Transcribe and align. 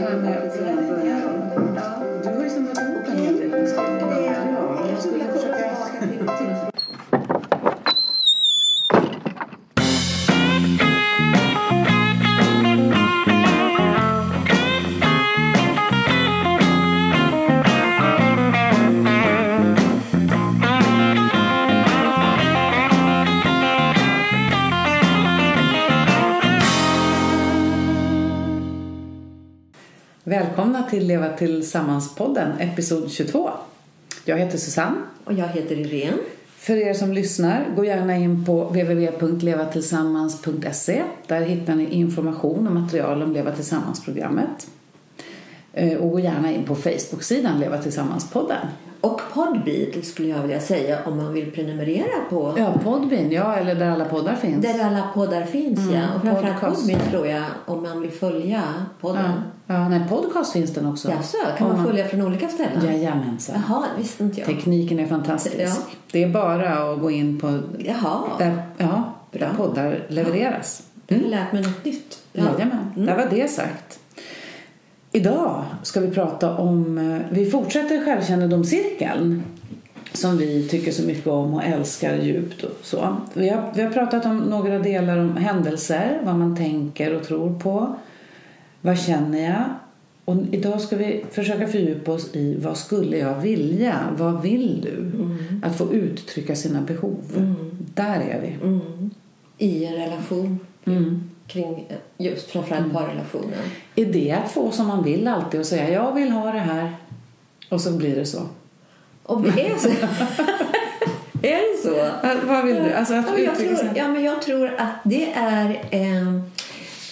här 0.00 0.16
med 0.16 0.50
Du 2.22 2.28
har 2.28 2.44
ju 2.44 2.50
samlat 2.50 2.78
ihop 2.78 3.06
en 3.06 3.18
hel 3.18 3.36
del 3.36 3.50
Ja, 3.50 4.86
jag 4.90 5.02
skulle 5.02 5.24
försöka... 5.24 6.39
till 30.90 31.06
Leva 31.06 31.36
Tillsammans-podden, 31.36 32.60
episod 32.60 33.10
22. 33.10 33.50
Jag 34.24 34.38
heter 34.38 34.58
Susanne. 34.58 34.96
Och 35.24 35.32
jag 35.32 35.48
heter 35.48 35.76
Irene. 35.76 36.16
För 36.56 36.76
er 36.76 36.94
som 36.94 37.12
lyssnar, 37.12 37.66
gå 37.76 37.84
gärna 37.84 38.16
in 38.16 38.44
på 38.44 38.64
www.levatillsammans.se. 38.64 41.02
Där 41.26 41.40
hittar 41.40 41.74
ni 41.74 41.90
information 41.90 42.66
och 42.66 42.74
material 42.74 43.22
om 43.22 43.32
Leva 43.32 43.52
Tillsammans-programmet. 43.52 44.66
Eh, 45.72 45.98
och 45.98 46.10
gå 46.10 46.20
gärna 46.20 46.52
in 46.52 46.64
på 46.64 46.74
Facebook-sidan 46.74 47.60
Leva 47.60 47.76
Tillsammans-podden. 47.76 48.66
Och 49.00 49.20
Podbean 49.34 50.02
skulle 50.02 50.28
jag 50.28 50.42
vilja 50.42 50.60
säga 50.60 50.98
om 51.04 51.16
man 51.16 51.32
vill 51.32 51.52
prenumerera 51.52 52.24
på. 52.30 52.54
Ja, 52.56 52.74
Podbean, 52.84 53.30
ja, 53.30 53.56
eller 53.56 53.74
där 53.74 53.90
alla 53.90 54.04
poddar 54.04 54.34
finns. 54.34 54.62
Där 54.62 54.84
alla 54.84 55.08
poddar 55.14 55.44
finns, 55.44 55.78
mm, 55.78 55.94
ja. 55.94 56.02
Och 56.16 56.22
framförallt 56.22 56.76
Podbean 56.76 57.00
tror 57.10 57.26
jag, 57.26 57.44
om 57.66 57.82
man 57.82 58.00
vill 58.00 58.10
följa 58.10 58.62
podden. 59.00 59.32
Ja, 59.66 59.74
ja 59.74 59.88
nej, 59.88 60.02
podcast 60.08 60.52
finns 60.52 60.74
den 60.74 60.86
också. 60.86 61.10
Jaså, 61.10 61.36
kan 61.58 61.68
man, 61.68 61.76
man 61.76 61.86
följa 61.86 62.08
från 62.08 62.22
olika 62.22 62.48
ställen? 62.48 62.84
Jajamensan. 62.84 63.62
Jaha, 63.68 63.84
det 63.96 64.02
visste 64.02 64.24
inte 64.24 64.40
jag. 64.40 64.46
Tekniken 64.46 64.98
är 64.98 65.06
fantastisk. 65.06 65.56
Ja. 65.58 65.76
Det 66.12 66.22
är 66.22 66.28
bara 66.28 66.92
att 66.92 67.00
gå 67.00 67.10
in 67.10 67.40
på 67.40 67.60
Jaha. 67.78 68.20
där, 68.38 68.62
ja, 68.78 69.14
där 69.30 69.50
poddar 69.56 70.06
levereras. 70.08 70.82
Mm. 71.08 71.22
Jag 71.22 71.28
har 71.28 71.44
lärt 71.44 71.52
mig 71.52 71.62
något 71.62 71.84
nytt. 71.84 72.18
Ja. 72.32 72.44
Jajamän, 72.44 72.92
mm. 72.96 73.06
där 73.06 73.16
var 73.16 73.26
det 73.30 73.50
sagt. 73.50 73.99
Idag 75.12 75.64
ska 75.82 76.00
vi 76.00 76.10
prata 76.10 76.56
om, 76.56 76.98
eh, 76.98 77.18
vi 77.30 77.50
fortsätter 77.50 78.04
självkännedomscirkeln 78.04 79.42
som 80.12 80.38
vi 80.38 80.68
tycker 80.68 80.92
så 80.92 81.02
mycket 81.02 81.26
om 81.26 81.54
och 81.54 81.64
älskar 81.64 82.16
djupt 82.16 82.64
och 82.64 82.78
så. 82.82 83.16
Vi 83.34 83.48
har, 83.48 83.72
vi 83.74 83.82
har 83.82 83.90
pratat 83.90 84.26
om 84.26 84.38
några 84.38 84.78
delar 84.78 85.18
om 85.18 85.36
händelser, 85.36 86.20
vad 86.24 86.34
man 86.34 86.56
tänker 86.56 87.14
och 87.14 87.22
tror 87.22 87.58
på. 87.58 87.94
Vad 88.80 88.98
känner 88.98 89.50
jag? 89.50 89.64
Och 90.24 90.36
idag 90.50 90.80
ska 90.80 90.96
vi 90.96 91.24
försöka 91.30 91.66
fördjupa 91.66 92.12
oss 92.12 92.34
i 92.36 92.56
vad 92.60 92.76
skulle 92.76 93.18
jag 93.18 93.40
vilja? 93.40 93.96
Vad 94.16 94.42
vill 94.42 94.80
du? 94.80 94.98
Mm. 94.98 95.62
Att 95.62 95.78
få 95.78 95.92
uttrycka 95.92 96.56
sina 96.56 96.80
behov. 96.80 97.24
Mm. 97.36 97.54
Där 97.94 98.20
är 98.20 98.40
vi. 98.40 98.66
Mm. 98.66 99.10
I 99.58 99.84
en 99.84 99.94
relation. 99.94 100.58
Mm 100.84 101.29
kring 101.52 101.86
just 102.18 102.50
framförallt 102.50 102.84
mm. 102.84 102.96
parrelationen. 102.96 103.58
Är 103.96 104.04
det 104.04 104.32
att 104.32 104.52
få 104.52 104.70
som 104.70 104.86
man 104.86 105.04
vill 105.04 105.28
alltid 105.28 105.60
och 105.60 105.66
säga 105.66 105.90
jag 105.90 106.14
vill 106.14 106.30
ha 106.30 106.52
det 106.52 106.58
här 106.58 106.96
och 107.68 107.80
så 107.80 107.92
blir 107.92 108.16
det 108.16 108.26
så? 108.26 108.40
Om 109.22 109.42
det 109.42 109.66
är 109.66 109.76
så? 109.76 109.88
är 111.42 111.72
det 111.72 111.82
så? 111.82 112.10
Vad 112.46 112.64
vill 112.64 112.76
du? 112.76 112.92
Alltså 112.92 113.14
att 113.14 113.26
ja, 113.26 113.38
jag 113.38 113.56
tror, 113.56 113.90
ja, 113.94 114.08
men 114.08 114.24
jag 114.24 114.42
tror 114.42 114.74
att 114.78 114.94
det 115.04 115.32
är 115.32 115.84
en, 115.90 116.50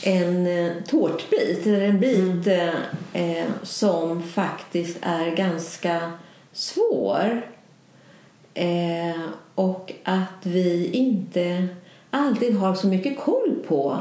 en 0.03 0.47
eh, 0.47 0.73
tårtbit 0.87 1.67
eller 1.67 1.81
en 1.81 2.01
bit 2.01 2.47
mm. 2.47 2.77
eh, 3.13 3.47
som 3.63 4.23
faktiskt 4.23 4.99
är 5.03 5.37
ganska 5.37 6.13
svår. 6.53 7.43
Eh, 8.55 9.21
och 9.55 9.93
att 10.05 10.43
vi 10.43 10.91
inte 10.93 11.69
alltid 12.11 12.57
har 12.57 12.75
så 12.75 12.87
mycket 12.87 13.19
koll 13.19 13.55
på 13.69 13.99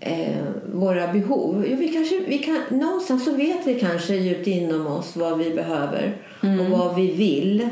eh, 0.00 0.44
våra 0.72 1.12
behov. 1.12 1.64
Jo, 1.68 1.76
vi 1.76 1.88
kanske, 1.88 2.20
vi 2.26 2.38
kan, 2.38 2.62
någonstans 2.70 3.24
så 3.24 3.32
vet 3.32 3.66
vi 3.66 3.80
kanske 3.80 4.14
djupt 4.14 4.46
inom 4.46 4.86
oss 4.86 5.16
vad 5.16 5.38
vi 5.38 5.50
behöver 5.50 6.16
mm. 6.42 6.60
och 6.60 6.78
vad 6.78 6.94
vi 6.94 7.12
vill 7.12 7.68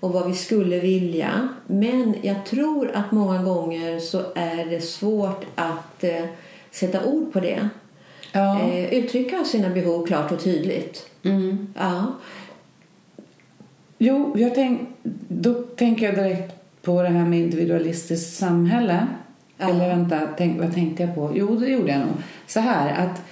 och 0.00 0.12
vad 0.12 0.28
vi 0.28 0.34
skulle 0.34 0.80
vilja. 0.80 1.48
Men 1.66 2.14
jag 2.22 2.44
tror 2.46 2.90
att 2.94 3.12
många 3.12 3.42
gånger 3.42 4.00
så 4.00 4.22
är 4.34 4.64
det 4.70 4.80
svårt 4.80 5.44
att 5.54 6.04
eh, 6.04 6.24
sätta 6.70 7.04
ord 7.04 7.32
på 7.32 7.40
det. 7.40 7.68
Ja. 8.32 8.60
Eh, 8.60 8.94
uttrycka 8.94 9.44
sina 9.44 9.68
behov 9.68 10.06
klart 10.06 10.32
och 10.32 10.44
tydligt. 10.44 11.06
Mm. 11.22 11.74
Ja. 11.78 12.14
Jo, 13.98 14.34
jag 14.38 14.54
tänk, 14.54 14.80
då 15.28 15.54
tänker 15.54 16.06
jag 16.06 16.14
direkt 16.14 16.54
på 16.82 17.02
det 17.02 17.08
här 17.08 17.24
med 17.24 17.38
individualistiskt 17.38 18.36
samhälle. 18.36 19.06
Ja. 19.58 19.68
Eller 19.68 19.88
vänta, 19.88 20.20
tänk, 20.36 20.60
vad 20.60 20.74
tänkte 20.74 21.02
jag 21.02 21.14
på? 21.14 21.32
Jo, 21.34 21.56
det 21.56 21.66
gjorde 21.66 21.90
jag 21.90 22.00
nog. 22.00 22.14
Så 22.46 22.60
här 22.60 23.04
att 23.04 23.22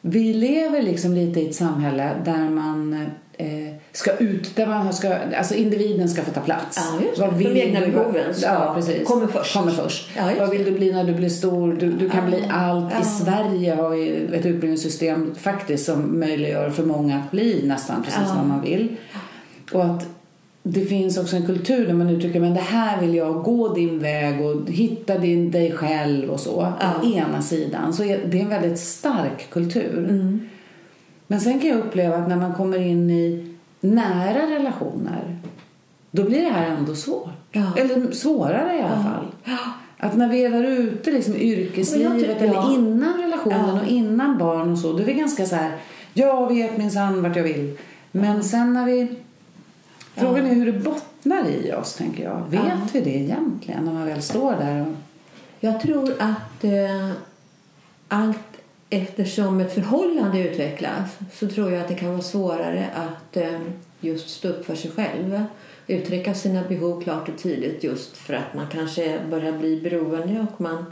vi 0.00 0.34
lever 0.34 0.82
liksom 0.82 1.14
lite 1.14 1.40
i 1.40 1.48
ett 1.48 1.54
samhälle 1.54 2.10
där 2.24 2.50
man 2.50 3.06
eh, 3.38 3.74
ska 3.92 4.16
ut, 4.16 4.56
där 4.56 4.66
man 4.66 4.92
ska, 4.92 5.14
alltså 5.38 5.54
individen 5.54 6.08
ska 6.08 6.22
få 6.22 6.30
ta 6.30 6.40
plats. 6.40 6.80
Ja, 7.16 7.24
Vad 7.26 7.34
vill 7.34 7.54
De 7.54 7.60
egna 7.60 7.80
behoven 7.80 8.34
ja, 8.42 8.72
precis. 8.74 9.08
kommer 9.08 9.26
först. 9.26 9.54
Kommer 9.54 9.72
först. 9.72 10.10
Ja, 10.16 10.30
Vad 10.38 10.50
vill 10.50 10.64
du 10.64 10.70
bli 10.70 10.92
när 10.92 11.04
du 11.04 11.14
blir 11.14 11.28
stor? 11.28 11.72
Du, 11.72 11.92
du 11.92 12.10
kan 12.10 12.26
bli 12.26 12.44
allt. 12.50 12.92
I 13.00 13.04
Sverige 13.04 13.74
har 13.74 13.90
vi 13.90 14.10
ett 14.10 14.46
utbildningssystem 14.46 15.34
faktiskt 15.34 15.86
som 15.86 16.20
möjliggör 16.20 16.70
för 16.70 16.82
många 16.84 17.18
att 17.18 17.30
bli 17.30 17.62
nästan 17.66 18.02
precis 18.02 18.28
vad 18.36 18.46
man 18.46 18.60
vill. 18.60 18.96
Och 19.72 19.84
att 19.84 20.06
det 20.62 20.80
finns 20.80 21.18
också 21.18 21.36
en 21.36 21.46
kultur 21.46 21.86
där 21.86 21.94
man 21.94 22.10
uttrycker 22.10 22.40
men 22.40 22.54
det 22.54 22.60
här 22.60 23.00
vill 23.00 23.14
jag, 23.14 23.42
gå 23.42 23.74
din 23.74 23.98
väg 23.98 24.40
och 24.40 24.70
hitta 24.70 25.18
din, 25.18 25.50
dig 25.50 25.72
själv 25.72 26.30
och 26.30 26.40
så. 26.40 26.72
Ja. 26.80 26.92
Å 27.02 27.06
ena 27.06 27.42
sidan. 27.42 27.92
Så 27.92 28.02
det 28.02 28.38
är 28.38 28.42
en 28.42 28.48
väldigt 28.48 28.78
stark 28.78 29.50
kultur. 29.50 29.98
Mm. 29.98 30.40
Men 31.26 31.40
sen 31.40 31.60
kan 31.60 31.70
jag 31.70 31.78
uppleva 31.78 32.16
att 32.16 32.28
när 32.28 32.36
man 32.36 32.54
kommer 32.54 32.78
in 32.78 33.10
i 33.10 33.54
nära 33.80 34.50
relationer 34.50 35.38
då 36.10 36.24
blir 36.24 36.42
det 36.42 36.50
här 36.50 36.70
ändå 36.70 36.94
svårt. 36.94 37.28
Ja. 37.52 37.72
Eller 37.76 38.12
svårare 38.12 38.76
i 38.76 38.82
alla 38.82 38.96
ja. 38.96 39.02
fall. 39.02 39.56
Att 39.98 40.16
när 40.16 40.28
vi 40.28 40.44
är 40.44 40.50
där 40.50 40.64
ute 40.64 41.10
liksom, 41.10 41.36
yrkeslivet 41.36 42.42
eller 42.42 42.74
innan 42.74 43.22
relationen 43.22 43.80
och 43.80 43.86
innan 43.86 44.38
barn 44.38 44.72
och 44.72 44.78
så, 44.78 44.92
då 44.92 44.98
är 44.98 45.04
vi 45.04 45.12
ganska 45.12 45.46
så 45.46 45.56
här, 45.56 45.72
jag 46.14 46.48
vet 46.48 46.78
minsann 46.78 47.22
vart 47.22 47.36
jag 47.36 47.42
vill. 47.42 47.78
Men 48.12 48.44
sen 48.44 48.72
när 48.72 48.86
vi 48.86 49.08
Frågan 50.14 50.46
är 50.46 50.54
hur 50.54 50.72
det 50.72 50.78
bottnar 50.78 51.48
i 51.48 51.72
oss, 51.72 51.94
tänker 51.94 52.24
jag. 52.24 52.42
Vet 52.48 52.60
ja. 52.64 52.88
vi 52.92 53.00
det 53.00 53.10
egentligen 53.10 53.84
när 53.84 53.92
man 53.92 54.06
väl 54.06 54.22
står 54.22 54.52
där? 54.52 54.80
Och... 54.80 54.94
Jag 55.60 55.80
tror 55.80 56.12
att 56.18 56.64
eh, 56.64 57.10
allt 58.08 58.38
eftersom 58.90 59.60
ett 59.60 59.74
förhållande 59.74 60.38
utvecklas 60.38 61.18
så 61.32 61.48
tror 61.48 61.72
jag 61.72 61.80
att 61.80 61.88
det 61.88 61.94
kan 61.94 62.10
vara 62.10 62.22
svårare 62.22 62.86
att 62.94 63.36
eh, 63.36 63.60
just 64.00 64.30
stå 64.30 64.48
upp 64.48 64.66
för 64.66 64.74
sig 64.74 64.90
själv. 64.90 65.44
Uttrycka 65.86 66.34
sina 66.34 66.62
behov 66.68 67.02
klart 67.02 67.28
och 67.28 67.38
tydligt 67.38 67.84
just 67.84 68.16
för 68.16 68.34
att 68.34 68.54
man 68.54 68.66
kanske 68.72 69.20
börjar 69.30 69.52
bli 69.52 69.80
beroende 69.80 70.46
och 70.52 70.60
man 70.60 70.84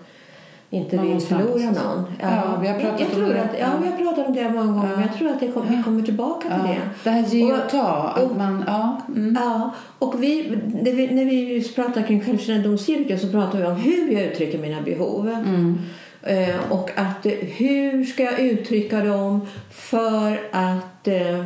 inte 0.70 0.96
man 0.96 1.08
vill 1.08 1.20
förlora 1.20 1.64
någon. 1.64 2.04
Ja, 2.20 2.28
ja, 2.30 2.58
vi 2.60 2.68
har 2.68 2.80
pratat 2.80 3.00
jag 3.00 3.22
om 3.22 3.28
det. 3.28 3.42
Att, 3.42 3.58
ja, 3.58 3.66
vi 3.82 3.88
har 3.88 3.96
pratat 3.96 4.26
om 4.26 4.34
det 4.34 4.50
många 4.50 4.72
gånger. 4.72 4.90
Ja. 4.90 4.96
Men 4.96 5.06
jag 5.06 5.18
tror 5.18 5.28
att 5.28 5.40
det 5.40 5.48
kom, 5.48 5.76
vi 5.76 5.82
kommer 5.82 6.02
tillbaka 6.02 6.48
till 6.48 6.74
det. 6.74 6.80
Det 7.04 7.10
här 7.10 7.22
ge 7.22 7.52
och 7.52 7.70
ta. 7.70 7.86
Att 8.16 8.36
man, 8.36 8.64
ja. 8.66 9.00
Mm. 9.08 9.38
ja. 9.40 9.74
Och 9.98 10.22
vi, 10.22 10.58
när 10.82 10.92
vi, 10.92 11.14
när 11.14 11.24
vi 11.24 11.68
pratar 11.74 12.02
kring 12.02 12.24
självkännedomscirkel 12.24 13.18
så 13.18 13.28
pratar 13.28 13.58
vi 13.58 13.64
om 13.64 13.76
hur 13.76 14.12
jag 14.12 14.22
uttrycker 14.22 14.58
mina 14.58 14.80
behov. 14.80 15.28
Mm. 15.28 15.78
Eh, 16.22 16.72
och 16.72 16.90
att 16.96 17.26
hur 17.56 18.04
ska 18.04 18.22
jag 18.22 18.40
uttrycka 18.40 19.04
dem 19.04 19.46
för 19.70 20.40
att 20.52 21.08
eh, 21.08 21.38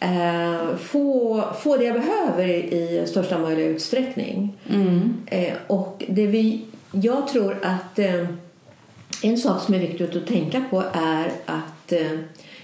eh, 0.00 0.76
få, 0.78 1.44
få 1.62 1.76
det 1.76 1.84
jag 1.84 1.94
behöver 1.94 2.48
i, 2.48 2.54
i 2.54 3.06
största 3.06 3.38
möjliga 3.38 3.66
utsträckning. 3.66 4.58
Mm. 4.70 5.16
Eh, 5.26 5.52
och 5.66 6.04
det 6.08 6.26
vi 6.26 6.64
jag 6.92 7.28
tror 7.28 7.58
att 7.62 7.98
eh, 7.98 8.26
en 9.22 9.38
sak 9.38 9.62
som 9.62 9.74
är 9.74 9.78
viktigt 9.78 10.16
att 10.16 10.26
tänka 10.26 10.64
på 10.70 10.84
är 10.92 11.32
att 11.46 11.92
eh, 11.92 12.18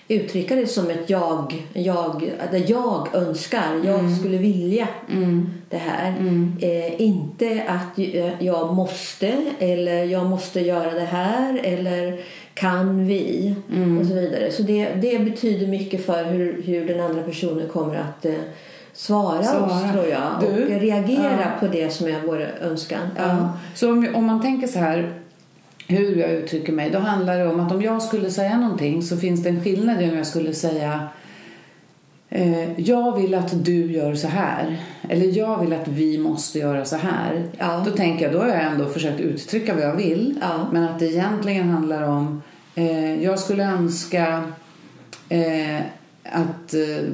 uttrycka 0.09 0.57
det 0.57 0.67
som 0.67 0.91
ett 0.91 1.11
jag, 1.11 1.67
jag, 1.73 2.31
där 2.53 2.65
jag 2.67 3.15
önskar, 3.15 3.81
jag 3.85 3.99
mm. 3.99 4.17
skulle 4.17 4.39
vilja 4.39 4.89
mm. 5.11 5.51
det 5.71 5.77
här. 5.77 6.11
Mm. 6.19 6.57
Eh, 6.61 7.01
inte 7.01 7.65
att 7.69 7.99
jag 8.39 8.75
måste 8.75 9.45
eller 9.59 10.05
jag 10.05 10.27
måste 10.27 10.61
göra 10.61 10.95
det 10.95 11.05
här 11.05 11.61
eller 11.65 12.21
kan 12.55 13.07
vi 13.07 13.55
mm. 13.73 13.99
och 13.99 14.07
så 14.07 14.15
vidare. 14.15 14.53
Så 14.53 14.63
det, 14.63 14.89
det 14.89 15.19
betyder 15.19 15.67
mycket 15.67 16.07
för 16.07 16.25
hur, 16.25 16.63
hur 16.63 16.87
den 16.87 17.01
andra 17.01 17.23
personen 17.23 17.69
kommer 17.69 17.97
att 17.97 18.25
eh, 18.25 18.35
svara, 18.95 19.43
svara 19.43 19.65
oss 19.65 19.93
tror 19.93 20.07
jag 20.07 20.41
du, 20.41 20.75
och 20.75 20.81
reagera 20.81 21.41
ja. 21.41 21.61
på 21.61 21.67
det 21.67 21.93
som 21.93 22.07
är 22.07 22.21
vår 22.27 22.41
önskan. 22.61 23.09
Ja. 23.17 23.53
Så 23.75 23.93
om, 23.93 24.09
om 24.15 24.25
man 24.25 24.43
tänker 24.43 24.67
så 24.67 24.79
här 24.79 25.13
hur 25.89 26.17
jag 26.17 26.31
uttrycker 26.31 26.73
mig, 26.73 26.91
då 26.91 26.99
handlar 26.99 27.39
det 27.39 27.47
om 27.47 27.61
att 27.61 27.73
om 27.73 27.83
jag 27.83 28.03
skulle 28.03 28.31
säga 28.31 28.59
någonting 28.59 29.03
så 29.03 29.17
finns 29.17 29.43
det 29.43 29.49
en 29.49 29.65
skillnad 29.65 30.03
i 30.03 30.11
om 30.11 30.17
jag 30.17 30.27
skulle 30.27 30.55
säga 30.55 31.09
eh, 32.29 32.81
jag 32.81 33.21
vill 33.21 33.35
att 33.35 33.65
du 33.65 33.93
gör 33.93 34.15
så 34.15 34.29
här. 34.29 34.77
Eller 35.09 35.39
jag 35.39 35.61
vill 35.61 35.73
att 35.73 35.89
vi 35.89 36.19
måste 36.19 36.59
göra 36.59 36.85
så 36.85 36.97
här. 36.97 37.49
Ja. 37.59 37.83
Då 37.85 37.91
tänker 37.91 38.25
jag, 38.25 38.33
då 38.33 38.39
har 38.39 38.49
jag 38.49 38.63
ändå 38.63 38.87
försökt 38.87 39.21
uttrycka 39.21 39.75
vad 39.75 39.85
jag 39.85 39.97
vill. 39.97 40.39
Ja. 40.41 40.69
Men 40.73 40.85
att 40.85 40.99
det 40.99 41.07
egentligen 41.07 41.71
handlar 41.71 42.03
om, 42.03 42.43
eh, 42.75 43.25
jag 43.25 43.39
skulle 43.39 43.65
önska 43.65 44.45
eh, 45.29 45.81
att 46.25 46.75
eh, 46.75 47.05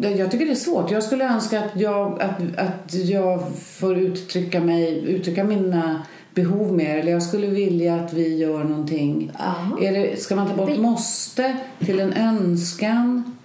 jag 0.00 0.30
tycker 0.30 0.46
det 0.46 0.52
är 0.52 0.54
svårt. 0.54 0.90
Jag 0.90 1.02
skulle 1.02 1.24
önska 1.24 1.58
att 1.58 1.80
jag, 1.80 2.22
att, 2.22 2.58
att 2.58 2.94
jag 2.94 3.42
får 3.56 3.98
uttrycka 3.98 4.60
mig, 4.60 5.04
uttrycka 5.06 5.44
mina 5.44 6.02
behov 6.34 6.72
mer. 6.72 6.98
Eller 6.98 7.12
jag 7.12 7.22
skulle 7.22 7.46
vilja 7.46 7.94
att 7.94 8.12
vi 8.12 8.36
gör 8.36 8.64
någonting. 8.64 9.32
Ja. 9.38 9.78
Är 9.80 9.92
det, 9.92 10.20
ska 10.20 10.36
man 10.36 10.48
ta 10.48 10.54
bort 10.54 10.76
måste 10.76 11.56
till 11.78 12.00
en 12.00 12.12
önskan? 12.12 13.36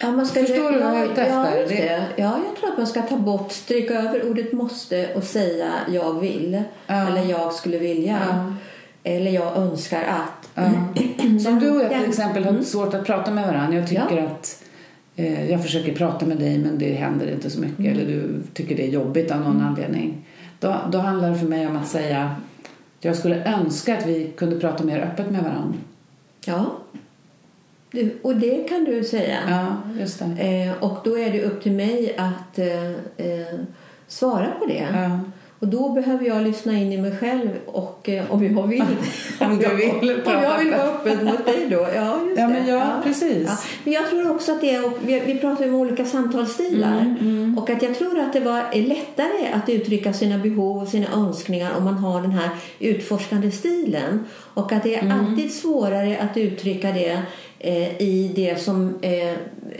Ja, 0.00 0.10
man 0.10 0.26
ska, 0.26 0.40
Förstår 0.40 0.72
du 0.72 0.78
vad 0.78 0.94
jag 0.94 1.00
är 1.00 1.04
ute 1.04 1.20
ja, 1.20 1.46
efter? 1.46 1.60
just 1.60 1.70
Det-. 1.70 2.06
Ja, 2.16 2.38
jag 2.48 2.56
tror 2.60 2.72
att 2.72 2.78
man 2.78 2.86
ska 2.86 3.02
ta 3.02 3.16
bort, 3.16 3.52
stryka 3.52 3.94
över 3.94 4.30
ordet 4.30 4.52
måste 4.52 5.14
och 5.14 5.22
säga 5.22 5.70
jag 5.92 6.20
vill. 6.20 6.62
Ja. 6.86 7.08
Eller 7.08 7.24
jag 7.30 7.52
skulle 7.52 7.78
vilja. 7.78 8.18
Ja. 8.28 8.54
Eller 9.04 9.30
jag 9.30 9.56
önskar 9.56 10.02
att. 10.02 10.48
Ja. 10.54 10.64
Som 11.44 11.60
du 11.60 11.70
och 11.70 11.82
jag 11.82 11.90
till 11.90 12.08
exempel 12.08 12.44
har 12.44 12.62
svårt 12.62 12.94
att 12.94 13.06
prata 13.06 13.30
med 13.30 13.46
varandra. 13.46 13.78
Jag 13.78 13.88
tycker 13.88 14.26
att 14.26 14.62
eh, 15.16 15.50
jag 15.50 15.62
försöker 15.62 15.94
prata 15.94 16.26
med 16.26 16.36
dig 16.36 16.58
men 16.58 16.78
det 16.78 16.92
händer 16.92 17.32
inte 17.32 17.50
så 17.50 17.60
mycket. 17.60 17.86
Eller 17.86 18.06
du 18.06 18.42
tycker 18.54 18.76
det 18.76 18.86
är 18.86 18.90
jobbigt 18.90 19.30
av 19.30 19.40
någon 19.40 19.60
anledning. 19.60 20.26
Då, 20.60 20.76
då 20.92 20.98
handlar 20.98 21.30
det 21.30 21.38
för 21.38 21.46
mig 21.46 21.66
om 21.66 21.76
att 21.76 21.88
säga 21.88 22.36
jag 23.00 23.16
skulle 23.16 23.44
önska 23.44 23.98
att 23.98 24.06
vi 24.06 24.32
kunde 24.36 24.60
prata 24.60 24.84
mer 24.84 25.00
öppet 25.00 25.30
med 25.30 25.42
varandra. 25.42 25.78
Ja. 26.46 26.64
Och 28.22 28.36
det 28.36 28.68
kan 28.68 28.84
du 28.84 29.04
säga. 29.04 29.38
Ja, 29.48 29.76
just 30.00 30.18
det. 30.18 30.64
Eh, 30.64 30.82
och 30.82 30.98
då 31.04 31.18
är 31.18 31.32
det 31.32 31.42
upp 31.42 31.62
till 31.62 31.72
mig 31.72 32.16
att 32.18 32.58
eh, 32.58 32.90
eh, 33.26 33.58
svara 34.06 34.50
på 34.58 34.66
det. 34.66 34.88
Ja. 34.92 35.20
Och 35.58 35.68
då 35.68 35.88
behöver 35.92 36.26
jag 36.26 36.42
lyssna 36.42 36.72
in 36.78 36.92
i 36.92 36.98
mig 36.98 37.16
själv 37.20 37.48
och 37.66 38.08
eh, 38.08 38.24
om 38.32 38.44
jag 38.44 38.66
vill. 38.66 38.84
Om 39.40 39.58
du 39.58 39.76
vill 39.76 39.90
Om 40.26 40.32
jag 40.42 40.58
vill 40.58 40.70
vara 40.70 40.82
öppen 40.82 41.24
mot 41.24 41.46
dig 41.46 41.66
då. 41.70 41.86
Ja, 41.94 42.20
just 42.26 42.40
Ja, 42.40 42.48
men 42.48 42.66
ja, 42.66 43.00
precis. 43.04 43.46
Ja. 43.48 43.58
Men 43.84 43.92
jag 43.92 44.10
tror 44.10 44.30
också 44.30 44.52
att 44.52 44.60
det 44.60 44.74
är, 44.74 44.90
vi, 45.06 45.20
vi 45.26 45.38
pratar 45.38 45.64
ju 45.64 45.70
om 45.70 45.80
olika 45.80 46.04
samtalsstilar. 46.04 47.16
Mm, 47.20 47.58
Och 47.58 47.70
att 47.70 47.82
jag 47.82 47.98
tror 47.98 48.20
att 48.20 48.32
det 48.32 48.40
var, 48.40 48.62
är 48.72 48.82
lättare 48.82 49.52
att 49.52 49.68
uttrycka 49.68 50.12
sina 50.12 50.38
behov 50.38 50.82
och 50.82 50.88
sina 50.88 51.06
önskningar 51.14 51.70
om 51.78 51.84
man 51.84 51.94
har 51.94 52.22
den 52.22 52.30
här 52.32 52.48
utforskande 52.78 53.50
stilen. 53.50 54.24
Och 54.54 54.72
att 54.72 54.82
det 54.82 54.94
är 54.94 55.02
Mm. 55.02 55.20
alltid 55.20 55.54
svårare 55.54 56.18
att 56.18 56.36
uttrycka 56.36 56.92
det 56.92 57.22
i 57.98 58.32
det 58.36 58.60
som, 58.60 58.94
eh, 59.02 59.34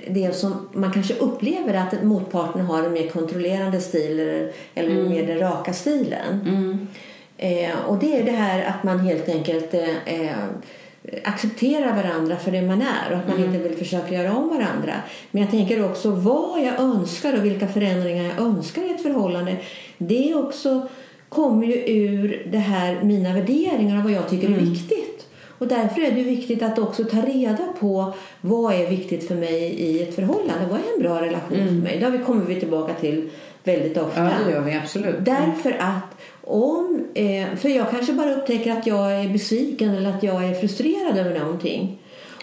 det 0.09 0.37
som 0.37 0.69
man 0.73 0.93
kanske 0.93 1.15
upplever 1.15 1.75
att 1.75 2.03
motparten 2.03 2.61
har 2.61 2.83
en 2.83 2.93
mer 2.93 3.09
kontrollerande 3.09 3.81
stil 3.81 4.21
eller, 4.21 4.53
eller 4.75 4.91
Mm. 4.91 5.09
mer 5.09 5.27
den 5.27 5.39
raka 5.39 5.73
stilen. 5.73 6.89
Eh, 7.39 7.77
och 7.87 7.99
det 7.99 8.21
är 8.21 8.25
det 8.25 8.31
här 8.31 8.65
att 8.65 8.85
man 8.85 8.99
helt 9.01 9.29
enkelt 9.29 9.75
eh, 9.75 10.15
eh, 10.15 10.37
accepterar 11.25 11.97
varandra 11.97 12.37
för 12.37 12.51
det 12.51 12.63
man 12.63 12.83
är 12.83 13.13
och 13.13 13.19
att 13.19 13.29
man 13.29 13.45
inte 13.45 13.59
vill 13.59 13.77
försöka 13.79 14.15
göra 14.15 14.37
om 14.37 14.49
varandra. 14.49 14.93
Men 15.31 15.43
jag 15.43 15.51
tänker 15.51 15.85
också 15.85 16.11
vad 16.11 16.63
jag 16.65 16.81
önskar 16.81 17.39
och 17.39 17.45
vilka 17.45 17.69
förändringar 17.69 18.25
jag 18.25 18.47
önskar 18.47 18.83
i 18.83 18.91
ett 18.91 19.03
förhållande. 19.03 19.57
Det 19.99 20.35
också 20.35 20.89
kommer 21.29 21.67
ju 21.67 21.75
ur 21.87 22.47
det 22.53 22.59
här 22.59 23.03
mina 23.03 23.35
värderingar 23.35 23.99
och 23.99 24.03
vad 24.05 24.13
jag 24.13 24.29
tycker 24.29 24.49
är 24.49 24.53
viktigt. 24.53 25.16
Och 25.59 25.69
därför 25.69 26.01
är 26.01 26.11
det 26.11 26.23
viktigt 26.23 26.63
att 26.63 26.79
också 26.79 27.05
ta 27.05 27.17
reda 27.17 27.67
på 27.81 28.15
vad 28.41 28.75
är 28.75 28.87
viktigt 28.87 29.29
för 29.29 29.35
mig 29.35 29.63
i 29.63 30.03
ett 30.03 30.15
förhållande. 30.15 30.67
Vad 30.71 30.79
är 30.79 30.97
en 30.97 31.03
bra 31.03 31.21
relation 31.21 31.67
för 31.67 31.75
mig? 31.75 31.99
Det 31.99 32.25
kommer 32.27 32.45
vi 32.45 32.61
tillbaka 32.61 32.95
till 32.95 33.31
väldigt 33.65 33.97
ofta. 33.97 34.25
Ja, 34.25 34.31
det 34.47 34.53
gör 34.53 34.61
vi 34.61 34.75
absolut. 34.75 35.17
Därför 35.21 35.77
att 35.81 36.17
om, 36.43 37.05
eh, 37.15 37.57
för 37.57 37.69
jag 37.69 37.91
kanske 37.91 38.13
bara 38.13 38.35
upptäcker 38.35 38.73
att 38.73 38.87
jag 38.87 39.25
är 39.25 39.29
besviken 39.29 39.95
eller 39.95 40.11
att 40.11 40.23
jag 40.23 40.45
är 40.45 40.55
frustrerad 40.55 41.19
över 41.19 41.39
någonting. 41.39 41.99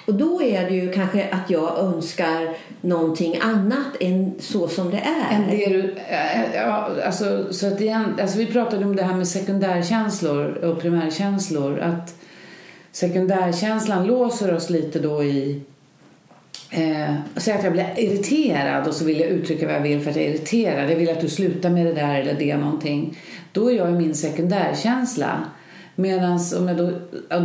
Och 0.07 0.13
då 0.13 0.41
är 0.41 0.69
det 0.69 0.75
ju 0.75 0.91
kanske 0.91 1.29
att 1.31 1.49
jag 1.49 1.79
önskar 1.79 2.55
någonting 2.81 3.37
annat 3.41 3.87
än 3.99 4.33
så 4.39 4.67
som 4.67 4.91
det 4.91 4.97
är. 4.97 5.35
En 5.35 5.49
del, 5.49 5.97
äh, 6.09 6.55
ja, 6.55 6.89
alltså, 7.05 7.53
så 7.53 7.67
att 7.67 7.81
igen, 7.81 8.17
alltså 8.21 8.37
vi 8.37 8.45
pratade 8.45 8.85
om 8.85 8.95
det 8.95 9.03
här 9.03 9.15
med 9.15 9.27
sekundärkänslor 9.27 10.45
och 10.51 10.81
primärkänslor. 10.81 11.79
Att 11.79 12.15
sekundärkänslan 12.93 14.07
låser 14.07 14.53
oss 14.53 14.69
lite 14.69 14.99
då 14.99 15.23
i 15.23 15.61
Eh, 16.75 17.15
säg 17.35 17.53
att 17.53 17.63
jag 17.63 17.73
blir 17.73 17.93
irriterad 17.97 18.87
och 18.87 18.93
så 18.93 19.05
vill 19.05 19.19
jag 19.19 19.29
uttrycka 19.29 19.65
vad 19.65 19.75
jag 19.75 19.81
vill 19.81 20.01
för 20.01 20.09
att 20.09 20.15
jag 20.15 20.25
är 20.25 20.29
irriterad. 20.29 20.91
Jag 20.91 20.95
vill 20.95 21.09
att 21.09 21.21
du 21.21 21.29
slutar 21.29 21.69
med 21.69 21.85
det 21.85 21.93
där 21.93 22.21
eller 22.21 22.33
det 22.33 22.57
någonting. 22.57 23.17
Då 23.51 23.71
är 23.71 23.75
jag 23.75 23.89
i 23.89 23.93
min 23.93 24.15
sekundärkänsla. 24.15 25.45
Medan 25.95 26.39
om 26.57 26.67
jag 26.67 26.77
då, 26.77 26.91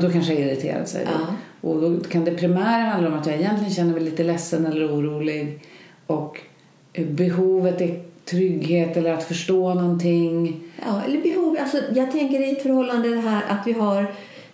då 0.01 0.11
kanske 0.11 0.33
jag 0.33 0.43
är 0.43 0.47
irriterad 0.47 0.89
säger. 0.89 1.09
Ja. 1.13 1.35
Och 1.61 1.81
då 1.81 2.01
kan 2.01 2.25
det 2.25 2.31
primära 2.31 2.83
handla 2.83 3.09
om 3.09 3.19
att 3.19 3.27
jag 3.27 3.35
egentligen 3.35 3.75
känner 3.75 3.93
mig 3.93 4.03
lite 4.03 4.25
ledsen 4.25 4.67
eller 4.67 4.89
orolig. 4.89 5.61
Och 6.07 6.41
eh, 6.93 7.07
behovet 7.07 7.81
är 7.81 8.03
trygghet 8.25 8.97
eller 8.97 9.13
att 9.13 9.25
förstå 9.25 9.75
någonting. 9.75 10.61
Ja, 10.87 11.03
eller 11.07 11.23
behov. 11.23 11.57
Alltså, 11.61 11.79
jag 11.95 12.13
tänker 12.13 12.41
i 12.41 12.53
ett 12.53 12.63
förhållande 12.63 13.09
det 13.09 13.21
här 13.21 13.43
att 13.49 13.67
vi 13.67 13.73
har, 13.73 14.07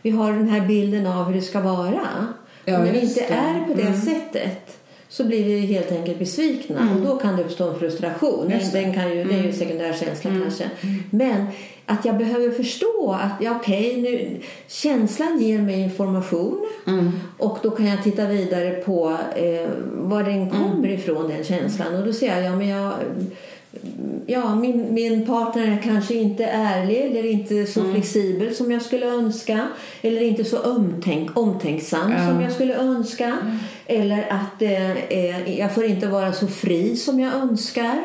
vi 0.05 0.11
har 0.11 0.33
den 0.33 0.49
här 0.49 0.61
bilden 0.67 1.07
av 1.07 1.25
hur 1.25 1.35
det 1.35 1.43
ska 1.43 1.61
vara. 1.61 2.01
Ja, 2.65 2.79
när 2.79 2.93
det 2.93 3.01
inte 3.01 3.21
det. 3.21 3.35
är 3.35 3.67
på 3.69 3.75
det 3.75 3.83
Mm. 3.83 4.01
sättet 4.01 4.77
så 5.09 5.25
blir 5.25 5.45
vi 5.45 5.61
helt 5.61 5.93
enkelt 5.93 6.19
besvikna 6.19 6.89
och 6.97 7.01
då 7.07 7.17
kan 7.17 7.37
det 7.37 7.43
uppstå 7.45 7.69
en 7.71 7.79
frustration. 7.79 8.51
Just 8.51 8.73
det. 8.73 8.81
Den 8.81 8.95
kan 8.95 9.17
ju, 9.17 9.25
Det 9.25 9.35
är 9.35 9.43
ju 9.43 9.53
sekundärkänsla 9.53 10.31
kanske. 10.31 10.71
Men 11.11 11.47
att 11.87 12.05
jag 12.05 12.19
behöver 12.19 12.51
förstå 12.51 13.19
att 13.23 13.43
ja, 13.45 13.57
okej, 13.61 14.01
nu, 14.03 14.41
känslan 14.69 15.39
ger 15.39 15.59
mig 15.59 15.81
information 15.81 16.67
och 17.39 17.59
då 17.63 17.71
kan 17.71 17.87
jag 17.87 18.03
titta 18.03 18.27
vidare 18.27 18.71
på 18.71 19.17
eh, 19.37 19.69
var 19.93 20.23
den 20.23 20.51
kommer 20.51 20.89
ifrån 20.89 21.29
den 21.29 21.45
känslan 21.45 21.95
och 21.97 22.07
då 22.07 22.13
ser 22.13 22.27
jag, 22.37 22.45
ja 22.45 22.57
men 22.57 22.69
jag 22.69 22.93
ja, 24.27 24.55
min, 24.55 24.95
min 24.95 25.27
partner 25.27 25.63
är 25.63 25.83
kanske 25.83 26.15
inte 26.15 26.45
ärlig 26.45 27.01
eller 27.01 27.27
inte 27.27 27.67
så 27.67 27.93
flexibel 27.93 28.55
som 28.55 28.73
jag 28.73 28.83
skulle 28.83 29.07
önska. 29.07 29.69
Eller 30.03 30.21
inte 30.21 30.45
så 30.45 30.59
omtänk, 30.59 31.39
omtänksam 31.39 32.13
Ja. 32.13 32.29
som 32.29 32.41
jag 32.41 32.53
skulle 32.53 32.75
önska. 32.75 33.37
Eller 33.87 34.27
att 34.31 34.63
eh, 34.63 34.91
eh, 34.91 35.59
jag 35.59 35.75
får 35.75 35.85
inte 35.85 36.07
vara 36.07 36.33
så 36.33 36.47
fri 36.47 36.97
som 36.97 37.21
jag 37.21 37.35
önskar. 37.35 38.01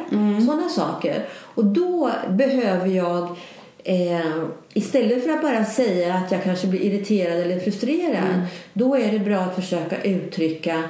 Sådana 0.46 0.70
saker. 0.70 1.26
Och 1.56 1.66
då 1.66 2.12
behöver 2.30 2.88
jag 2.88 3.36
Eh, 3.84 4.44
istället 4.74 5.24
för 5.24 5.30
att 5.32 5.42
bara 5.42 5.66
säga 5.66 6.14
att 6.14 6.32
jag 6.32 6.44
kanske 6.44 6.68
blir 6.68 6.80
irriterad 6.82 7.40
eller 7.40 7.60
frustrerad 7.60 8.42
då 8.74 8.96
är 8.96 9.12
det 9.12 9.20
bra 9.20 9.38
att 9.40 9.56
försöka 9.56 10.02
uttrycka 10.02 10.84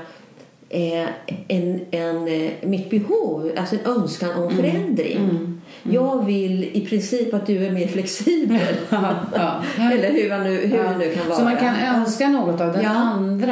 en, 0.70 1.80
en, 1.92 2.28
eh, 2.28 2.52
mitt 2.62 2.90
behov, 2.90 3.52
alltså 3.58 3.76
en 3.76 3.92
önskan 3.92 4.44
om 4.44 4.50
förändring. 4.56 5.56
Jag 5.84 6.26
vill 6.26 6.64
i 6.74 6.86
princip 6.90 7.34
att 7.34 7.46
du 7.48 7.66
är 7.66 7.72
mer 7.72 7.88
flexibel. 7.88 8.60
ja. 8.90 9.64
Eller 9.94 10.12
hur, 10.12 10.30
man 10.30 10.44
nu, 10.44 10.50
hur 10.58 10.78
det 10.84 10.98
nu 10.98 11.14
kan 11.14 11.28
vara. 11.28 11.38
Så 11.38 11.44
man 11.44 11.56
kan 11.58 11.76
önska 11.96 12.28
något 12.30 12.62
av 12.62 12.74
den 12.74 12.84
Ja. 12.84 12.90
andra. 12.90 13.48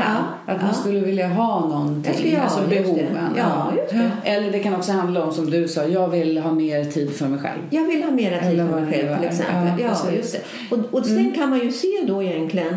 Ja. 0.45 0.53
Att 0.53 0.61
man 0.61 0.69
Ja. 0.71 0.73
skulle 0.73 0.99
vilja 0.99 1.27
ha 1.27 1.59
någonting. 1.67 2.13
Ska- 2.13 2.27
ja, 2.27 2.41
alltså 2.41 2.61
behoven. 2.69 3.07
Ja, 3.37 3.71
det. 3.91 4.11
Eller 4.29 4.51
det 4.51 4.59
kan 4.59 4.75
också 4.75 4.91
handla 4.91 5.23
om 5.25 5.33
som 5.33 5.49
du 5.49 5.67
sa, 5.67 5.83
jag 5.85 6.07
vill 6.07 6.37
ha 6.37 6.51
mer 6.51 6.85
tid 6.85 7.11
för 7.15 7.27
mig 7.27 7.39
själv. 7.39 7.61
Jag 7.69 7.83
vill 7.83 8.03
ha 8.03 8.11
mera 8.11 8.39
tid 8.39 8.49
Eller 8.49 8.67
för 8.67 8.79
mig 8.81 8.93
själv 8.93 9.17
till 9.19 9.27
exempel. 9.27 9.69
Ja, 9.79 9.95
Ja, 10.05 10.11
just 10.11 10.33
det. 10.33 10.75
Och, 10.75 10.79
och 10.99 11.05
sen 11.05 11.31
kan 11.31 11.49
man 11.49 11.59
ju 11.59 11.71
se 11.71 11.87
då 12.07 12.23
egentligen 12.23 12.75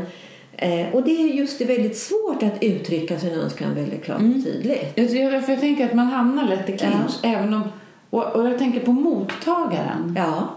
eh, 0.61 0.95
och 0.95 1.03
det 1.05 1.11
är 1.11 1.27
just 1.35 1.59
det 1.59 1.65
väldigt 1.65 1.99
svårt 1.99 2.43
att 2.43 2.63
uttrycka 2.63 3.19
sin 3.19 3.33
önskan 3.33 3.75
väldigt 3.75 4.05
klart 4.05 4.19
och 4.21 4.45
tydligt. 4.45 4.93
Jag, 4.95 5.11
jag, 5.11 5.45
för 5.45 5.53
jag 5.53 5.61
tänker 5.61 5.87
att 5.87 5.95
man 5.95 6.07
hamnar 6.07 6.49
lätt 6.49 6.69
i 6.69 6.79
clinch. 6.79 7.19
Även 7.23 7.55
om, 7.55 7.63
och, 8.11 8.37
och 8.37 8.47
jag 8.47 8.59
tänker 8.59 8.81
på 8.81 8.93
mottagaren. 8.93 10.15
Ja, 10.17 10.49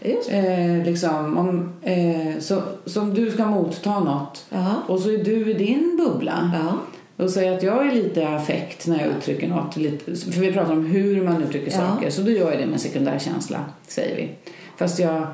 just. 0.00 0.30
Eh, 0.32 0.84
liksom, 0.84 1.38
om, 1.38 1.72
eh, 1.82 2.38
så, 2.40 2.62
som 2.86 3.14
du 3.14 3.30
ska 3.30 3.46
motta 3.46 4.00
något 4.00 4.46
Ja. 4.50 4.74
och 4.86 5.00
så 5.00 5.10
är 5.10 5.24
du 5.24 5.50
i 5.50 5.54
din 5.54 5.96
bubbla. 5.96 6.50
Ja. 6.54 6.78
Och 7.24 7.30
säger 7.30 7.56
att 7.56 7.62
jag 7.62 7.86
är 7.88 7.92
lite 7.92 8.28
affekt 8.28 8.86
när 8.86 9.00
jag 9.00 9.08
uttrycker 9.16 9.48
något. 9.48 9.76
Lite, 9.76 10.16
för 10.16 10.40
vi 10.40 10.52
pratar 10.52 10.72
om 10.72 10.86
hur 10.86 11.22
man 11.24 11.42
uttrycker 11.42 11.70
Ja. 11.72 11.78
saker. 11.78 12.10
Så 12.10 12.22
då 12.22 12.30
gör 12.30 12.50
jag 12.50 12.60
det 12.60 12.66
med 12.66 12.80
sekundärkänsla, 12.80 13.58
säger 13.86 14.16
vi. 14.16 14.30
Fast 14.76 14.98
jag... 14.98 15.26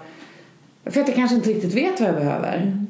För 0.85 1.01
att 1.01 1.09
jag 1.09 1.17
kanske 1.17 1.37
inte 1.37 1.51
riktigt 1.51 1.75
vet 1.75 2.01
vad 2.01 2.09
jag 2.09 2.17
behöver. 2.17 2.57
Mm. 2.57 2.87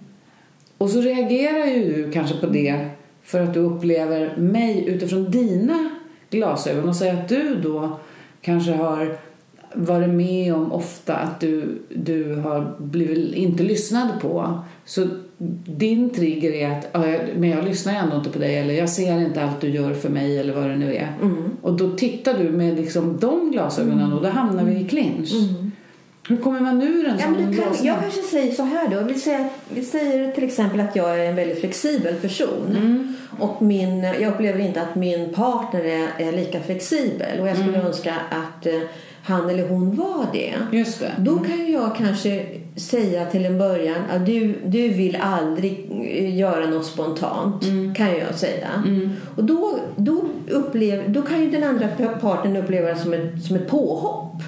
Och 0.79 0.91
så 0.91 1.01
reagerar 1.01 1.67
ju 1.67 1.93
du 1.93 2.13
kanske 2.13 2.37
på 2.37 2.47
det 2.47 2.89
för 3.23 3.41
att 3.41 3.55
du 3.55 3.61
upplever 3.61 4.37
mig 4.37 4.85
utifrån 4.89 5.31
dina 5.31 5.91
glasögon 6.31 6.89
och 6.89 6.97
säger 6.97 7.15
att 7.15 7.29
du 7.29 7.55
då 7.63 7.99
kanske 8.41 8.73
har 8.73 9.19
varit 9.75 10.09
med 10.09 10.55
om 10.55 10.73
ofta 10.73 11.17
att 11.17 11.41
du, 11.41 11.83
du 11.89 12.35
har 12.35 12.77
blivit 12.79 13.35
inte 13.35 13.63
lyssnad 13.63 14.09
på. 14.21 14.59
Så 14.85 15.07
din 15.67 16.11
trigger 16.11 16.53
är 16.53 16.79
att 16.79 16.95
men 17.37 17.51
jag 17.51 17.65
lyssnar 17.65 17.95
ändå 17.95 18.17
inte 18.17 18.31
på 18.31 18.39
dig 18.39 18.59
eller 18.59 18.75
jag 18.75 18.89
ser 18.89 19.21
inte 19.21 19.45
allt 19.45 19.61
du 19.61 19.69
gör 19.69 19.95
för 19.95 20.09
mig 20.09 20.39
eller 20.39 20.55
vad 20.55 20.65
det 20.65 20.77
nu 20.77 20.95
är. 20.95 21.13
Mm. 21.23 21.51
Och 21.63 21.73
då 21.73 21.91
tittar 21.91 22.39
du 22.39 22.51
med 22.51 22.77
liksom 22.77 23.19
de 23.21 23.51
glasögonen 23.51 24.01
mm. 24.01 24.13
och 24.13 24.23
då 24.23 24.29
hamnar 24.29 24.65
vi 24.65 24.81
i 24.81 24.85
clinch. 24.85 25.33
Mm. 25.33 25.68
Hur 26.29 26.37
kommer 26.37 26.61
man 26.61 26.83
ur 26.83 27.07
en 27.07 27.19
ja, 27.19 27.25
sån 27.25 27.33
men 27.33 27.57
kan, 27.57 27.85
Jag 27.85 28.01
kanske 28.01 28.23
säger 28.23 28.53
så 28.53 28.63
här 28.63 28.89
då. 28.89 29.01
Vi 29.01 29.15
säger, 29.15 29.49
vi 29.69 29.85
säger 29.85 30.33
till 30.33 30.45
exempel 30.45 30.81
att 30.81 30.97
jag 30.97 31.21
är 31.21 31.25
en 31.25 31.37
väldigt 31.37 31.61
flexibel 31.61 32.15
person. 32.15 32.67
Mm. 32.71 33.17
Och 33.39 33.63
min, 33.63 34.03
jag 34.03 34.33
upplever 34.33 34.61
inte 34.61 34.83
att 34.83 34.95
min 34.95 35.35
partner 35.35 35.85
är, 35.85 36.29
är 36.29 36.33
lika 36.33 36.61
flexibel. 36.61 37.41
Och 37.41 37.49
jag 37.49 37.57
skulle 37.57 37.75
mm. 37.75 37.87
önska 37.87 38.15
att 38.31 38.67
eh, 38.67 38.81
han 39.23 39.51
eller 39.51 39.69
hon 39.69 39.97
var 39.97 40.27
det. 40.33 40.55
Just 40.73 41.01
det. 41.01 41.13
Då 41.19 41.39
kan 41.39 41.73
jag 41.73 41.97
kanske 41.97 42.47
säga 42.77 43.27
till 43.27 43.47
en 43.47 43.59
början 43.59 44.03
att 44.11 44.27
du, 44.27 44.55
du 44.65 44.89
vill 44.89 45.19
aldrig 45.21 45.91
eh, 45.91 46.37
göra 46.37 46.67
något 46.67 46.87
spontant. 46.87 47.65
Mm. 47.65 47.95
Kan 47.95 48.19
jag 48.19 48.35
säga. 48.35 48.69
Mm. 48.77 49.11
Och 49.37 49.45
då, 49.45 49.79
då, 49.97 50.25
upplever, 50.51 51.09
då 51.09 51.23
kan 51.23 51.41
ju 51.43 51.51
den 51.51 51.65
andra 51.65 51.89
parten 52.21 52.57
uppleva 52.57 52.89
det 52.89 52.97
som 52.97 53.13
ett, 53.13 53.43
som 53.43 53.57
ett 53.57 53.69
påhopp. 53.69 54.43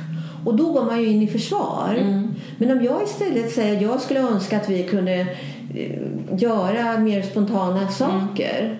Och 0.45 0.55
då 0.57 0.73
går 0.73 0.85
man 0.85 1.01
ju 1.01 1.07
in 1.07 1.23
i 1.23 1.27
försvar. 1.27 1.95
Mm. 1.99 2.35
Men 2.59 2.79
om 2.79 2.85
jag 2.85 3.03
istället 3.03 3.53
säger 3.53 3.77
att 3.77 3.83
jag 3.83 4.01
skulle 4.01 4.21
önska 4.21 4.57
att 4.57 4.69
vi 4.69 4.83
kunde 4.83 5.27
eh, 5.75 6.01
göra 6.37 6.99
mer 6.99 7.23
spontana 7.23 7.89
saker. 7.89 8.61
Mm. 8.61 8.77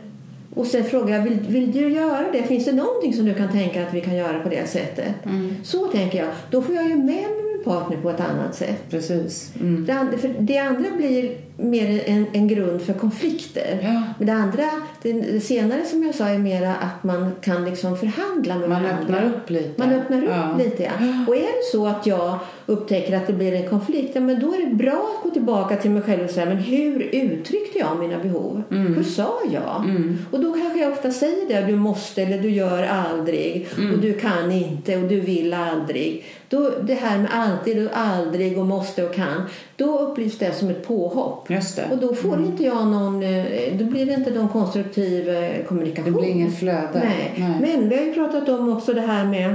Och 0.55 0.67
sen 0.67 0.85
frågar 0.85 1.17
jag, 1.17 1.23
vill, 1.23 1.39
vill, 1.49 1.73
du 1.73 1.93
göra 1.93 2.33
det? 2.33 2.43
Finns 2.43 2.65
det 2.65 2.73
någonting 2.73 3.15
som 3.15 3.25
du 3.25 3.35
kan 3.35 3.49
tänka 3.49 3.87
att 3.87 3.95
vi 3.95 4.01
kan 4.01 4.17
göra 4.17 4.41
på 4.41 4.49
det 4.49 4.71
sättet? 4.71 5.15
Mm. 5.25 5.55
Så 5.65 5.87
tänker 5.87 6.19
jag. 6.19 6.29
Då 6.51 6.63
får 6.63 6.75
jag 6.75 6.89
ju 6.89 6.97
med 6.97 7.07
mig 7.07 7.40
partner 7.65 7.97
på 7.97 8.11
ett 8.11 8.21
annat 8.21 8.55
sätt. 8.55 8.91
Precis. 8.91 9.53
Mm. 9.61 9.87
Det, 9.87 9.93
andra, 9.93 10.19
för 10.19 10.35
det 10.39 10.59
andra 10.59 10.91
blir 10.97 11.37
mer 11.57 12.03
en, 12.07 12.27
en 12.33 12.49
grund 12.49 12.83
för 12.83 12.93
konflikter. 12.93 13.79
Ja. 13.83 14.03
Men 14.19 14.27
det 14.27 14.33
andra, 14.33 14.65
det, 15.03 15.13
det, 15.13 15.41
senare 15.41 15.85
som 15.85 16.03
jag 16.03 16.15
sa 16.15 16.29
är 16.29 16.39
mer 16.39 16.63
att 16.63 17.05
man 17.05 17.33
kan 17.41 17.65
liksom 17.65 17.97
förhandla 17.97 18.59
med 18.59 18.69
man 18.69 18.83
varandra. 18.83 19.03
Öppnar 19.03 19.25
upp 19.25 19.51
lite. 19.51 19.73
Man 19.77 19.93
öppnar 19.93 20.23
upp 20.23 20.31
ja. 20.31 20.57
lite, 20.59 20.83
ja. 20.83 21.25
Och 21.29 21.37
är 21.37 21.41
det 21.41 21.65
så 21.73 21.87
att 21.87 22.07
jag 22.07 22.39
upptäcker 22.67 23.17
att 23.17 23.27
det 23.27 23.33
blir 23.33 23.53
en 23.53 23.69
konflikt, 23.69 24.11
ja, 24.15 24.21
men 24.21 24.41
då 24.41 24.55
är 24.55 24.67
det 24.67 24.75
bra 24.75 25.15
att 25.17 25.23
gå 25.23 25.31
tillbaka 25.31 25.77
till 25.77 25.91
mig 25.91 26.03
själv 26.03 26.25
och 26.25 26.31
säga, 26.31 26.47
men 26.47 26.57
hur 26.57 27.03
uttryckte 27.03 27.79
jag 27.79 27.99
mina 27.99 28.19
behov? 28.19 28.63
Mm. 28.71 28.95
Hur 28.95 29.03
sa 29.03 29.41
jag? 29.53 29.85
Mm. 29.85 30.19
Och 30.31 30.41
då 30.41 30.53
kanske 30.53 30.81
jag 30.81 30.93
ofta 30.93 31.11
säger 31.11 31.49
det, 31.49 31.67
du 31.67 31.77
måste 31.77 32.23
eller 32.23 32.43
du 32.43 32.51
gör 32.51 32.83
aldrig 32.83 33.69
mm. 33.79 33.95
och 33.95 33.99
du 33.99 34.13
kan 34.13 34.53
inte 34.53 34.97
och 34.97 35.09
du 35.09 35.21
vill 35.21 35.55
aldrig. 35.55 36.25
Då, 36.51 36.71
det 36.83 36.95
här 36.95 37.19
med 37.19 37.29
alltid 37.33 37.87
och 37.87 37.93
aldrig 37.95 38.59
och 38.59 38.67
måste 38.67 39.05
och 39.05 39.15
kan, 39.15 39.43
då 39.77 39.99
upplevs 39.99 40.39
det 40.39 40.53
som 40.53 40.71
ett 40.71 40.87
påhopp. 40.87 41.51
Just 41.51 41.77
det. 41.77 41.85
Och 41.91 41.99
då 41.99 42.15
får 42.15 42.35
mm. 42.35 42.47
inte 42.47 42.65
jag 42.65 42.87
någon, 42.87 43.23
eh, 43.23 43.45
då 43.73 43.85
blir 43.85 44.07
det 44.07 44.15
inte 44.15 44.31
någon 44.31 44.49
konstruktiv 44.49 45.29
eh, 45.29 45.65
kommunikation. 45.65 46.13
Det 46.13 46.21
blir 46.21 46.31
inget 46.31 46.59
flöde. 46.59 46.89
Nej. 47.05 47.35
Nej. 47.37 47.57
Men 47.61 47.89
vi 47.89 47.97
har 47.97 48.05
ju 48.05 48.13
pratat 48.13 48.49
om 48.49 48.77
också 48.77 48.93
det 48.93 49.01
här 49.01 49.25
med 49.25 49.55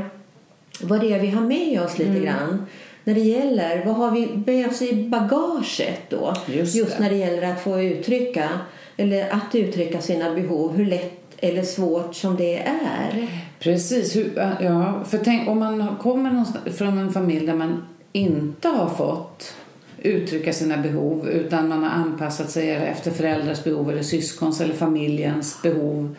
vad 0.82 1.02
det 1.02 1.14
är 1.14 1.20
vi 1.20 1.28
har 1.28 1.42
med 1.42 1.82
oss 1.82 1.98
lite 1.98 2.12
mm. 2.12 2.24
grann 2.24 2.66
när 3.04 3.14
det 3.14 3.22
gäller, 3.22 3.86
vad 3.86 3.96
har 3.96 4.12
vi 4.12 4.44
med 4.46 4.68
oss 4.68 4.82
i 4.82 4.94
bagaget 5.04 6.10
då? 6.10 6.34
Just, 6.48 6.76
Just 6.76 7.00
när 7.00 7.10
det 7.10 7.16
gäller 7.16 7.52
att 7.52 7.64
få 7.64 7.82
uttrycka, 7.82 8.50
eller 8.98 9.30
att 9.30 9.56
uttrycka 9.56 10.02
sina 10.02 10.34
behov, 10.34 10.78
hur 10.78 10.86
lätt 10.86 11.22
eller 11.38 11.64
svårt 11.64 12.16
som 12.16 12.36
det 12.36 12.58
är. 12.60 13.28
Precis. 13.66 14.18
ja, 14.60 15.04
för 15.06 15.18
tänk 15.18 15.50
om 15.50 15.60
man 15.60 15.96
kommer 16.02 16.46
från 16.72 16.98
en 16.98 17.14
familj 17.14 17.46
där 17.46 17.56
man 17.56 17.84
inte 18.12 18.68
har 18.68 18.90
fått 18.90 19.56
uttrycka 20.02 20.54
sina 20.54 20.78
behov 20.78 21.30
utan 21.30 21.68
man 21.68 21.84
har 21.84 21.90
anpassat 21.90 22.50
sig 22.50 22.72
efter 22.72 23.12
föräldrars 23.12 23.64
behov 23.64 23.92
eller 23.92 24.04
syskons 24.04 24.62
eller 24.62 24.74
familjens 24.74 25.62
behov 25.62 26.16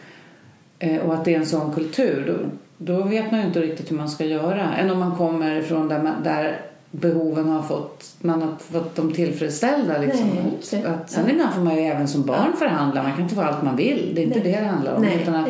eh, 0.79 0.97
och 0.97 1.15
att 1.15 1.25
det 1.25 1.35
är 1.35 1.39
en 1.39 1.47
sån 1.47 1.75
kultur 1.75 2.25
då, 2.27 2.49
då 2.93 3.03
vet 3.03 3.31
man 3.31 3.41
ju 3.41 3.47
inte 3.47 3.61
riktigt 3.61 3.91
hur 3.91 3.97
man 3.97 4.09
ska 4.09 4.25
göra 4.25 4.77
än 4.77 4.91
om 4.91 4.99
man 4.99 5.17
kommer 5.17 5.63
från 5.63 5.89
där, 5.89 6.03
man, 6.03 6.23
där 6.23 6.61
behoven 6.91 7.49
har 7.49 7.63
fått, 7.63 8.15
man 8.21 8.43
har 8.43 8.57
fått 8.59 8.97
dem 8.97 9.13
tillfredsställda. 9.13 9.99
Liksom. 9.99 10.29
Nej, 10.29 10.85
att, 10.85 11.11
sen 11.11 11.25
ja. 11.27 11.33
ibland 11.33 11.55
får 11.55 11.63
man 11.63 11.77
ju 11.77 11.83
även 11.83 12.09
som 12.09 12.23
barn 12.23 12.53
förhandla, 12.59 13.03
man 13.03 13.13
kan 13.13 13.23
inte 13.23 13.35
få 13.35 13.41
allt 13.41 13.63
man 13.63 13.77
vill. 13.77 14.13
Det 14.15 14.21
är 14.21 14.27
inte 14.27 14.39
Nej. 14.39 14.53
det 14.53 14.61
det 14.61 14.67
handlar 14.67 14.95
om. 14.95 15.03
Nej, 15.03 15.19
utan 15.23 15.35
att, 15.35 15.49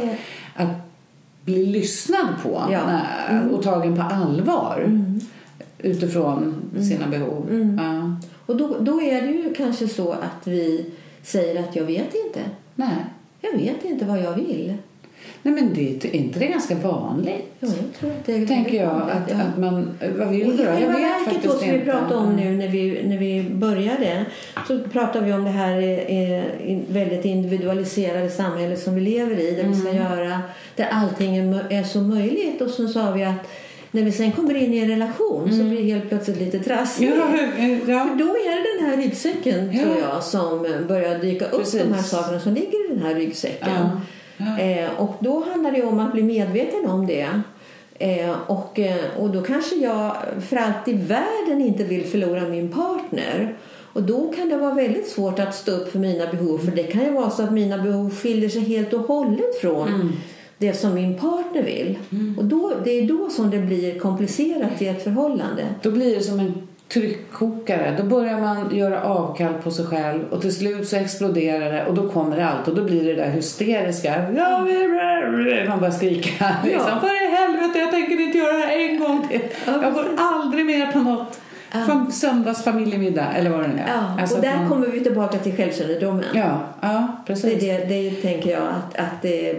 bli 1.46 1.66
lyssnad 1.66 2.28
på 2.42 2.62
ja. 2.72 3.00
mm. 3.28 3.50
och 3.50 3.62
tagen 3.62 3.96
på 3.96 4.02
allvar 4.02 4.82
mm. 4.86 5.20
utifrån 5.78 6.70
mm. 6.72 6.84
sina 6.84 7.06
behov. 7.06 7.46
Mm. 7.50 7.78
Ja. 7.78 8.16
Och 8.46 8.56
då, 8.56 8.76
då 8.80 9.02
är 9.02 9.22
det 9.22 9.32
ju 9.32 9.54
kanske 9.54 9.88
så 9.88 10.12
att 10.12 10.46
vi 10.46 10.90
säger 11.22 11.62
att 11.62 11.76
jag 11.76 11.84
vet 11.84 12.14
inte. 12.26 12.40
Nej. 12.74 13.04
Jag 13.40 13.52
vet 13.52 13.84
inte 13.84 14.04
vad 14.04 14.18
jag 14.18 14.34
vill. 14.34 14.74
Nej 15.42 15.54
men 15.54 15.74
det, 15.74 16.04
är 16.04 16.16
inte 16.16 16.38
det 16.38 16.46
ganska 16.46 16.74
vanligt? 16.74 17.54
Ja, 17.60 17.68
jag 17.68 18.00
tror 18.00 18.10
att 18.10 18.26
det 18.26 18.34
är 18.34 18.46
Tänker 18.46 18.82
jag 18.82 19.10
att, 19.10 19.30
ja. 19.30 19.36
att 19.36 19.58
man, 19.58 19.98
vad 20.18 20.28
vill 20.28 20.56
du 20.56 20.64
då? 20.64 20.70
Jag 20.70 20.92
vet 20.92 21.24
faktiskt 21.24 21.44
då, 21.44 21.58
som 21.58 21.70
vi 21.70 21.78
pratade 21.78 22.14
om 22.14 22.36
nu 22.36 22.56
när 22.56 22.68
vi, 22.68 23.02
när 23.08 23.18
vi 23.18 23.42
började 23.50 24.24
så 24.68 24.80
pratade 24.92 25.26
vi 25.26 25.32
om 25.32 25.44
det 25.44 25.50
här 25.50 25.78
eh, 26.10 26.78
väldigt 26.88 27.24
individualiserade 27.24 28.30
samhället 28.30 28.82
som 28.82 28.94
vi 28.94 29.00
lever 29.00 29.38
i 29.38 29.50
där 29.50 29.60
mm. 29.60 29.72
vi 29.72 29.80
ska 29.80 29.90
mm. 29.90 30.02
göra, 30.02 30.40
där 30.76 30.88
allting 30.90 31.36
är 31.70 31.84
så 31.84 32.00
möjligt 32.00 32.60
och 32.60 32.70
så 32.70 32.88
sa 32.88 33.10
vi 33.10 33.24
att 33.24 33.48
när 33.90 34.02
vi 34.02 34.12
sen 34.12 34.32
kommer 34.32 34.54
in 34.54 34.74
i 34.74 34.78
en 34.78 34.88
relation 34.88 35.44
mm. 35.44 35.58
så 35.58 35.64
blir 35.64 35.82
det 35.82 35.92
helt 35.92 36.08
plötsligt 36.08 36.40
lite 36.40 36.58
trassligt. 36.58 37.16
Ja, 37.16 37.38
ja. 37.86 38.06
För 38.08 38.18
då 38.18 38.24
är 38.24 38.56
det 38.56 38.82
den 38.82 38.90
här 38.90 38.96
ryggsäcken 38.96 39.72
ja. 39.72 39.82
tror 39.82 39.96
jag 39.98 40.24
som 40.24 40.66
börjar 40.88 41.18
dyka 41.18 41.44
upp 41.44 41.58
Precis. 41.58 41.82
de 41.82 41.92
här 41.92 42.02
sakerna 42.02 42.40
som 42.40 42.54
ligger 42.54 42.86
i 42.86 42.94
den 42.94 43.06
här 43.06 43.14
ryggsäcken. 43.14 43.68
Ja. 43.68 44.00
Eh, 44.38 45.00
och 45.00 45.14
då 45.20 45.44
handlar 45.50 45.72
det 45.72 45.82
om 45.82 46.00
att 46.00 46.12
bli 46.12 46.22
medveten 46.22 46.90
om 46.90 47.06
det. 47.06 47.28
Eh, 47.98 48.30
och, 48.46 48.78
eh, 48.78 49.04
och 49.18 49.30
då 49.30 49.42
kanske 49.42 49.76
jag 49.76 50.16
för 50.48 50.56
allt 50.56 50.88
i 50.88 50.92
världen 50.92 51.60
inte 51.60 51.84
vill 51.84 52.04
förlora 52.04 52.48
min 52.48 52.72
partner. 52.72 53.54
Och 53.92 54.02
då 54.02 54.32
kan 54.32 54.48
det 54.48 54.56
vara 54.56 54.74
väldigt 54.74 55.08
svårt 55.08 55.38
att 55.38 55.54
stå 55.54 55.72
upp 55.72 55.92
för 55.92 55.98
mina 55.98 56.26
behov. 56.26 56.58
För 56.58 56.72
det 56.72 56.82
kan 56.82 57.04
ju 57.04 57.10
vara 57.10 57.30
så 57.30 57.42
att 57.42 57.52
mina 57.52 57.78
behov 57.78 58.14
skiljer 58.14 58.48
sig 58.48 58.60
helt 58.60 58.92
och 58.92 59.00
hållet 59.00 59.60
från 59.60 59.88
mm. 59.88 60.12
det 60.58 60.72
som 60.72 60.94
min 60.94 61.18
partner 61.18 61.62
vill. 61.62 61.98
Mm. 62.12 62.38
Och 62.38 62.44
då, 62.44 62.72
det 62.84 62.90
är 62.90 63.08
då 63.08 63.30
som 63.30 63.50
det 63.50 63.58
blir 63.58 63.98
komplicerat 63.98 64.82
i 64.82 64.88
ett 64.88 65.04
förhållande. 65.04 65.66
Då 65.82 65.90
blir 65.90 66.14
det 66.14 66.22
som 66.22 66.40
en 66.40 66.65
tryckkokare. 66.88 67.94
Då 67.98 68.02
börjar 68.02 68.40
man 68.40 68.76
göra 68.76 69.02
avkall 69.02 69.54
på 69.62 69.70
sig 69.70 69.86
själv 69.86 70.24
och 70.30 70.40
till 70.40 70.54
slut 70.54 70.88
så 70.88 70.96
exploderar 70.96 71.72
det 71.72 71.86
och 71.86 71.94
då 71.94 72.08
kommer 72.08 72.40
allt 72.40 72.68
och 72.68 72.74
då 72.74 72.84
blir 72.84 73.04
det 73.04 73.14
där 73.14 73.30
hysteriska. 73.30 74.14
Man 75.68 75.80
börjar 75.80 75.90
skrika. 75.90 76.56
Liksom, 76.64 76.88
ja. 76.88 77.00
För 77.00 77.24
i 77.24 77.36
helvete, 77.36 77.78
jag 77.78 77.90
tänker 77.90 78.20
inte 78.20 78.38
göra 78.38 78.52
det 78.52 78.58
här 78.58 78.78
en 78.78 78.98
gång 78.98 79.28
till. 79.28 79.40
Jag 79.66 79.94
går 79.94 80.04
aldrig 80.18 80.66
mer 80.66 80.92
på 80.92 80.98
något 80.98 81.40
ja. 81.72 82.06
söndagsfamiljemiddag 82.10 83.32
eller 83.36 83.50
vad 83.50 83.60
det 83.60 83.68
nu 83.68 83.78
är. 83.78 83.88
Ja. 83.88 84.20
Alltså 84.20 84.36
och 84.36 84.42
där 84.42 84.56
man... 84.56 84.68
kommer 84.68 84.86
vi 84.86 85.00
tillbaka 85.00 85.38
till 85.38 85.56
självkännedomen. 85.56 86.24
Ja, 86.34 86.60
ja 86.80 87.16
precis. 87.26 87.60
Det, 87.60 87.78
det, 87.78 87.84
det 87.84 88.10
tänker 88.10 88.50
jag 88.50 88.62
att, 88.62 88.96
att 88.98 89.22
det 89.22 89.56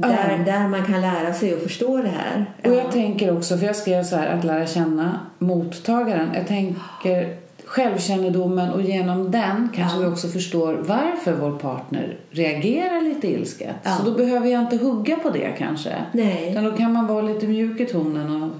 där, 0.00 0.44
ja. 0.46 0.52
där 0.52 0.68
man 0.68 0.84
kan 0.84 1.00
lära 1.00 1.34
sig 1.34 1.54
och 1.54 1.62
förstå 1.62 1.96
det 1.96 2.08
här. 2.08 2.46
Och 2.64 2.74
jag 2.74 2.92
tänker 2.92 3.36
också, 3.36 3.58
för 3.58 3.66
jag 3.66 3.76
skrev 3.76 4.02
så 4.04 4.16
här, 4.16 4.26
att 4.26 4.44
lära 4.44 4.66
känna 4.66 5.20
mottagaren. 5.38 6.28
Jag 6.34 6.46
tänker 6.46 7.36
självkännedomen 7.64 8.70
och 8.70 8.82
genom 8.82 9.30
den 9.30 9.68
kanske 9.74 9.98
ja. 9.98 10.02
vi 10.02 10.14
också 10.14 10.28
förstår 10.28 10.74
varför 10.74 11.32
vår 11.32 11.58
partner 11.58 12.16
reagerar 12.30 13.00
lite 13.00 13.28
ilsket. 13.28 13.76
Ja. 13.82 13.90
Så 13.90 14.10
då 14.10 14.16
behöver 14.16 14.48
jag 14.48 14.62
inte 14.62 14.76
hugga 14.76 15.16
på 15.16 15.30
det 15.30 15.54
kanske. 15.58 15.94
Nej. 16.12 16.50
Utan 16.50 16.64
då 16.64 16.72
kan 16.72 16.92
man 16.92 17.06
vara 17.06 17.22
lite 17.22 17.46
mjuk 17.46 17.80
i 17.80 17.86
tonen 17.86 18.42
och 18.42 18.50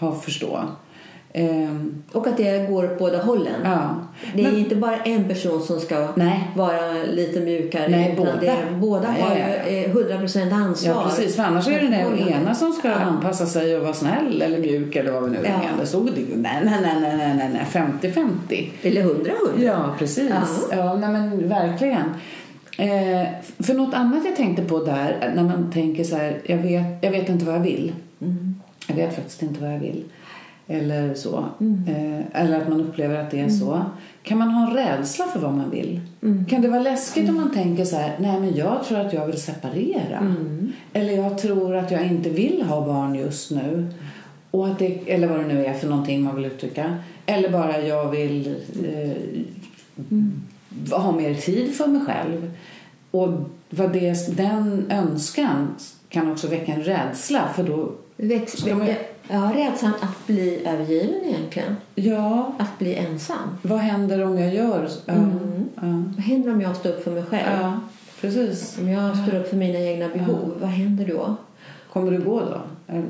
ha 0.00 0.20
förstå. 0.20 0.60
Um, 1.38 2.02
och 2.12 2.26
att 2.26 2.36
det 2.36 2.70
går 2.70 2.96
båda 2.98 3.22
hållen. 3.22 3.60
Ja. 3.64 3.94
Det 4.34 4.40
är 4.40 4.50
Men, 4.50 4.58
inte 4.58 4.76
bara 4.76 4.96
en 4.96 5.28
person 5.28 5.62
som 5.62 5.80
ska 5.80 6.08
nej. 6.14 6.50
vara 6.54 6.92
lite 7.10 7.40
mjukare. 7.40 7.88
Nej, 7.88 8.14
båda. 8.16 8.36
Det 8.40 8.46
är, 8.46 8.70
båda 8.80 9.14
ja, 9.18 9.24
har 9.24 9.36
ju 9.36 9.86
100% 9.86 10.46
eh, 10.46 10.56
ansvar. 10.56 10.94
Ja, 10.94 11.04
precis. 11.08 11.36
För 11.36 11.42
annars 11.42 11.68
är 11.68 11.80
det 11.80 11.88
den 11.88 12.18
ena 12.28 12.54
som 12.54 12.72
ska 12.72 12.92
anpassa 12.92 13.46
sig 13.46 13.76
och 13.76 13.82
vara 13.82 13.92
snäll 13.92 14.42
eller 14.42 14.58
mjuk 14.58 14.96
eller 14.96 15.12
vad 15.12 15.24
vi 15.24 15.30
nu 15.30 15.38
ja. 15.44 15.58
menar. 15.58 15.84
Så 15.84 16.00
det, 16.00 16.22
nej, 16.36 16.60
nej, 16.64 16.80
nej, 16.82 17.16
nej, 17.16 17.34
nej, 17.36 17.50
nej, 17.52 17.86
50-50. 18.00 18.68
Eller 18.82 19.02
100-100. 19.02 19.32
Ja, 19.58 19.94
precis. 19.98 20.30
Ja, 20.30 20.76
ja 20.76 20.96
nej, 20.96 21.10
men 21.10 21.48
verkligen. 21.48 22.14
Eh, 22.78 23.26
för 23.58 23.74
något 23.74 23.94
annat 23.94 24.24
jag 24.24 24.36
tänkte 24.36 24.62
på 24.62 24.84
där, 24.84 25.32
när 25.34 25.42
man 25.42 25.70
tänker 25.72 26.04
så 26.04 26.16
här, 26.16 26.40
jag 26.44 26.58
vet, 26.58 26.84
jag 27.00 27.10
vet 27.10 27.28
inte 27.28 27.44
vad 27.44 27.54
jag 27.54 27.60
vill. 27.60 27.92
Mm. 28.20 28.60
Jag 28.86 28.96
vet 28.96 29.14
faktiskt 29.14 29.42
inte 29.42 29.60
vad 29.60 29.72
jag 29.72 29.78
vill. 29.78 30.04
Eller 30.68 31.14
så. 31.14 31.44
Mm. 31.60 31.84
Eh, 31.88 32.42
eller 32.42 32.60
att 32.60 32.68
man 32.68 32.80
upplever 32.80 33.16
att 33.16 33.30
det 33.30 33.36
är 33.36 33.44
mm. 33.44 33.58
så. 33.58 33.82
Kan 34.22 34.38
man 34.38 34.50
ha 34.50 34.70
en 34.70 34.76
rädsla 34.76 35.24
för 35.24 35.40
vad 35.40 35.54
man 35.54 35.70
vill? 35.70 36.00
Mm. 36.22 36.46
Kan 36.46 36.62
det 36.62 36.68
vara 36.68 36.80
läskigt 36.80 37.28
om 37.28 37.34
man 37.34 37.54
tänker 37.54 37.84
så 37.84 37.96
här, 37.96 38.16
nej 38.20 38.40
men 38.40 38.54
jag 38.54 38.84
tror 38.84 38.98
att 38.98 39.12
jag 39.12 39.26
vill 39.26 39.40
separera. 39.40 40.18
Mm. 40.18 40.72
Eller 40.92 41.12
jag 41.12 41.38
tror 41.38 41.76
att 41.76 41.90
jag 41.90 42.06
inte 42.06 42.30
vill 42.30 42.62
ha 42.62 42.86
barn 42.86 43.14
just 43.14 43.50
nu. 43.50 43.86
Och 44.50 44.68
att 44.68 44.78
det, 44.78 45.12
eller 45.12 45.28
vad 45.28 45.38
det 45.38 45.46
nu 45.46 45.66
är 45.66 45.74
för 45.74 45.88
någonting 45.88 46.22
man 46.22 46.36
vill 46.36 46.44
uttrycka. 46.44 46.98
Eller 47.26 47.50
bara 47.50 47.80
jag 47.80 48.10
vill 48.10 48.56
eh, 48.84 49.12
ha 50.98 51.12
mer 51.12 51.34
tid 51.34 51.74
för 51.74 51.86
mig 51.86 52.00
själv. 52.06 52.52
Och 53.10 53.28
vad 53.70 53.92
det, 53.92 54.36
den 54.36 54.86
önskan 54.90 55.68
kan 56.08 56.32
också 56.32 56.48
väcka 56.48 56.72
en 56.72 56.82
rädsla 56.82 57.48
för 57.56 57.62
då 57.62 57.92
Väx, 58.16 58.66
man- 58.66 58.88
Ja, 59.28 59.52
rädslan 59.54 59.92
att 60.00 60.26
bli 60.26 60.66
övergiven 60.66 61.24
egentligen. 61.24 61.76
Ja, 61.94 62.52
Att 62.58 62.78
bli 62.78 62.94
ensam. 62.94 63.38
vad 63.62 63.78
händer 63.78 64.24
om 64.24 64.38
jag 64.38 64.54
gör 64.54 64.88
ja, 65.06 65.14
ja, 65.76 65.82
Vad 66.16 66.24
händer 66.24 66.52
om 66.52 66.60
jag 66.60 66.76
står 66.76 66.90
upp 66.90 67.04
för 67.04 67.10
mig 67.10 67.22
själv? 67.22 67.60
ja, 67.60 67.80
precis. 68.20 68.78
Om 68.80 68.88
jag 68.88 69.16
står 69.16 69.38
upp 69.38 69.48
för 69.48 69.56
mina 69.56 69.78
egna 69.78 70.08
behov, 70.08 70.52
vad 70.60 70.70
händer 70.70 71.06
då? 71.06 71.36
Kommer 71.92 72.10
du 72.12 72.18
gå 72.20 72.40
då? 72.40 72.60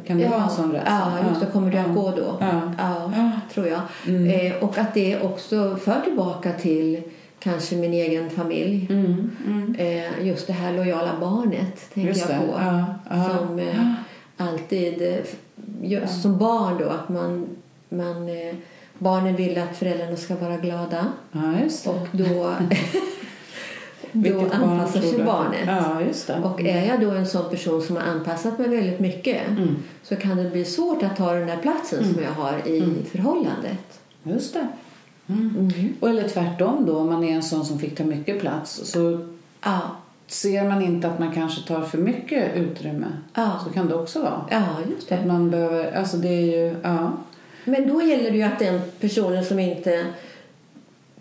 Kan 0.06 0.18
det 0.18 0.28
vara 0.28 0.42
en 0.44 0.50
sån 0.50 0.73
rädsla? 0.73 1.12
ja, 1.23 1.28
just 1.28 1.40
det. 1.40 1.46
Kommer 1.46 1.70
du 1.70 1.76
ja. 1.76 1.85
att 1.85 1.94
gå 1.94 2.11
då? 2.11 2.37
Ja. 2.40 2.73
Ja, 2.78 3.12
Ja. 3.16 3.30
tror 3.54 3.66
jag. 3.66 3.80
Eh, 4.06 4.62
och 4.64 4.78
att 4.78 4.94
det 4.94 5.20
också 5.23 5.76
för 5.76 6.00
tillbaka 6.00 6.52
till 6.52 7.02
kanske 7.38 7.76
min 7.76 7.92
egen 7.92 8.30
familj. 8.30 8.87
Mm, 8.90 9.30
mm. 9.46 9.75
Eh, 9.78 10.26
just 10.26 10.46
det 10.46 10.52
här 10.52 10.73
lojala 10.73 11.11
barnet 11.20 11.94
tänker 11.94 12.08
Just 12.08 12.28
jag 12.30 12.38
på. 12.38 12.46
Ja, 12.61 12.85
ja. 13.11 13.30
Som 13.38 13.58
eh, 13.58 13.92
alltid, 14.37 15.02
just 15.83 16.23
som 16.23 16.38
barn 16.38 16.78
då, 16.78 16.88
att 16.88 17.09
man, 17.09 17.47
man 17.88 18.28
eh, 18.28 18.54
barnen 18.99 19.37
vill 19.37 19.59
att 19.59 19.76
föräldrarna 19.76 20.16
ska 20.16 20.37
vara 20.37 20.56
glada 20.56 21.06
ja, 21.33 21.54
och 21.85 22.09
då, 22.12 22.54
då 24.12 24.40
anpassar 24.52 25.00
sig 25.00 25.25
barnet. 25.25 25.66
Ja. 25.66 26.49
Och 26.49 26.61
är 26.61 26.87
jag 26.87 27.00
då 27.00 27.11
en 27.11 27.26
sån 27.26 27.50
person 27.50 27.83
som 27.83 27.97
har 27.97 28.02
anpassat 28.02 28.59
mig 28.59 28.68
väldigt 28.68 29.00
mycket 29.00 29.49
Mm. 29.49 29.76
så 30.02 30.16
kan 30.16 30.37
det 30.37 30.50
bli 30.50 30.64
svårt 30.64 31.02
att 31.02 31.16
ta 31.16 31.33
den 31.33 31.47
där 31.47 31.56
platsen 31.56 32.14
som 32.14 32.23
jag 32.23 32.30
har 32.30 32.68
i 32.68 33.04
förhållandet. 33.11 34.00
Just 34.23 34.54
det. 34.54 34.68
Mm. 35.28 35.95
Och 36.00 36.09
eller 36.09 36.28
tvärtom 36.28 36.87
då, 36.87 36.99
om 36.99 37.06
man 37.06 37.25
är 37.25 37.35
en 37.35 37.42
sån 37.42 37.64
som 37.64 37.78
fick 37.78 37.97
ta 37.97 38.04
mycket 38.04 38.40
plats 38.40 38.80
så 38.85 39.26
Ja, 39.64 39.80
ser 40.26 40.64
man 40.68 40.83
inte 40.83 41.09
att 41.09 41.18
man 41.18 41.33
kanske 41.35 41.68
tar 41.68 41.83
för 41.83 41.99
mycket 41.99 42.56
utrymme. 42.56 43.06
Ja. 43.35 43.61
Så 43.66 43.73
kan 43.73 43.88
det 43.88 43.95
också 43.95 44.23
vara. 44.23 44.45
ja 44.50 44.64
just 44.90 45.09
Så 45.09 45.14
att 45.14 45.21
det. 45.21 45.26
man 45.26 45.50
behöver, 45.50 45.92
alltså 45.92 46.16
det 46.16 46.28
är 46.28 46.40
ju, 46.42 46.76
ja. 46.83 47.12
Men 47.64 47.88
då 47.88 48.02
gäller 48.02 48.30
det 48.30 48.37
ju 48.37 48.42
att 48.42 48.59
den 48.59 48.80
personen 49.00 49.45
som 49.45 49.59
inte 49.59 50.04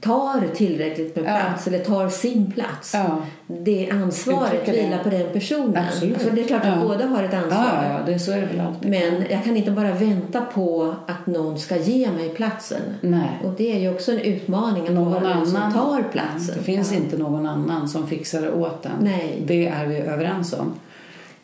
tar 0.06 0.56
tillräckligt 0.56 1.16
med 1.16 1.26
Ja. 1.26 1.40
plats 1.46 1.68
eller 1.68 1.80
tar 1.80 2.10
sin 2.10 2.52
plats. 2.52 2.94
Ja. 2.94 3.18
Det 3.48 3.90
ansvaret 3.92 4.68
vilar 4.70 5.04
på 5.04 5.10
den 5.10 5.30
personen. 5.34 5.78
Absolut. 5.88 6.14
Alltså 6.16 6.30
det 6.30 6.42
är 6.42 6.48
klart 6.48 6.62
att 6.66 6.68
Ja. 6.82 6.88
båda 6.88 7.06
har 7.06 7.24
ett 7.24 7.34
ansvar. 7.34 7.66
Ja, 7.84 7.90
ja, 7.90 8.00
det, 8.06 8.20
så 8.20 8.32
är 8.32 8.36
det 8.42 8.46
väl 8.46 8.60
alltid. 8.60 8.90
Men 8.92 9.26
jag 9.30 9.44
kan 9.44 9.58
inte 9.58 9.72
bara 9.72 9.92
vänta 9.92 10.42
på 10.42 10.96
att 11.08 11.28
någon 11.28 11.60
ska 11.60 11.78
ge 11.78 12.12
mig 12.12 12.30
platsen. 12.30 12.82
Nej. 13.02 13.30
Och 13.44 13.52
det 13.58 13.72
är 13.76 13.80
ju 13.80 13.94
också 13.94 14.12
en 14.12 14.20
utmaning 14.20 14.84
att 14.88 14.94
Någon 14.94 15.12
vara 15.12 15.34
den 15.34 15.48
som 15.48 15.56
annan. 15.56 15.74
tar 15.74 16.04
platsen. 16.12 16.56
Det 16.58 16.64
finns 16.64 16.92
Ja. 16.92 16.98
inte 16.98 17.18
någon 17.18 17.46
annan 17.46 17.88
som 17.90 18.08
fixar 18.08 18.42
det 18.42 18.52
åt 18.52 18.84
den. 18.84 18.92
Nej. 19.02 19.44
Det 19.48 19.68
är 19.68 19.86
vi 19.88 19.98
överens 19.98 20.54
om. 20.54 20.74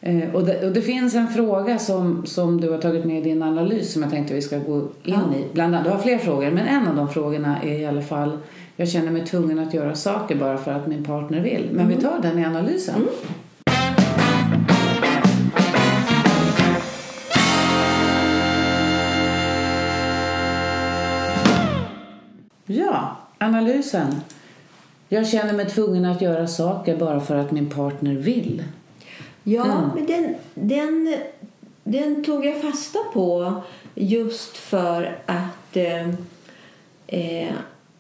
Eh, 0.03 0.35
och, 0.35 0.43
det, 0.45 0.65
och 0.67 0.71
det 0.73 0.81
finns 0.81 1.15
en 1.15 1.27
fråga 1.27 1.79
som, 1.79 2.25
som 2.25 2.61
du 2.61 2.69
har 2.69 2.77
tagit 2.77 3.05
med 3.05 3.17
i 3.17 3.21
din 3.21 3.43
analys 3.43 3.93
som 3.93 4.01
jag 4.01 4.11
tänkte 4.11 4.33
vi 4.33 4.41
ska 4.41 4.57
gå 4.57 4.77
in 4.77 4.87
Ja. 5.03 5.15
i. 5.37 5.45
Bland 5.53 5.75
annat, 5.75 5.85
du 5.85 5.91
har 5.91 5.97
fler 5.99 6.17
frågor, 6.17 6.51
men 6.51 6.67
en 6.67 6.87
av 6.87 6.95
de 6.95 7.09
frågorna 7.09 7.61
är 7.63 7.79
i 7.79 7.85
alla 7.85 8.01
fall 8.01 8.37
jag 8.75 8.89
känner 8.89 9.11
mig 9.11 9.25
tvungen 9.25 9.59
att 9.59 9.73
göra 9.73 9.95
saker 9.95 10.35
bara 10.35 10.57
för 10.57 10.71
att 10.73 10.87
min 10.87 11.03
partner 11.03 11.39
vill. 11.41 11.67
Men 11.71 11.85
Mm. 11.85 11.97
vi 11.97 12.03
tar 12.03 12.19
den 12.21 12.39
i 12.39 12.45
analysen. 12.45 12.95
Ja, 22.65 23.17
analysen. 23.37 24.15
Jag 25.09 25.27
känner 25.27 25.53
mig 25.53 25.65
tvungen 25.69 26.05
att 26.05 26.21
göra 26.21 26.47
saker 26.47 26.97
bara 26.97 27.19
för 27.19 27.35
att 27.35 27.51
min 27.51 27.69
partner 27.69 28.13
vill. 28.15 28.63
Ja, 29.43 29.63
Mm. 29.65 29.89
men 29.95 30.05
den, 30.05 30.35
den, 30.53 31.15
den 31.83 32.23
tog 32.23 32.45
jag 32.45 32.61
fasta 32.61 32.99
på 33.13 33.53
just 33.95 34.57
för 34.57 35.17
att 35.25 35.77
eh, 35.77 36.09
eh, 37.07 37.53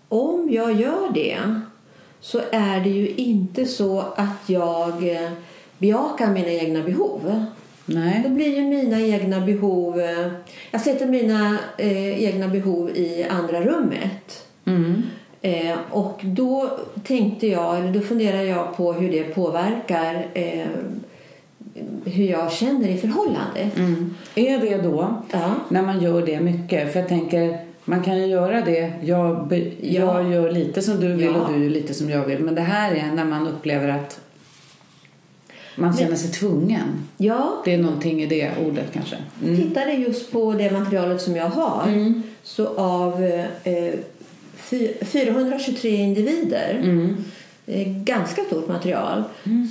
om 0.09 0.49
jag 0.51 0.73
gör 0.81 1.13
det 1.13 1.37
så 2.19 2.39
är 2.51 2.79
det 2.79 2.89
ju 2.89 3.07
inte 3.09 3.65
så 3.65 3.99
att 3.99 4.49
jag 4.49 5.17
bejakar 5.77 6.27
mina 6.27 6.49
egna 6.49 6.83
behov. 6.83 7.45
Nej. 7.85 8.29
blir 8.29 8.55
ju 8.55 8.61
mina 8.61 9.01
egna 9.01 9.39
behov. 9.41 9.99
Eh, 9.99 10.27
jag 10.71 10.81
sätter 10.81 11.05
mina 11.05 11.57
eh, 11.77 12.23
egna 12.23 12.47
behov 12.47 12.89
i 12.89 13.23
andra 13.29 13.61
rummet. 13.61 14.47
Mm. 14.65 15.03
Eh, 15.41 15.77
och 15.91 16.19
då 16.23 16.69
tänkte 17.03 17.47
jag, 17.47 17.79
eller 17.79 17.91
då 17.93 17.99
funderar 17.99 18.41
jag 18.41 18.77
på 18.77 18.93
hur 18.93 19.11
det 19.11 19.23
påverkar 19.23 20.25
eh, 20.33 20.65
hur 22.05 22.25
jag 22.25 22.51
känner 22.51 22.87
i 22.87 22.97
förhållandet. 22.97 23.77
Mm. 23.77 24.15
Är 24.35 24.57
det 24.59 24.77
då, 24.77 25.21
Ja. 25.31 25.51
när 25.69 25.81
man 25.81 26.01
gör 26.03 26.25
det 26.25 26.39
mycket, 26.39 26.91
för 26.93 26.99
jag 26.99 27.09
tänker 27.09 27.59
man 27.85 28.03
kan 28.03 28.17
ju 28.17 28.25
göra 28.25 28.61
det, 28.61 28.93
jag, 29.03 29.47
be, 29.47 29.57
Ja. 29.57 29.71
jag 30.21 30.31
gör 30.31 30.51
lite 30.51 30.81
som 30.81 30.99
du 30.99 31.13
vill 31.13 31.25
Ja. 31.25 31.41
och 31.41 31.53
du 31.53 31.63
gör 31.63 31.69
lite 31.69 31.93
som 31.93 32.09
jag 32.09 32.25
vill. 32.25 32.39
Men 32.39 32.55
det 32.55 32.61
här 32.61 32.91
är 32.95 33.11
när 33.15 33.25
man 33.25 33.47
upplever 33.47 33.87
att 33.89 34.19
man 35.75 35.97
känner 35.97 36.15
sig 36.15 36.31
tvungen. 36.31 37.07
Ja, 37.17 37.61
Det 37.65 37.73
är 37.73 37.77
någonting 37.77 38.21
i 38.23 38.25
det 38.25 38.51
ordet 38.67 38.85
kanske. 38.93 39.15
Mm. 39.43 39.57
tittade 39.57 39.93
just 39.93 40.31
på 40.31 40.53
det 40.53 40.71
materialet 40.71 41.21
som 41.21 41.35
jag 41.35 41.45
har. 41.49 42.13
Så 42.43 42.67
av 42.67 43.23
eh, 43.63 43.93
fy- 44.55 44.93
423 45.05 45.95
individer, 45.95 46.79
Mm. 46.83 47.17
Är 47.73 48.03
ganska 48.03 48.43
stort 48.43 48.67
material, 48.67 49.23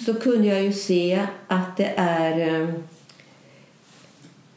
så 0.07 0.15
kunde 0.15 0.49
jag 0.49 0.63
ju 0.63 0.73
se 0.73 1.27
att 1.47 1.77
det 1.77 1.93
är 1.97 2.61
eh, 2.61 2.69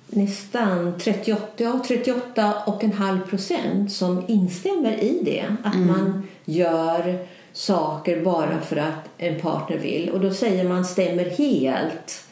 nästan 0.07 0.93
38, 0.99 1.47
ja, 1.57 1.83
38 1.87 2.53
och 2.65 2.83
en 2.83 2.93
halv 2.93 3.19
procent 3.29 3.91
som 3.91 4.25
instämmer 4.27 5.03
i 5.03 5.19
det. 5.25 5.45
Att 5.63 5.75
man 5.75 6.27
gör 6.45 7.25
saker 7.53 8.23
bara 8.23 8.61
för 8.61 8.77
att 8.77 9.09
en 9.17 9.39
partner 9.39 9.77
vill. 9.77 10.09
Och 10.09 10.19
då 10.19 10.31
säger 10.31 10.63
man 10.63 10.85
stämmer 10.85 11.25
helt. 11.25 12.27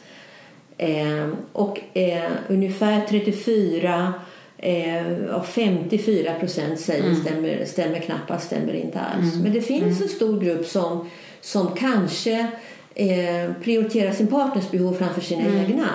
Eh, 0.78 1.28
och 1.54 1.80
eh, 1.94 2.32
ungefär 2.48 3.06
34 3.10 4.14
eh, 4.62 5.36
av 5.36 5.44
54 5.44 6.34
procent 6.40 6.80
säger 6.80 7.16
stämmer, 7.16 7.66
stämmer 7.66 8.00
knappast, 8.00 8.46
stämmer 8.46 8.74
inte 8.74 9.00
alls. 9.00 9.36
Men 9.44 9.54
det 9.54 9.62
finns 9.62 10.02
en 10.02 10.10
stor 10.10 10.40
grupp 10.42 10.66
som, 10.66 11.10
som 11.42 11.68
kanske 11.76 12.48
eh, 12.96 13.52
prioriterar 13.64 14.12
sin 14.12 14.28
partners 14.28 14.72
behov 14.72 14.94
framför 14.94 15.22
sina 15.22 15.44
egna. 15.64 15.88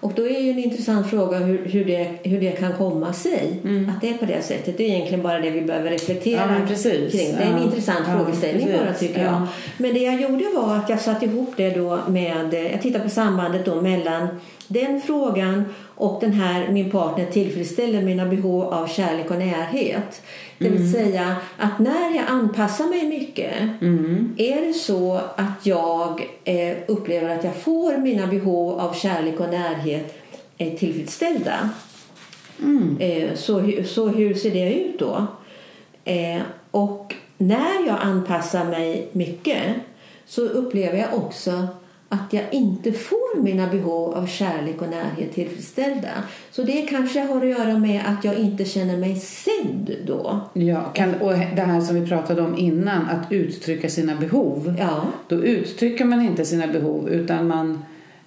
Och 0.00 0.12
då 0.16 0.22
är 0.28 0.40
ju 0.40 0.50
en 0.50 0.58
intressant 0.58 1.10
fråga 1.10 1.38
hur, 1.38 1.64
hur, 1.64 1.84
det, 1.84 2.10
hur 2.22 2.40
det 2.40 2.50
kan 2.50 2.72
komma 2.72 3.12
sig 3.12 3.60
att 3.94 4.00
det 4.00 4.08
är 4.08 4.14
på 4.14 4.24
det 4.24 4.42
sättet. 4.42 4.76
Det 4.76 4.84
är 4.84 4.88
egentligen 4.94 5.22
bara 5.22 5.38
det 5.40 5.50
vi 5.50 5.60
behöver 5.60 5.90
reflektera 5.90 6.56
Ja, 6.60 6.66
precis. 6.68 7.12
kring. 7.12 7.32
Det 7.36 7.42
är 7.42 7.52
en 7.52 7.58
Ja. 7.58 7.64
intressant 7.64 8.04
Ja, 8.08 8.16
frågeställning 8.16 8.66
precis. 8.66 8.80
bara 8.82 8.94
tycker 8.94 9.24
Ja. 9.24 9.30
jag. 9.30 9.46
Men 9.78 9.94
det 9.94 10.00
jag 10.00 10.20
gjorde 10.20 10.44
var 10.54 10.76
att 10.76 10.88
jag 10.88 11.00
satte 11.00 11.24
ihop 11.24 11.52
det 11.56 11.70
då 11.70 11.98
med, 12.08 12.54
jag 12.72 12.82
tittade 12.82 13.04
på 13.04 13.10
sambandet 13.10 13.64
då 13.64 13.80
mellan 13.82 14.28
den 14.72 15.00
frågan 15.00 15.64
och 15.96 16.20
den 16.20 16.32
här 16.32 16.68
min 16.68 16.90
partner 16.90 17.26
tillfredsställer 17.26 18.02
mina 18.02 18.26
behov 18.26 18.64
av 18.64 18.86
kärlek 18.86 19.30
och 19.30 19.38
närhet. 19.38 20.22
Det 20.58 20.68
vill 20.68 20.80
Mm. 20.80 20.92
säga 20.92 21.36
att 21.58 21.78
när 21.78 22.16
jag 22.16 22.24
anpassar 22.28 22.86
mig 22.86 23.06
mycket 23.06 23.52
Mm. 23.80 24.34
är 24.38 24.66
det 24.66 24.72
så 24.74 25.20
att 25.36 25.66
jag 25.66 26.26
eh, 26.44 26.76
upplever 26.88 27.36
att 27.38 27.44
jag 27.44 27.56
får 27.56 27.96
mina 27.96 28.26
behov 28.26 28.80
av 28.80 28.94
kärlek 28.94 29.40
och 29.40 29.48
närhet 29.50 30.14
eh, 30.58 30.72
tillfredsställda. 30.78 31.70
Mm. 32.62 32.96
Eh, 33.00 33.34
så, 33.34 33.70
så 33.86 34.08
hur 34.08 34.34
ser 34.34 34.50
det 34.50 34.74
ut 34.74 34.98
då? 34.98 35.26
Eh, 36.04 36.40
och 36.70 37.14
när 37.38 37.86
jag 37.86 37.96
anpassar 38.02 38.64
mig 38.64 39.08
mycket 39.12 39.62
så 40.26 40.42
upplever 40.42 40.98
jag 40.98 41.14
också 41.14 41.66
att 42.12 42.32
jag 42.32 42.44
inte 42.52 42.92
får 42.92 43.42
mina 43.42 43.66
behov 43.66 44.14
av 44.14 44.26
kärlek 44.26 44.82
och 44.82 44.88
närhet 44.88 45.32
tillfredsställda. 45.32 46.08
Så 46.50 46.62
det 46.62 46.82
kanske 46.82 47.20
har 47.20 47.36
att 47.36 47.48
göra 47.48 47.78
med 47.78 48.02
att 48.06 48.24
jag 48.24 48.38
inte 48.38 48.64
känner 48.64 48.96
mig 48.96 49.16
sedd 49.16 49.96
då. 50.06 50.40
Ja, 50.52 50.82
kan, 50.94 51.14
och 51.14 51.32
det 51.32 51.62
här 51.62 51.80
som 51.80 52.00
vi 52.00 52.08
pratade 52.08 52.42
om 52.42 52.58
innan, 52.58 53.08
att 53.08 53.32
uttrycka 53.32 53.88
sina 53.88 54.14
behov. 54.14 54.74
Ja, 54.78 55.02
Då 55.28 55.36
uttrycker 55.36 56.04
man 56.04 56.20
inte 56.20 56.44
sina 56.44 56.66
behov 56.66 57.08
utan 57.08 57.46
man 57.48 57.84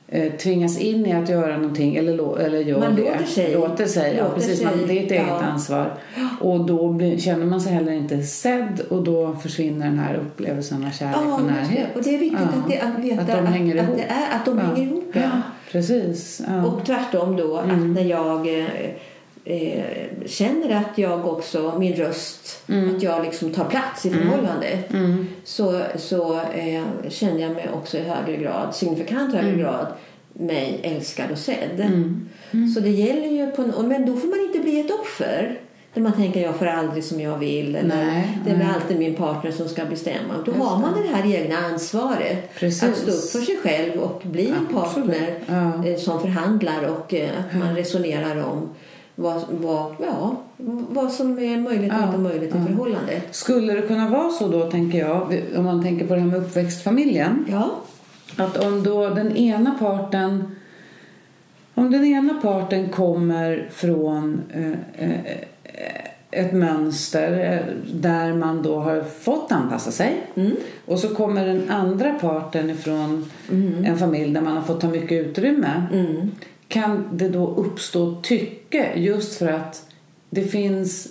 eh, 0.07 0.31
tvingas 0.33 0.79
in 0.79 1.05
i 1.05 1.13
att 1.13 1.29
göra 1.29 1.57
någonting 1.57 1.95
eller, 1.95 2.39
eller 2.39 2.59
gör 2.59 2.79
Man 2.79 2.95
det. 2.95 3.01
låter 3.01 3.25
sig. 3.25 3.53
Låter 3.53 3.85
sig, 3.85 4.15
ja 4.17 4.23
Låter 4.23 4.35
precis. 4.35 4.57
sig, 4.57 4.65
Man, 4.65 4.87
det 4.87 4.99
är 4.99 5.05
ett 5.05 5.11
eget 5.11 5.25
ja. 5.27 5.41
ansvar. 5.41 5.93
Och 6.41 6.65
då 6.65 6.89
blir, 6.89 7.17
känner 7.17 7.45
man 7.45 7.61
sig 7.61 7.73
heller 7.73 7.91
inte 7.91 8.23
sedd 8.23 8.81
och 8.89 9.03
då 9.03 9.35
försvinner 9.35 9.85
den 9.85 9.99
här 9.99 10.15
upplevelsen 10.15 10.85
av 10.85 10.91
kärlek 10.91 11.15
och 11.17 11.23
just 11.25 11.37
det. 11.39 11.43
närhet. 11.53 11.87
och 11.95 12.03
det 12.03 12.15
är 12.15 12.19
viktigt 12.19 12.39
Ja. 12.53 12.59
att, 12.59 12.69
det, 12.69 12.79
att 12.79 12.99
veta 13.05 13.21
Att 13.21 13.27
de 13.45 13.45
hänger 13.53 13.75
att, 13.77 13.83
ihop. 13.83 13.97
det 13.97 14.03
är, 14.13 14.35
att 14.39 14.45
de 14.45 14.57
Ja. 14.57 14.63
hänger 14.63 14.83
ihop. 14.83 15.03
Ja. 15.13 15.29
Precis. 15.71 16.41
Ja. 16.47 16.65
Och 16.65 16.85
tvärtom 16.85 17.35
då, 17.35 17.57
Mm. 17.59 17.75
att 17.89 17.95
när 17.95 18.03
jag 18.09 18.59
eh, 18.59 18.65
eh, 19.45 19.83
känner 20.25 20.75
att 20.75 20.97
jag 20.97 21.27
också, 21.27 21.75
min 21.79 21.93
röst, 21.93 22.63
att 22.95 23.03
jag 23.03 23.25
liksom 23.25 23.51
tar 23.53 23.65
plats 23.65 24.05
i 24.05 24.09
förhållandet 24.09 24.91
så, 25.43 25.81
så 25.97 26.35
eh, 26.39 26.83
känner 27.09 27.39
jag 27.41 27.51
mig 27.51 27.69
också 27.73 27.97
i 27.97 28.01
högre 28.01 28.37
grad, 28.37 28.75
signifikant 28.75 29.33
högre 29.35 29.55
grad 29.57 29.87
mig 30.33 30.79
älskad 30.83 31.31
och 31.31 31.37
sedd. 31.37 31.91
Så 32.75 32.79
det 32.79 32.89
gäller 32.89 33.27
ju 33.27 33.51
på 33.51 33.61
en, 33.61 33.87
men 33.87 34.05
då 34.05 34.15
får 34.15 34.27
man 34.27 34.39
inte 34.39 34.59
bli 34.59 34.79
ett 34.79 34.91
offer. 35.01 35.59
Där 35.93 36.01
man 36.01 36.13
tänker 36.13 36.41
jag 36.41 36.55
får 36.55 36.65
aldrig 36.65 37.03
som 37.03 37.21
jag 37.21 37.37
vill 37.37 37.75
eller 37.75 37.95
Nej, 37.95 38.37
det 38.45 38.51
är 38.51 38.57
nej. 38.57 38.67
alltid 38.75 38.99
min 38.99 39.15
partner 39.15 39.51
som 39.51 39.67
ska 39.69 39.85
bestämma. 39.85 40.33
Då 40.45 40.51
Just 40.51 40.63
har 40.63 40.79
man 40.79 40.93
det. 41.01 41.07
här 41.15 41.35
egna 41.35 41.57
ansvaret 41.57 42.53
Precis. 42.55 42.83
att 42.83 42.97
stå 42.97 43.11
upp 43.11 43.29
för 43.31 43.39
sig 43.39 43.57
själv 43.63 43.99
och 44.01 44.21
bli 44.25 44.47
en 44.49 44.65
partner 44.75 45.33
Ja. 45.47 45.87
eh, 45.87 45.97
som 45.97 46.21
förhandlar 46.21 46.83
och 46.87 47.13
eh, 47.13 47.29
att 47.39 47.59
man 47.59 47.75
resonerar 47.75 48.43
om 48.43 48.69
vad, 49.15 49.41
vad, 49.49 49.95
ja, 49.99 50.35
vad 50.89 51.11
som 51.11 51.39
är 51.39 51.57
möjligt 51.57 51.91
och 51.91 51.97
Ja, 51.97 52.05
inte 52.05 52.17
möjligt 52.17 52.55
i 52.55 52.67
förhållandet. 52.67 53.35
Skulle 53.35 53.73
det 53.73 53.81
kunna 53.81 54.09
vara 54.09 54.29
så 54.29 54.47
då, 54.47 54.71
tänker 54.71 54.99
jag, 54.99 55.41
om 55.57 55.63
man 55.63 55.83
tänker 55.83 56.07
på 56.07 56.13
det 56.13 56.19
här 56.19 56.27
med 56.27 56.39
uppväxtfamiljen, 56.39 57.45
Ja, 57.49 57.69
att 58.37 58.57
om 58.57 58.83
då 58.83 59.09
den 59.09 59.37
ena 59.37 59.71
parten 59.79 60.43
om 61.75 61.91
den 61.91 62.05
ena 62.05 62.33
parten 62.33 62.89
kommer 62.89 63.69
från 63.71 64.41
eh, 64.53 64.71
eh, 64.93 65.19
ett 66.31 66.53
mönster 66.53 67.53
eh, 67.53 67.93
där 67.93 68.33
man 68.33 68.61
då 68.63 68.79
har 68.79 69.01
fått 69.01 69.51
anpassa 69.51 69.91
sig 69.91 70.21
och 70.85 70.99
så 70.99 71.15
kommer 71.15 71.45
den 71.45 71.69
andra 71.69 72.13
parten 72.13 72.69
ifrån 72.69 73.29
en 73.85 73.97
familj 73.97 74.33
där 74.33 74.41
man 74.41 74.55
har 74.55 74.63
fått 74.63 74.81
ta 74.81 74.87
mycket 74.87 75.25
utrymme 75.25 75.83
kan 76.67 77.07
det 77.11 77.29
då 77.29 77.47
uppstå 77.47 78.21
tycke 78.21 78.91
just 78.95 79.37
för 79.37 79.47
att 79.47 79.85
det 80.29 80.43
finns 80.43 81.07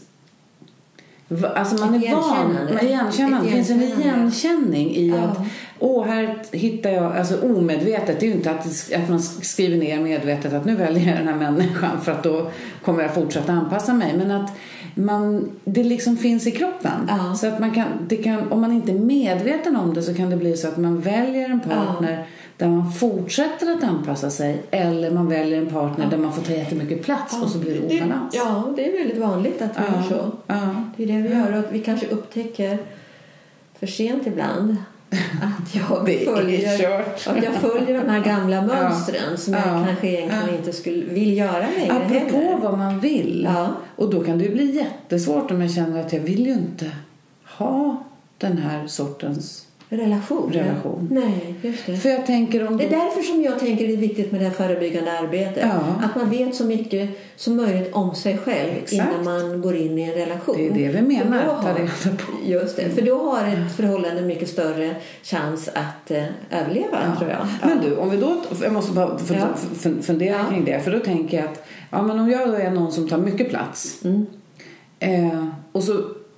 Alltså 1.54 1.86
man 1.86 1.94
Ett 1.94 2.04
är 2.04 2.14
van, 2.14 2.54
man 2.54 2.84
igenkännande. 2.84 3.46
Det 3.46 3.52
finns 3.52 3.70
en 3.70 3.82
igenkänning 3.82 4.96
i 4.96 5.08
Ja. 5.08 5.18
att 5.18 5.38
åh, 5.78 6.06
här 6.06 6.38
hittar 6.52 6.90
jag, 6.90 7.16
alltså 7.16 7.40
omedvetet, 7.40 8.20
det 8.20 8.26
är 8.26 8.28
ju 8.28 8.36
inte 8.36 8.50
att, 8.50 8.92
att 8.94 9.08
man 9.08 9.22
skriver 9.22 9.76
ner 9.76 10.00
medvetet 10.00 10.52
att 10.52 10.64
nu 10.64 10.76
väljer 10.76 11.08
jag 11.08 11.18
den 11.18 11.28
här 11.28 11.36
människan 11.36 12.00
för 12.02 12.12
att 12.12 12.22
då 12.22 12.50
kommer 12.84 13.02
jag 13.02 13.14
fortsätta 13.14 13.52
anpassa 13.52 13.92
mig. 13.94 14.14
Men 14.16 14.30
att 14.30 14.50
man, 14.94 15.50
det 15.64 15.84
liksom 15.84 16.16
finns 16.16 16.46
i 16.46 16.50
kroppen. 16.50 17.08
Ja. 17.08 17.34
Så 17.34 17.46
att 17.46 17.60
man 17.60 17.70
kan, 17.70 17.86
det 18.08 18.16
kan, 18.16 18.52
om 18.52 18.60
man 18.60 18.72
inte 18.72 18.92
är 18.92 18.98
medveten 18.98 19.76
om 19.76 19.94
det 19.94 20.02
så 20.02 20.14
kan 20.14 20.30
det 20.30 20.36
bli 20.36 20.56
så 20.56 20.68
att 20.68 20.76
man 20.76 21.00
väljer 21.00 21.48
en 21.48 21.60
partner 21.60 22.26
där 22.62 22.68
man 22.68 22.92
fortsätter 22.92 23.70
att 23.72 23.84
anpassa 23.84 24.30
sig 24.30 24.62
eller 24.70 25.10
man 25.10 25.28
väljer 25.28 25.58
en 25.58 25.66
partner 25.66 26.06
där 26.10 26.16
man 26.18 26.32
får 26.32 26.42
ta 26.42 26.52
jättemycket 26.52 27.02
plats 27.02 27.42
och 27.42 27.48
så 27.48 27.58
blir 27.58 27.74
det 27.74 27.80
obalans. 27.96 28.34
ja, 28.34 28.72
det 28.76 28.88
är 28.88 28.98
väldigt 28.98 29.18
vanligt 29.18 29.62
att 29.62 29.70
vi 29.78 29.82
gör 29.82 30.02
så. 30.08 30.30
Ja. 30.46 30.84
Det 30.96 31.02
är 31.02 31.06
det 31.06 31.28
vi 31.28 31.34
gör 31.34 31.58
och 31.58 31.64
vi 31.74 31.78
kanske 31.80 32.06
upptäcker 32.06 32.78
för 33.78 33.86
sent 33.86 34.26
ibland 34.26 34.76
att 35.42 35.74
jag, 35.74 35.86
följer, 36.24 37.00
att 37.26 37.44
jag 37.44 37.54
följer 37.54 38.00
de 38.04 38.10
här 38.10 38.24
gamla 38.24 38.62
mönstren 38.66 39.38
som 39.38 39.54
jag 39.54 39.62
Ja. 39.66 39.84
kanske 39.86 40.06
egentligen 40.08 40.58
inte 40.58 40.72
skulle 40.72 41.04
vill 41.04 41.36
göra 41.38 41.66
längre 41.78 41.92
Apropå 41.96 42.36
heller. 42.38 42.58
vad 42.62 42.78
man 42.78 43.00
vill. 43.00 43.48
Ja. 43.54 43.68
Och 43.96 44.10
då 44.10 44.24
kan 44.24 44.38
det 44.38 44.44
ju 44.44 44.52
bli 44.54 44.76
jättesvårt 44.76 45.50
om 45.50 45.60
jag 45.62 45.70
känner 45.70 46.00
att 46.00 46.12
jag 46.12 46.20
vill 46.20 46.46
ju 46.46 46.52
inte 46.52 46.90
ha 47.58 47.96
den 48.38 48.58
här 48.58 48.86
sortens... 48.86 49.66
Relation. 49.96 50.52
Relation. 50.52 51.08
Nej, 51.10 51.54
just 51.62 51.86
det. 51.86 51.96
För 51.96 52.08
jag 52.08 52.26
tänker 52.26 52.66
om... 52.68 52.76
Det 52.76 52.84
är 52.86 52.90
därför 52.90 53.22
som 53.22 53.42
jag 53.42 53.58
tänker 53.58 53.86
det 53.88 53.92
är 53.92 53.96
viktigt 53.96 54.32
med 54.32 54.40
det 54.40 54.44
här 54.44 54.52
förebyggande 54.52 55.18
arbetet. 55.18 55.64
Ja. 55.72 56.04
Att 56.06 56.16
man 56.16 56.30
vet 56.30 56.54
så 56.54 56.64
mycket 56.64 57.10
som 57.36 57.56
möjligt 57.56 57.94
om 57.94 58.14
sig 58.14 58.38
själv 58.38 58.70
Exakt. 58.82 58.92
innan 59.12 59.24
man 59.24 59.60
går 59.62 59.76
in 59.76 59.98
i 59.98 60.02
en 60.02 60.14
relation. 60.14 60.56
Det 60.58 60.66
är 60.66 60.74
det 60.92 61.00
vi 61.00 61.02
menar, 61.02 61.38
För 61.40 61.46
då 61.46 61.52
har- 61.52 62.16
på. 62.16 62.32
Just 62.50 62.76
det, 62.76 62.90
för 62.90 63.02
då 63.02 63.22
har 63.30 63.44
ett 63.46 63.76
förhållande 63.76 64.22
mycket 64.22 64.48
större 64.48 64.94
chans 65.22 65.68
att 65.68 66.10
eh, 66.10 66.24
överleva, 66.50 67.16
tror 67.18 67.30
jag. 67.30 67.46
Men 67.62 67.80
du, 67.80 67.96
om 67.96 68.10
vi 68.10 68.16
då... 68.16 68.36
Jag 68.62 68.72
måste 68.72 68.92
bara 68.92 69.18
fun- 69.18 69.36
Ja. 69.38 69.46
fun- 69.74 70.02
fundera 70.02 70.36
Ja. 70.38 70.44
kring 70.50 70.64
det. 70.64 70.80
För 70.80 70.90
då 70.90 70.98
tänker 70.98 71.36
jag 71.36 71.46
att 71.46 71.64
ja, 71.90 72.02
men 72.02 72.18
om 72.18 72.30
jag 72.30 72.48
då 72.48 72.54
är 72.54 72.70
någon 72.70 72.92
som 72.92 73.08
tar 73.08 73.18
mycket 73.18 73.48
plats 73.48 74.00
Mm. 74.04 74.26
eh, 74.98 75.46
och 75.72 75.82
så... 75.82 75.92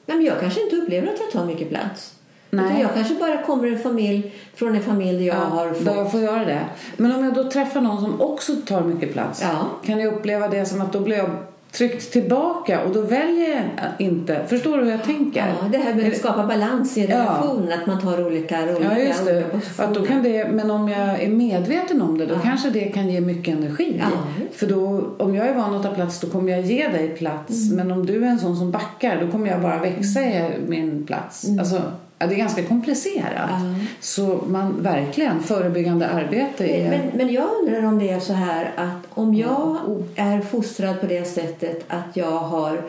Nej, 0.06 0.16
men 0.16 0.24
jag 0.26 0.40
kanske 0.40 0.62
inte 0.62 0.76
upplever 0.76 1.06
att 1.08 1.20
jag 1.20 1.30
tar 1.30 1.46
mycket 1.46 1.68
plats. 1.68 2.14
Nej. 2.56 2.80
Jag 2.80 2.94
kanske 2.94 3.14
bara 3.14 3.42
kommer 3.42 3.68
en 3.68 3.78
familj, 3.78 4.32
från 4.54 4.74
en 4.76 4.82
familj 4.82 5.18
där 5.18 5.26
jag 5.26 5.34
har 5.34 5.66
Ja, 5.66 5.74
fått... 5.74 5.84
där 5.84 5.94
jag 5.96 6.10
får 6.12 6.20
göra 6.20 6.44
det. 6.44 6.60
Men 6.96 7.14
om 7.14 7.24
jag 7.24 7.34
då 7.34 7.50
träffar 7.50 7.80
någon 7.80 8.00
som 8.00 8.20
också 8.20 8.52
tar 8.66 8.80
mycket 8.84 9.12
plats 9.12 9.42
Ja. 9.42 9.66
kan 9.86 9.98
jag 10.00 10.14
uppleva 10.14 10.48
det 10.48 10.66
som 10.66 10.80
att 10.80 10.92
då 10.92 11.00
blir 11.00 11.16
jag 11.16 11.30
tryckt 11.72 12.12
tillbaka 12.12 12.84
och 12.84 12.94
då 12.94 13.00
väljer 13.00 13.48
jag 13.50 13.62
inte. 14.06 14.40
Förstår 14.48 14.78
du 14.78 14.84
hur 14.84 14.90
jag 14.90 15.04
tänker? 15.04 15.46
Ja, 15.62 15.68
det 15.72 15.78
här 15.78 15.94
med 15.94 16.06
att 16.08 16.16
skapa 16.16 16.46
balans 16.46 16.96
i 16.98 17.04
Ja. 17.04 17.16
relationen, 17.18 17.80
att 17.80 17.86
man 17.86 18.00
tar 18.00 18.26
olika 18.26 18.66
roller. 18.66 18.96
Ja, 18.96 18.98
just 18.98 19.24
det. 19.26 19.44
Att 19.78 19.94
då 19.94 20.06
kan 20.06 20.22
det. 20.22 20.48
Men 20.52 20.70
om 20.70 20.88
jag 20.88 21.22
är 21.22 21.28
medveten 21.28 22.02
om 22.02 22.18
det, 22.18 22.26
då 22.26 22.34
kanske 22.38 22.70
det 22.70 22.80
kan 22.84 23.08
ge 23.10 23.20
mycket 23.20 23.56
energi. 23.58 23.96
Ja. 24.00 24.06
För 24.52 24.66
då, 24.66 25.04
om 25.18 25.34
jag 25.34 25.46
är 25.48 25.54
van 25.54 25.74
att 25.74 25.82
ta 25.82 25.90
plats, 25.94 26.20
då 26.20 26.26
kommer 26.26 26.52
jag 26.52 26.60
ge 26.60 26.88
dig 26.88 27.08
plats. 27.08 27.50
Mm. 27.72 27.76
Men 27.76 27.98
om 27.98 28.06
du 28.06 28.24
är 28.24 28.28
en 28.28 28.38
sån 28.38 28.56
som 28.56 28.70
backar, 28.70 29.20
då 29.24 29.30
kommer 29.32 29.48
jag 29.50 29.60
bara 29.62 29.78
växa 29.78 30.20
i 30.20 30.50
min 30.66 31.06
plats. 31.06 31.46
Alltså, 31.58 31.82
ja, 32.18 32.26
det 32.26 32.34
är 32.34 32.38
ganska 32.38 32.62
komplicerat. 32.62 33.60
Mm. 33.60 33.74
Ja. 33.74 33.86
Så 34.00 34.44
man 34.46 34.82
verkligen, 34.82 35.42
förebyggande 35.42 36.08
arbete 36.08 36.66
är... 36.66 36.90
Men, 36.90 37.00
men 37.14 37.32
jag 37.32 37.48
undrar 37.60 37.84
om 37.84 37.98
det 37.98 38.10
är 38.10 38.20
så 38.20 38.32
här 38.32 38.72
att 38.76 39.18
om 39.18 39.34
jag 39.34 39.76
är 40.16 40.40
fostrad 40.40 41.00
på 41.00 41.06
det 41.06 41.24
sättet 41.24 41.84
att 41.88 42.16
jag 42.16 42.38
har 42.38 42.82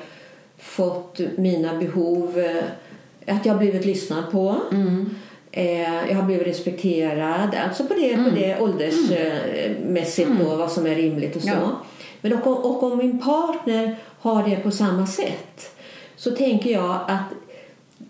fått 0.58 1.20
mina 1.38 1.78
behov, 1.78 2.40
eh, 2.40 3.36
att 3.36 3.46
jag 3.46 3.54
har 3.54 3.60
blivit 3.60 3.86
lyssnad 3.86 4.32
på. 4.32 4.56
Eh, 5.52 6.10
jag 6.10 6.16
har 6.16 6.24
blivit 6.24 6.48
respekterad, 6.48 7.56
alltså 7.66 7.84
på 7.84 7.94
det, 7.94 8.16
på 8.16 8.30
det 8.36 8.60
åldersmässigt 8.60 10.30
då, 10.40 10.56
vad 10.56 10.72
som 10.72 10.86
är 10.86 10.96
rimligt 10.96 11.36
och 11.36 11.42
så. 11.42 11.48
Ja. 11.48 11.82
Men 12.22 12.34
och, 12.34 12.66
och 12.66 12.84
om 12.84 12.98
min 12.98 13.20
partner 13.20 13.96
har 14.20 14.50
det 14.50 14.56
på 14.56 14.72
samma 14.72 15.08
sätt 15.08 15.72
så 16.16 16.32
tänker 16.32 16.70
jag 16.70 17.00
att 17.08 17.32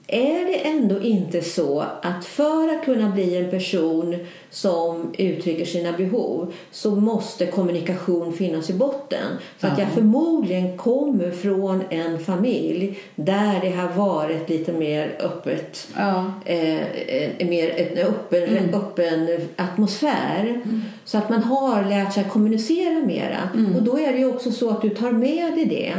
är 0.08 0.46
det 0.46 0.68
ändå 0.68 1.02
inte 1.02 1.42
så 1.42 1.84
att 2.02 2.26
för 2.26 2.76
att 2.76 2.86
kunna 2.86 3.10
bli 3.10 3.38
en 3.38 3.50
person 3.50 4.16
som 4.50 5.14
uttrycker 5.18 5.66
sina 5.66 5.92
behov 5.92 6.54
så 6.72 6.96
måste 6.96 7.46
kommunikation 7.46 8.34
finnas 8.34 8.70
i 8.70 8.74
botten. 8.74 9.28
Så 9.62 9.68
att 9.68 9.80
jag 9.80 9.92
förmodligen 9.92 10.78
kommer 10.78 11.32
från 11.32 11.84
en 11.90 12.20
familj 12.20 13.00
där 13.16 13.62
det 13.62 13.70
har 13.70 13.90
varit 13.90 14.50
lite 14.50 14.74
mer 14.74 15.16
öppet. 15.20 15.88
Ja. 15.96 16.34
Eh, 16.46 17.42
en, 17.42 17.50
mer 17.50 17.70
en 17.70 17.98
öppen, 17.98 18.74
öppen 18.74 19.48
atmosfär. 19.56 20.62
Så 21.06 21.18
att 21.18 21.30
man 21.30 21.44
har 21.44 21.84
lärt 21.84 22.14
sig 22.14 22.24
kommunicera 22.24 23.06
mera. 23.06 23.50
Och 23.76 23.84
då 23.84 24.00
är 24.00 24.12
det 24.12 24.18
ju 24.18 24.30
också 24.34 24.52
så 24.52 24.70
att 24.70 24.82
du 24.82 24.90
tar 24.90 25.12
med 25.12 25.54
dig 25.54 25.66
det. 25.66 25.94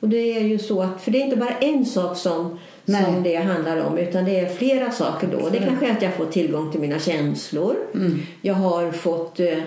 Och 0.00 0.08
det 0.08 0.36
är 0.36 0.40
ju 0.40 0.58
så 0.58 0.82
att, 0.82 1.02
för 1.02 1.10
det 1.10 1.20
är 1.20 1.24
inte 1.24 1.36
bara 1.36 1.58
en 1.58 1.86
sak 1.86 2.16
som 2.16 2.58
Nej. 2.90 3.04
som 3.04 3.22
det 3.22 3.36
handlar 3.36 3.76
om 3.86 3.98
utan 3.98 4.24
det 4.24 4.40
är 4.40 4.46
flera 4.46 4.90
saker 4.90 5.28
då. 5.32 5.48
Det 5.48 5.58
kanske 5.58 5.86
är 5.86 5.92
att 5.92 6.02
jag 6.02 6.14
får 6.14 6.26
tillgång 6.26 6.72
till 6.72 6.80
mina 6.80 6.98
känslor. 6.98 7.76
Jag 8.42 8.54
har 8.54 8.92
fått 8.92 9.40
eh, 9.40 9.58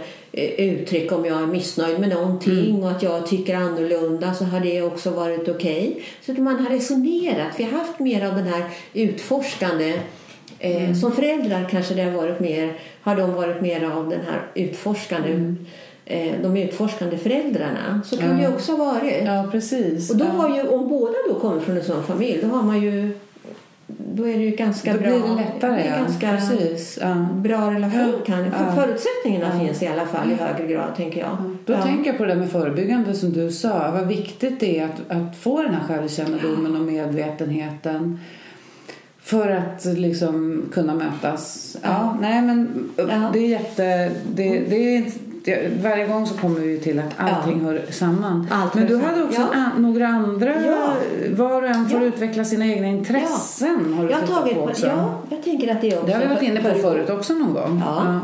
uttryck 0.57 1.11
om 1.11 1.25
jag 1.25 1.41
är 1.41 1.47
missnöjd 1.47 1.99
med 1.99 2.09
någonting 2.09 2.83
och 2.83 2.91
att 2.91 3.03
jag 3.03 3.27
tycker 3.27 3.55
annorlunda 3.55 4.33
så 4.33 4.45
har 4.45 4.59
det 4.59 4.81
också 4.81 5.09
varit 5.09 5.49
okej. 5.49 6.03
Så 6.25 6.31
att 6.31 6.37
man 6.37 6.59
har 6.59 6.69
resonerat. 6.69 7.51
Vi 7.57 7.63
har 7.63 7.71
haft 7.71 7.99
mer 7.99 8.25
av 8.25 8.35
den 8.35 8.47
här 8.47 8.63
utforskande 8.93 9.93
Eh, 10.59 10.93
Som 10.93 11.11
föräldrar 11.11 11.67
kanske 11.71 11.93
det 11.93 12.03
har 12.03 12.11
varit 12.11 12.39
mer, 12.39 12.73
har 13.01 13.15
de 13.15 13.33
varit 13.33 13.61
mer 13.61 13.83
av 13.85 14.09
den 14.09 14.19
här 14.21 14.41
utforskande, 14.55 15.31
eh, 15.31 15.53
de 16.41 16.57
utforskande 16.57 17.17
föräldrarna. 17.17 18.01
Så 18.05 18.17
kan 18.17 18.41
Ja. 18.41 18.49
det 18.49 18.55
också 18.55 18.71
ha 18.75 18.85
varit. 18.93 19.23
Ja, 19.25 19.45
precis. 19.51 20.09
Och 20.11 20.17
då 20.17 20.25
ja. 20.25 20.31
har 20.31 20.55
ju, 20.57 20.67
om 20.67 20.89
båda 20.89 21.13
då 21.29 21.35
kommer 21.39 21.59
från 21.61 21.77
en 21.77 21.83
sån 21.83 22.03
familj, 22.03 22.39
då 22.41 22.47
har 22.47 22.63
man 22.63 22.81
ju 22.81 23.11
då 23.87 24.27
är 24.27 24.37
det 24.37 24.43
ju 24.43 24.51
ganska 24.51 24.93
Då 24.93 24.99
bra. 24.99 25.09
blir 25.09 25.19
det 25.19 25.35
lättare. 25.35 25.71
det 25.75 25.81
är 25.81 25.91
ja. 25.91 26.03
ganska 26.03 26.29
Precis. 26.31 26.99
Ja. 27.01 27.27
bra 27.35 27.71
relation. 27.71 28.13
Ja. 28.19 28.25
Kan, 28.25 28.39
Ja. 28.45 28.75
Förutsättningarna 28.75 29.59
finns 29.59 29.81
i 29.83 29.87
alla 29.87 30.05
fall 30.05 30.31
i 30.31 30.35
högre 30.35 30.67
grad, 30.73 30.95
tänker 30.95 31.19
jag. 31.19 31.37
Då 31.65 31.73
Ja. 31.73 31.81
tänker 31.83 32.09
jag 32.09 32.17
på 32.17 32.25
det 32.25 32.35
med 32.35 32.51
förebyggande 32.51 33.13
som 33.13 33.33
du 33.33 33.51
sa. 33.51 33.91
Vad 33.91 34.07
viktigt 34.07 34.59
det 34.59 34.79
är 34.79 34.85
att, 34.85 35.11
att 35.17 35.37
få 35.37 35.61
den 35.61 35.73
här 35.73 35.87
självkännedomen 35.87 36.75
och 36.75 36.81
medvetenheten. 36.81 38.19
För 39.21 39.49
att 39.49 39.85
liksom 39.85 40.63
kunna 40.73 40.93
mötas. 40.95 41.77
Ja, 41.81 41.89
Ja. 41.89 42.17
nej 42.21 42.41
men 42.41 42.89
Ja. 42.97 43.29
det 43.33 43.39
är 43.39 43.47
jätte... 43.47 44.11
Det, 44.33 44.59
det 44.59 44.97
är, 44.97 45.05
det, 45.45 45.71
varje 45.83 46.07
gång 46.07 46.27
så 46.27 46.37
kommer 46.37 46.59
vi 46.59 46.79
till 46.79 46.99
att 46.99 47.13
allting 47.17 47.61
hör 47.61 47.81
samman. 47.89 48.47
Allt 48.51 48.73
men 48.73 48.85
du 48.85 48.93
samman. 48.93 49.09
hade 49.09 49.23
också 49.23 49.41
Ja. 49.41 49.59
an, 49.59 49.81
några 49.81 50.07
andra... 50.07 50.65
Ja. 50.65 50.93
Var 51.31 51.61
och 51.61 51.67
en 51.67 51.89
får 51.89 52.01
Ja. 52.01 52.05
utveckla 52.07 52.45
sina 52.45 52.65
egna 52.65 52.87
intressen. 52.87 53.93
Har 53.93 54.03
du 54.05 54.11
Jag 54.11 54.17
har 54.17 54.27
tagit 54.27 54.53
på 54.55 54.61
också. 54.61 54.87
ja, 54.87 55.21
jag 55.29 55.43
tänker 55.43 55.71
att 55.71 55.81
det 55.81 55.93
också 55.95 56.07
Det 56.07 56.13
har 56.13 56.21
vi 56.21 56.27
varit 56.27 56.41
inne 56.41 56.61
på 56.61 56.67
hör- 56.67 56.75
förut 56.75 57.09
också 57.09 57.33
någon 57.33 57.53
gång. 57.53 57.81
Ja. 57.85 58.19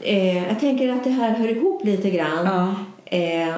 Eh, 0.00 0.48
jag 0.48 0.60
tänker 0.60 0.92
att 0.92 1.04
det 1.04 1.10
här 1.10 1.30
hör 1.30 1.48
ihop 1.48 1.84
lite 1.84 2.10
grann. 2.10 2.46
Ja. 2.46 2.74
Eh, 3.18 3.54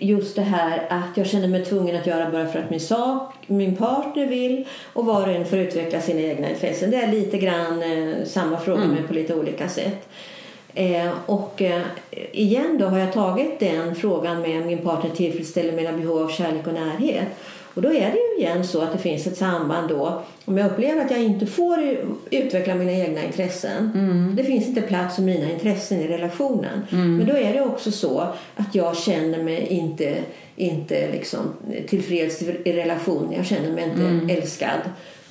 just 0.00 0.36
det 0.36 0.42
här 0.42 0.86
att 0.90 1.16
jag 1.16 1.26
känner 1.26 1.48
mig 1.48 1.64
tvungen 1.64 1.96
att 1.96 2.06
göra 2.06 2.30
bara 2.30 2.46
för 2.46 2.58
att 2.58 2.70
min, 2.70 2.80
sak, 2.80 3.34
min 3.46 3.76
partner 3.76 4.26
vill 4.26 4.68
och 4.92 5.06
var 5.06 5.22
och 5.22 5.34
en 5.34 5.44
får 5.46 5.58
utveckla 5.58 6.00
sina 6.00 6.20
egna 6.20 6.50
intressen. 6.50 6.90
Det 6.90 6.96
är 6.96 7.12
lite 7.12 7.38
grann 7.38 7.82
eh, 7.82 8.14
samma 8.24 8.56
fråga 8.58 8.82
mm. 8.82 8.94
men 8.94 9.06
på 9.06 9.14
lite 9.14 9.34
olika 9.34 9.68
sätt. 9.68 10.08
Eh, 10.74 11.10
och 11.26 11.62
eh, 11.62 11.82
igen 12.32 12.78
då 12.78 12.86
har 12.86 12.98
jag 12.98 13.12
tagit 13.12 13.60
den 13.60 13.94
frågan 13.94 14.40
med 14.40 14.66
min 14.66 14.78
partner 14.78 15.10
tillfredsställer 15.10 15.72
mina 15.72 15.92
behov 15.92 16.22
av 16.22 16.28
kärlek 16.28 16.66
och 16.66 16.74
närhet. 16.74 17.28
Och 17.74 17.82
då 17.82 17.88
är 17.88 18.10
det 18.10 18.18
ju 18.18 18.44
igen 18.44 18.64
så 18.64 18.80
att 18.80 18.92
det 18.92 18.98
finns 18.98 19.26
ett 19.26 19.36
samband 19.36 19.88
då. 19.88 20.22
Om 20.44 20.58
jag 20.58 20.70
upplever 20.70 21.04
att 21.04 21.10
jag 21.10 21.22
inte 21.22 21.46
får 21.46 21.96
utveckla 22.30 22.74
mina 22.74 22.92
egna 22.92 23.24
intressen. 23.24 23.90
Mm. 23.94 24.36
Det 24.36 24.44
finns 24.44 24.66
inte 24.66 24.82
plats 24.82 25.16
för 25.16 25.22
mina 25.22 25.52
intressen 25.52 26.00
i 26.00 26.08
relationen. 26.08 26.82
Mm. 26.92 27.16
Men 27.16 27.26
då 27.26 27.36
är 27.36 27.52
det 27.52 27.60
också 27.60 27.92
så 27.92 28.26
att 28.56 28.74
jag 28.74 28.96
känner 28.96 29.42
mig 29.42 29.66
inte, 29.66 30.14
inte 30.56 31.12
liksom 31.12 31.38
tillfreds 31.88 32.42
i 32.42 32.72
relationen. 32.72 33.32
Jag 33.32 33.46
känner 33.46 33.70
mig 33.70 33.84
inte 33.84 34.02
mm. 34.02 34.30
älskad. 34.30 34.80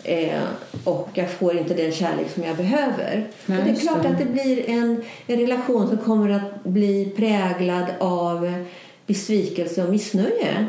Eh, 0.03 0.41
och 0.83 1.09
jag 1.13 1.31
får 1.31 1.57
inte 1.57 1.73
den 1.73 1.91
kärlek 1.91 2.31
som 2.33 2.43
jag 2.43 2.57
behöver. 2.57 3.27
Nej, 3.45 3.59
och 3.59 3.65
det 3.65 3.71
är 3.71 3.75
klart 3.75 4.03
det. 4.03 4.09
att 4.09 4.17
det 4.17 4.25
blir 4.25 4.69
en, 4.69 5.03
en 5.27 5.39
relation 5.39 5.87
som 5.87 5.97
kommer 5.97 6.29
att 6.29 6.63
bli 6.63 7.13
präglad 7.17 7.85
av 7.99 8.65
besvikelse 9.05 9.83
och 9.83 9.89
missnöje. 9.89 10.67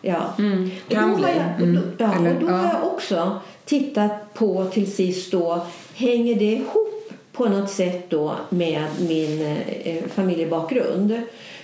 Ja. 0.00 0.34
Mm, 0.38 0.70
och 0.86 0.94
då, 0.94 1.00
har 1.00 1.28
jag, 1.28 1.62
mm. 1.68 1.92
ja, 1.98 2.18
och 2.18 2.40
då 2.40 2.46
har 2.46 2.64
jag 2.64 2.84
också 2.84 3.40
tittat 3.64 4.34
på 4.34 4.64
till 4.64 4.92
sist 4.92 5.32
då, 5.32 5.66
hänger 5.94 6.34
det 6.34 6.52
ihop 6.52 7.12
på 7.32 7.44
något 7.48 7.70
sätt 7.70 8.10
då 8.10 8.34
med 8.48 8.84
min 9.00 9.42
eh, 9.82 10.04
familjebakgrund? 10.04 11.22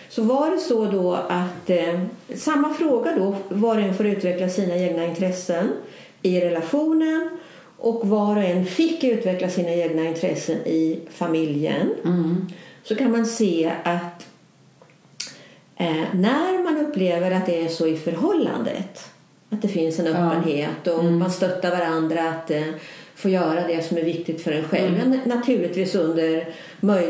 Så 0.08 0.22
var 0.22 0.50
det 0.50 0.58
så 0.58 0.84
då 0.84 1.14
att 1.14 1.70
eh, 1.70 2.00
samma 2.34 2.74
fråga 2.74 3.16
då, 3.16 3.36
var 3.48 3.76
och 3.76 3.82
en 3.82 3.94
får 3.94 4.06
utveckla 4.06 4.48
sina 4.48 4.76
egna 4.76 5.04
intressen 5.04 5.68
i 6.22 6.40
relationen 6.40 7.30
och 7.76 8.08
var 8.08 8.36
och 8.36 8.42
en 8.42 8.66
fick 8.66 9.04
utveckla 9.04 9.48
sina 9.48 9.70
egna 9.70 10.04
intressen 10.04 10.56
i 10.56 11.00
familjen. 11.10 11.94
Mm. 12.04 12.46
Så 12.82 12.94
kan 12.94 13.12
man 13.12 13.26
se 13.26 13.72
att 13.84 14.28
Eh, 15.80 16.04
när 16.14 16.64
man 16.64 16.86
upplever 16.86 17.30
att 17.30 17.46
det 17.46 17.64
är 17.64 17.68
så 17.68 17.86
i 17.86 17.96
förhållandet, 17.96 19.10
att 19.50 19.62
det 19.62 19.68
finns 19.68 19.98
en 19.98 20.06
öppenhet 20.06 20.86
och 20.86 21.00
mm. 21.00 21.18
man 21.18 21.30
stöttar 21.30 21.70
varandra 21.70 22.28
att 22.28 22.50
eh, 22.50 22.62
få 23.14 23.28
göra 23.28 23.66
det 23.66 23.82
som 23.82 23.96
är 23.96 24.02
viktigt 24.02 24.40
för 24.40 24.52
en 24.52 24.64
själv. 24.64 25.00
Mm. 25.00 25.20
Naturligtvis 25.24 25.94
under 25.94 26.48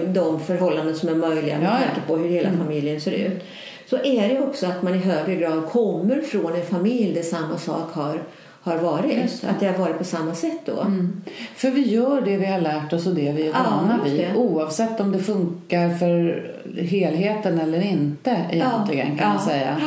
de 0.06 0.40
förhållanden 0.40 0.94
som 0.94 1.08
är 1.08 1.14
möjliga 1.14 1.58
med 1.58 1.66
ja, 1.66 1.78
tanke 1.86 2.00
på 2.06 2.16
hur 2.16 2.28
hela 2.28 2.48
mm. 2.48 2.60
familjen 2.60 3.00
ser 3.00 3.12
ut. 3.12 3.42
Så 3.86 3.96
är 3.96 4.28
det 4.28 4.40
också 4.40 4.66
att 4.66 4.82
man 4.82 4.94
i 4.94 4.98
högre 4.98 5.34
grad 5.34 5.66
kommer 5.66 6.22
från 6.22 6.54
en 6.54 6.66
familj 6.66 7.14
där 7.14 7.22
samma 7.22 7.58
sak 7.58 7.92
har 7.92 8.22
har 8.62 8.78
varit. 8.78 9.40
Det. 9.40 9.48
Att 9.48 9.60
det 9.60 9.66
har 9.66 9.78
varit 9.78 9.98
på 9.98 10.04
samma 10.04 10.34
sätt 10.34 10.60
då. 10.64 10.80
Mm. 10.80 11.22
För 11.56 11.70
vi 11.70 11.88
gör 11.88 12.20
det 12.20 12.36
vi 12.36 12.46
har 12.46 12.60
lärt 12.60 12.92
oss 12.92 13.06
och 13.06 13.14
det 13.14 13.32
vi 13.32 13.48
är 13.48 13.52
vana 13.52 14.00
ja, 14.04 14.10
vid. 14.10 14.26
Oavsett 14.36 15.00
om 15.00 15.12
det 15.12 15.18
funkar 15.18 15.90
för 15.94 16.46
helheten 16.80 17.60
eller 17.60 17.80
inte 17.80 18.36
egentligen 18.50 19.08
ja. 19.12 19.18
kan 19.18 19.28
man 19.28 19.40
säga. 19.44 19.80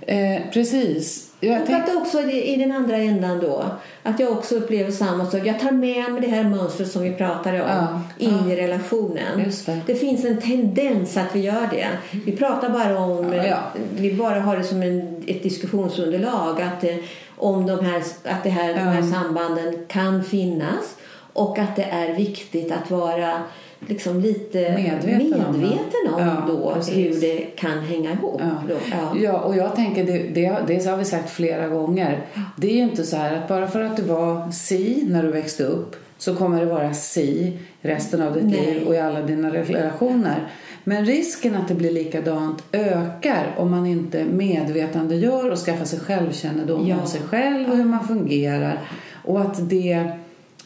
Eh, 0.00 0.42
precis. 0.52 1.31
Jag 1.44 1.60
och 1.60 1.66
tänk... 1.66 1.88
att 1.88 1.96
också 1.96 2.20
i 2.20 2.56
den 2.56 2.72
andra 2.72 2.96
ändan 2.96 3.40
då, 3.40 3.64
att 4.02 4.20
jag 4.20 4.32
också 4.32 4.54
upplever 4.54 4.90
samma 4.90 5.30
sak. 5.30 5.40
Jag 5.44 5.60
tar 5.60 5.70
med 5.70 6.12
mig 6.12 6.20
det 6.20 6.26
här 6.26 6.44
mönstret 6.44 6.90
som 6.90 7.02
vi 7.02 7.12
pratade 7.12 7.62
om 7.62 7.68
ja, 7.68 8.00
in 8.18 8.38
ja. 8.46 8.52
i 8.52 8.56
relationen. 8.56 9.52
Det. 9.66 9.80
det. 9.86 9.94
finns 9.94 10.24
en 10.24 10.40
tendens 10.40 11.16
att 11.16 11.36
vi 11.36 11.40
gör 11.40 11.68
det. 11.70 11.88
Vi 12.24 12.32
pratar 12.36 12.70
bara 12.70 12.98
om, 12.98 13.32
ja, 13.32 13.58
vi 13.96 14.14
bara 14.14 14.40
har 14.40 14.56
det 14.56 14.64
som 14.64 14.82
en, 14.82 15.24
ett 15.26 15.42
diskussionsunderlag. 15.42 16.62
Att 16.62 16.84
eh, 16.84 16.96
om 17.36 17.66
de 17.66 17.84
här, 17.84 18.02
att 18.24 18.42
det 18.42 18.50
här, 18.50 18.74
de 18.74 18.80
här 18.80 19.02
sambanden 19.02 19.86
kan 19.88 20.24
finnas 20.24 20.96
och 21.32 21.58
att 21.58 21.76
det 21.76 21.84
är 21.84 22.14
viktigt 22.14 22.72
att 22.72 22.90
vara 22.90 23.42
liksom 23.88 24.20
lite 24.20 24.58
medveten, 24.58 25.28
medveten 25.28 26.14
om, 26.14 26.28
om 26.28 26.42
då 26.46 26.74
hur 26.92 27.20
det 27.20 27.38
kan 27.56 27.78
hänga 27.78 28.12
ihop. 28.12 28.40
Ja, 28.40 28.74
ja. 28.90 29.16
ja 29.22 29.40
och 29.40 29.56
jag 29.56 29.76
tänker, 29.76 30.04
det, 30.04 30.18
det, 30.18 30.58
det 30.66 30.86
har 30.86 30.96
vi 30.96 31.04
sagt 31.04 31.30
flera 31.30 31.68
gånger, 31.68 32.26
det 32.56 32.66
är 32.70 32.74
ju 32.74 32.82
inte 32.82 33.04
så 33.04 33.16
här 33.16 33.36
att 33.36 33.48
bara 33.48 33.66
för 33.66 33.80
att 33.80 33.96
du 33.96 34.02
var 34.02 34.50
si 34.50 35.04
när 35.08 35.22
du 35.22 35.30
växte 35.30 35.64
upp 35.64 35.96
så 36.18 36.34
kommer 36.34 36.60
det 36.60 36.66
vara 36.66 36.94
si 36.94 37.58
resten 37.80 38.22
av 38.22 38.34
ditt 38.34 38.44
Nej. 38.44 38.74
liv 38.74 38.86
och 38.86 38.94
i 38.94 38.98
alla 38.98 39.22
dina 39.22 39.50
relationer. 39.52 40.48
Men 40.84 41.04
risken 41.04 41.54
att 41.54 41.68
det 41.68 41.74
blir 41.74 41.92
likadant 41.92 42.64
ökar 42.72 43.54
om 43.56 43.70
man 43.70 43.86
inte 43.86 44.24
medvetandegör 44.24 45.50
och 45.50 45.58
skaffar 45.58 45.84
sig 45.84 46.00
självkännedom 46.00 46.86
ja. 46.86 47.00
om 47.00 47.06
sig 47.06 47.20
själv 47.20 47.70
och 47.70 47.76
hur 47.76 47.84
man 47.84 48.08
fungerar. 48.08 48.80
Och 49.24 49.40
att 49.40 49.70
det, 49.70 50.10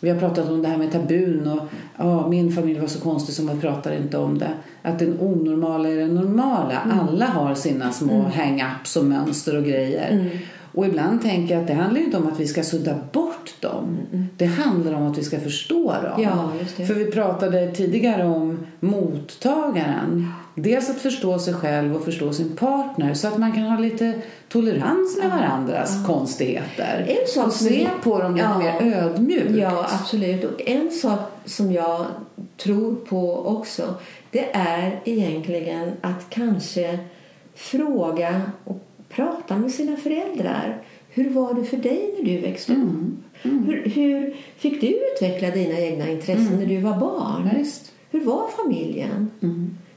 vi 0.01 0.11
har 0.11 0.19
pratat 0.19 0.49
om 0.49 0.63
det 0.63 0.69
här 0.69 0.77
med 0.77 0.93
tabun 0.93 1.49
och 1.49 1.69
ja, 1.97 2.29
min 2.29 2.53
familj 2.53 2.81
var 2.81 2.87
så 2.87 3.01
konstig 3.01 3.35
som 3.35 3.55
vi 3.55 3.61
pratar 3.61 3.93
inte 3.93 4.19
om 4.19 4.39
det. 4.39 4.51
Att 4.83 4.99
den 4.99 5.21
onormala 5.21 5.89
är 5.89 5.97
det 5.97 6.07
normala. 6.07 6.81
Mm. 6.81 6.99
Alla 6.99 7.27
har 7.27 7.55
sina 7.55 7.93
små 7.93 8.15
mm. 8.15 8.31
hang-ups 8.31 8.97
och 8.97 9.05
mönster 9.05 9.57
och 9.57 9.65
grejer. 9.65 10.11
Mm. 10.11 10.29
Och 10.73 10.87
ibland 10.87 11.23
tänker 11.23 11.55
jag 11.55 11.61
att 11.61 11.69
det 11.69 11.75
handlar 11.75 12.01
inte 12.01 12.17
om 12.17 12.27
att 12.27 12.41
vi 12.41 12.47
ska 12.47 12.63
sudda 12.63 12.95
bort 13.13 13.55
dem. 13.61 13.99
Mm. 14.13 14.27
Det 14.37 14.47
handlar 14.47 14.93
om 14.93 15.07
att 15.07 15.19
vi 15.19 15.23
ska 15.23 15.41
förstå 15.41 15.93
dem. 15.93 16.23
Ja, 16.23 16.53
För 16.87 16.95
vi 16.95 17.11
pratade 17.11 17.71
tidigare 17.71 18.25
om 18.25 18.67
mottagaren. 18.81 20.33
Dels 20.59 20.90
att 20.90 21.01
förstå 21.01 21.38
sig 21.38 21.55
själv 21.55 21.97
och 21.97 22.05
förstå 22.05 22.33
sin 22.33 22.57
partner 22.57 23.14
så 23.14 23.29
att 23.29 23.38
man 23.38 23.53
kan 23.53 23.62
ha 23.62 23.79
lite 23.79 24.14
tolerans 24.49 25.19
med 25.19 25.31
varandras 25.31 25.95
ja. 26.01 26.14
konstigheter. 26.14 27.07
En 27.09 27.27
sak 27.27 27.47
och 27.47 27.53
se 27.53 27.88
på 28.03 28.19
dem 28.23 28.35
lite 28.35 28.47
ja. 28.47 28.59
mer 28.59 28.95
ödmjukt. 28.95 29.51
Ja, 29.51 29.87
absolut. 30.01 30.45
Och 30.45 30.69
en 30.69 30.90
sak 30.90 31.21
som 31.45 31.73
jag 31.73 32.07
tror 32.57 32.95
på 32.95 33.47
också 33.47 33.95
det 34.31 34.49
är 34.53 35.01
egentligen 35.05 35.92
att 36.01 36.31
kanske 36.31 36.99
fråga 37.55 38.42
och 38.64 38.81
prata 39.09 39.57
med 39.57 39.73
sina 39.73 39.97
föräldrar. 39.97 40.83
Hur 41.09 41.31
var 41.31 41.55
det 41.55 41.64
för 41.64 41.77
dig 41.77 42.14
när 42.19 42.25
du 42.25 42.40
växte 42.40 42.73
upp? 42.73 42.79
Mm. 42.79 43.23
Mm. 43.42 43.64
Hur, 43.64 43.90
hur, 43.90 44.37
fick 44.57 44.81
du 44.81 44.87
utveckla 44.87 45.51
dina 45.51 45.79
egna 45.79 46.11
intressen 46.11 46.47
mm. 46.47 46.59
när 46.59 46.66
du 46.66 46.81
var 46.81 46.97
barn? 46.97 47.51
Ja, 47.53 47.64
hur 48.11 48.25
var 48.25 48.49
familjen? 48.49 49.31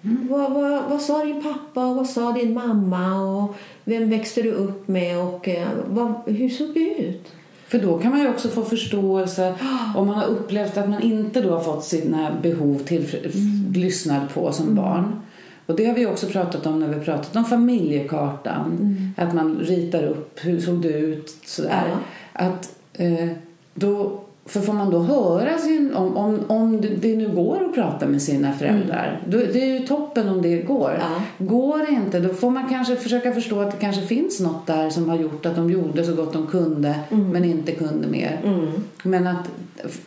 Mm. 0.01 0.17
Mm. 0.17 0.27
Vad, 0.27 0.51
vad, 0.51 0.89
vad, 0.89 1.01
sa 1.01 1.25
din 1.25 1.43
pappa 1.43 1.85
och 1.85 1.95
vad 1.95 2.07
sa 2.07 2.31
din 2.31 2.53
mamma? 2.53 3.21
Och 3.21 3.55
vem 3.83 4.09
växte 4.09 4.41
du 4.41 4.51
upp 4.51 4.87
med? 4.87 5.19
Och 5.19 5.47
eh, 5.47 5.67
vad, 5.87 6.13
hur 6.25 6.49
såg 6.49 6.73
det 6.73 6.95
ut? 6.99 7.31
För 7.67 7.79
då 7.79 7.97
kan 7.97 8.11
man 8.11 8.21
ju 8.21 8.29
också 8.29 8.47
få 8.47 8.63
förståelse 8.63 9.53
om 9.95 10.07
man 10.07 10.15
har 10.15 10.27
upplevt 10.27 10.77
att 10.77 10.89
man 10.89 11.01
inte 11.01 11.41
då 11.41 11.49
har 11.49 11.59
fått 11.59 11.83
sina 11.83 12.31
behov 12.41 12.79
till, 12.79 13.15
mm. 13.23 13.73
lyssnad 13.73 14.33
på 14.33 14.51
som 14.51 14.75
barn. 14.75 15.21
Och 15.65 15.75
det 15.75 15.85
har 15.85 15.93
vi 15.93 16.05
också 16.05 16.27
pratat 16.27 16.65
om 16.65 16.79
när 16.79 16.87
vi 16.87 17.05
pratat 17.05 17.35
om 17.35 17.45
familjekartan. 17.45 18.77
Mm. 18.79 19.13
Att 19.17 19.33
man 19.33 19.59
ritar 19.59 20.03
upp 20.03 20.39
hur 20.41 20.61
såg 20.61 20.81
det 20.81 20.89
ut 20.89 21.37
sådär. 21.45 21.83
Ja. 21.87 22.45
Att, 22.45 22.75
eh, 22.93 23.29
då, 23.73 24.21
för 24.49 24.61
får 24.61 24.73
man 24.73 24.89
då 24.89 24.99
höra 24.99 25.57
sin, 25.57 25.93
om, 25.95 26.17
om, 26.17 26.39
om 26.47 26.81
det 26.81 27.15
nu 27.15 27.29
går 27.29 27.65
att 27.65 27.75
prata 27.75 28.07
med 28.07 28.21
sina 28.21 28.53
föräldrar. 28.53 29.07
Mm. 29.07 29.31
Då, 29.31 29.37
det 29.53 29.61
är 29.61 29.79
ju 29.79 29.87
toppen 29.87 30.29
om 30.29 30.41
det 30.41 30.57
går. 30.57 30.99
Ja. 30.99 31.45
Går 31.45 31.77
det 31.77 31.91
inte 31.91 32.19
då 32.19 32.33
får 32.33 32.49
man 32.49 32.69
kanske 32.69 32.95
försöka 32.95 33.33
förstå 33.33 33.59
att 33.59 33.71
det 33.71 33.77
kanske 33.77 34.01
finns 34.01 34.39
något 34.39 34.67
där 34.67 34.89
som 34.89 35.09
har 35.09 35.17
gjort 35.17 35.45
att 35.45 35.55
de 35.55 35.69
gjorde 35.69 36.03
så 36.03 36.13
gott 36.13 36.33
de 36.33 36.47
kunde 36.47 36.95
mm. 37.09 37.29
men 37.29 37.45
inte 37.45 37.71
kunde 37.71 38.07
mer. 38.07 38.41
Mm. 38.43 38.83
Men 39.03 39.27
att 39.27 39.49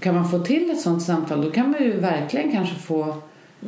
kan 0.00 0.14
man 0.14 0.30
få 0.30 0.38
till 0.38 0.70
ett 0.70 0.80
sånt 0.80 1.02
samtal 1.02 1.42
då 1.44 1.50
kan 1.50 1.70
man 1.70 1.82
ju 1.82 2.00
verkligen 2.00 2.52
kanske 2.52 2.74
få 2.74 3.14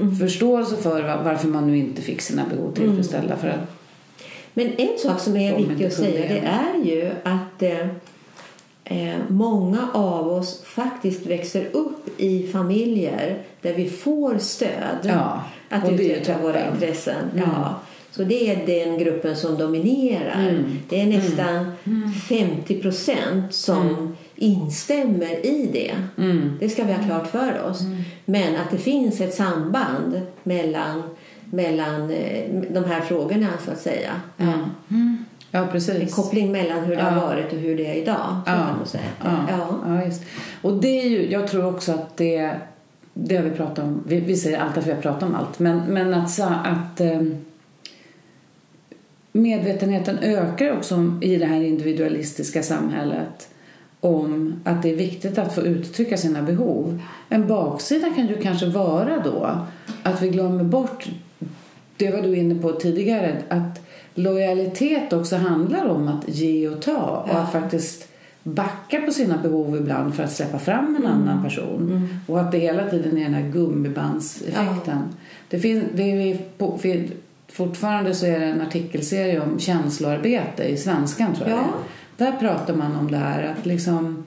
mm. 0.01 0.17
förståelse 0.17 0.77
för 0.77 1.23
varför 1.25 1.49
man 1.49 1.67
nu 1.67 1.79
inte 1.79 2.03
fick 2.03 2.21
sina 2.21 2.43
behov 2.51 2.65
mm. 2.65 2.75
tillfredsställda. 2.75 3.37
För 3.37 3.49
att 3.49 3.77
Men 4.55 4.73
en 4.77 4.99
sak 4.99 5.21
som 5.21 5.37
är 5.37 5.57
viktig 5.57 5.85
att 5.85 5.93
säga 5.93 6.29
det 6.29 6.39
är 6.39 6.85
ju 6.85 7.11
att 7.25 7.63
eh, 7.63 7.87
eh, 8.85 9.17
många 9.29 9.89
av 9.95 10.29
oss 10.29 10.63
faktiskt 10.65 11.27
växer 11.27 11.69
upp 11.73 12.21
i 12.21 12.47
familjer 12.53 13.39
där 13.61 13.75
vi 13.75 13.89
får 13.91 14.39
stöd 14.39 14.99
ja, 15.03 15.45
att 15.69 15.91
utveckla 15.91 16.39
våra 16.39 16.71
intressen. 16.71 17.31
Mm. 17.33 17.49
Ja. 17.55 17.81
Så 18.11 18.25
det 18.25 18.51
är 18.51 18.67
den 18.67 18.99
gruppen 18.99 19.37
som 19.37 19.59
dominerar. 19.59 20.49
Mm. 20.49 20.65
Det 20.89 21.01
är 21.01 21.07
nästan 21.07 21.73
mm. 21.85 22.13
50 22.13 22.83
procent 22.83 23.55
som 23.55 23.89
mm 23.89 24.17
instämmer 24.37 25.47
i 25.47 25.71
det. 25.73 26.23
Mm. 26.23 26.57
Det 26.61 26.69
ska 26.69 26.85
vi 26.85 26.93
ha 26.93 27.03
klart 27.03 27.31
för 27.31 27.63
oss. 27.63 27.81
Mm. 27.81 28.03
Men 28.25 28.57
att 28.57 28.71
det 28.71 28.79
finns 28.79 29.21
ett 29.21 29.35
samband 29.35 30.21
mellan, 30.43 31.03
mellan 31.45 32.11
eh, 32.11 32.45
de 32.71 32.85
här 32.85 33.01
frågorna 33.01 33.49
så 33.65 33.71
att 33.71 33.81
säga. 33.81 34.21
Mm. 34.39 35.25
Ja, 35.55 35.67
precis. 35.73 35.95
En 35.95 36.09
koppling 36.09 36.53
mellan 36.53 36.85
hur 36.85 36.97
det 36.97 37.03
ja. 37.03 37.09
har 37.09 37.27
varit 37.27 37.53
och 37.53 37.59
hur 37.59 37.77
det 37.77 37.87
är 37.87 37.95
idag. 37.95 38.37
Ja. 38.47 38.53
Kan 38.53 38.79
man 38.79 38.87
säga. 38.87 39.05
Ja. 39.25 39.47
Ja. 39.49 39.81
ja. 39.87 40.11
Och 40.63 40.73
det 40.73 41.01
är 41.01 41.09
ju, 41.09 41.31
jag 41.31 41.49
tror 41.49 41.67
också 41.67 41.93
att 41.93 42.17
det, 42.17 42.51
det 43.15 43.37
har 43.37 43.43
vi 43.43 43.51
pratat 43.51 43.79
om. 43.79 44.05
Vi, 44.07 44.21
vi 44.21 44.37
säger 44.37 44.59
alltid 44.59 44.79
att 44.79 44.87
vi 44.87 44.93
har 44.93 45.01
pratat 45.01 45.23
om 45.23 45.35
allt. 45.35 45.59
Men, 45.59 45.79
men 45.79 46.15
att, 46.15 46.41
att 46.41 47.01
um, 47.01 47.37
medvetenheten 49.33 50.19
ökar 50.19 50.77
också 50.77 51.19
i 51.21 51.37
det 51.37 51.47
här 51.47 51.63
individualistiska 51.63 52.63
samhället 52.63 53.49
om 54.01 54.61
att 54.65 54.83
det 54.83 54.91
är 54.91 54.97
viktigt 54.97 55.39
att 55.39 55.55
få 55.55 55.61
uttrycka 55.61 56.17
sina 56.17 56.43
behov. 56.43 57.03
En 57.29 57.47
baksida 57.47 58.11
kan 58.11 58.27
ju 58.27 58.41
kanske 58.41 58.67
vara 58.67 59.23
då 59.25 59.67
att 60.03 60.23
vi 60.23 60.29
glömmer 60.29 60.65
bort 60.65 61.09
det 61.97 62.11
var 62.11 62.23
du 62.23 62.37
inne 62.37 62.63
på 62.63 62.73
tidigare 62.73 63.43
att 63.49 63.84
lojalitet 64.15 65.13
också 65.13 65.37
handlar 65.37 65.85
om 65.89 66.09
att 66.09 66.29
ge 66.29 66.69
och 66.69 66.83
ta 66.83 67.27
och 67.31 67.41
att 67.41 67.53
faktiskt 67.53 68.09
backa 68.43 69.01
på 69.01 69.13
sina 69.13 69.39
behov 69.39 69.77
ibland 69.77 70.15
för 70.15 70.23
att 70.23 70.33
släppa 70.33 70.59
fram 70.59 70.97
en 70.97 71.07
annan 71.07 71.43
person. 71.45 71.83
Mm. 71.83 72.09
Och 72.27 72.41
att 72.41 72.53
det 72.53 72.59
hela 72.59 72.91
tiden 72.91 73.19
är 73.19 73.25
den 73.25 73.35
här 73.35 73.51
gummibandseffekten. 73.51 74.99
Det 75.49 75.59
finns, 75.59 75.85
det 75.95 76.03
är 76.03 76.39
på, 76.59 76.79
fortfarande 77.49 78.15
så 78.15 78.27
är 78.27 78.41
det 78.41 78.47
en 78.47 78.61
artikelserie 78.61 79.41
om 79.41 79.59
känsloarbete 79.59 80.65
i 80.65 80.77
Svenskan 80.77 81.35
tror 81.35 81.49
jag 81.49 81.59
Ja. 81.59 81.73
Där 82.17 82.33
pratar 82.33 82.75
man 82.75 82.97
om 82.97 83.11
det 83.11 83.17
här 83.17 83.43
att 83.43 83.67
liksom 83.67 84.25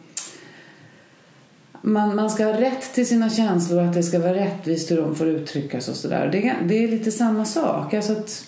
man, 1.82 2.15
man 2.15 2.30
ska 2.30 2.45
ha 2.45 2.62
rätt 2.62 2.93
till 2.93 3.08
sina 3.08 3.30
känslor 3.30 3.80
och 3.82 3.88
att 3.88 3.93
det 3.93 4.04
ska 4.04 4.19
vara 4.19 4.34
rättvist 4.34 4.91
hur 4.91 4.97
de 4.97 5.15
får 5.15 5.28
uttryckas 5.28 5.88
och 5.88 5.95
sådär. 5.95 6.30
Det, 6.32 6.56
det 6.67 6.84
är 6.84 6.88
lite 6.88 7.12
samma 7.12 7.45
sak. 7.45 7.93
Alltså 7.93 8.12
att 8.13 8.45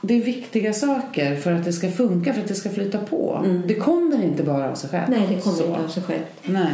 det 0.00 0.14
är 0.14 0.22
viktiga 0.24 0.72
saker 0.72 1.36
för 1.36 1.52
att 1.52 1.64
det 1.64 1.72
ska 1.72 1.90
funka, 1.90 2.32
för 2.32 2.40
att 2.40 2.48
det 2.48 2.54
ska 2.54 2.70
flyta 2.70 2.98
på. 2.98 3.46
Det 3.66 3.74
kommer 3.74 4.24
inte 4.24 4.42
bara 4.42 4.70
av 4.70 4.74
sig 4.74 4.90
själv. 4.90 5.10
Nej, 5.10 5.26
det 5.28 5.42
kommer 5.42 5.56
Så. 5.56 5.66
inte 5.66 5.80
av 5.80 5.88
sig 5.88 6.02
själv. 6.02 6.22
Nej. 6.44 6.72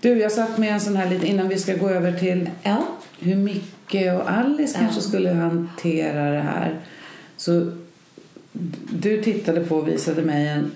Du, 0.00 0.18
jag 0.18 0.32
satt 0.32 0.58
med 0.58 0.72
en 0.72 0.80
sån 0.80 0.96
här 0.96 1.10
lite 1.10 1.26
innan 1.26 1.48
vi 1.48 1.58
ska 1.58 1.76
gå 1.76 1.88
över 1.88 2.18
till 2.18 2.50
Ja. 2.62 2.78
hur 3.18 3.36
Micke 3.36 3.94
och 3.94 4.30
Alice 4.32 4.78
kanske 4.78 5.00
skulle 5.00 5.30
hantera 5.30 6.30
det 6.30 6.40
här. 6.40 6.80
Så 7.36 7.72
du 8.92 9.22
tittade 9.22 9.60
på 9.60 9.76
och 9.76 9.88
visade 9.88 10.22
mig 10.22 10.48
en, 10.48 10.70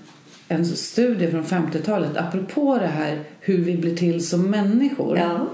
en 0.48 0.66
studie 0.66 1.30
från 1.30 1.44
50-talet 1.44 2.16
apropå 2.16 2.78
det 2.78 2.86
här 2.86 3.20
hur 3.40 3.58
vi 3.58 3.76
blir 3.76 3.96
till 3.96 4.26
som 4.26 4.50
människor. 4.50 5.18
Ja. 5.18 5.46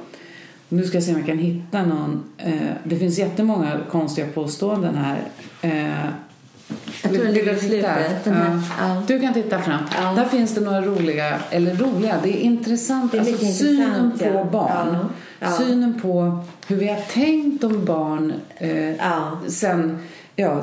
Nu 0.72 0.84
ska 0.84 0.96
jag 0.96 1.04
se 1.04 1.10
om 1.10 1.16
jag 1.18 1.26
kan 1.26 1.38
hitta 1.38 1.82
någon. 1.86 2.24
Eh, 2.38 2.52
det 2.84 2.96
finns 2.96 3.18
jättemånga 3.18 3.80
konstiga 3.90 4.26
påståenden 4.26 4.94
här. 4.96 5.18
Eh, 5.62 6.04
Jag 7.02 7.12
tror 7.12 7.24
vill 7.24 7.34
ligger 7.34 7.54
i 7.54 7.58
slutet, 7.60 8.24
den 8.24 8.34
här. 8.34 8.60
Ja. 8.80 9.02
Du 9.06 9.20
kan 9.20 9.34
titta 9.34 9.58
fram. 9.58 9.80
Ja. 10.02 10.12
Där 10.12 10.24
finns 10.24 10.54
det 10.54 10.60
några 10.60 10.80
roliga, 10.80 11.38
eller 11.50 11.74
roliga, 11.74 12.16
det 12.22 12.28
är 12.28 12.40
intressant. 12.40 13.12
Det 13.12 13.18
är 13.18 13.20
alltså 13.20 13.46
synen 13.46 14.04
intressant, 14.04 14.18
på 14.18 14.38
ja. 14.38 14.44
barn. 14.44 14.88
Ja. 14.92 15.08
Ja. 15.40 15.50
Synen 15.50 16.00
på 16.02 16.38
hur 16.66 16.76
vi 16.76 16.88
har 16.88 17.00
tänkt 17.12 17.64
om 17.64 17.84
barn 17.84 18.32
eh, 18.56 18.96
Ja. 18.96 19.38
sen 19.48 19.98
ja, 20.36 20.62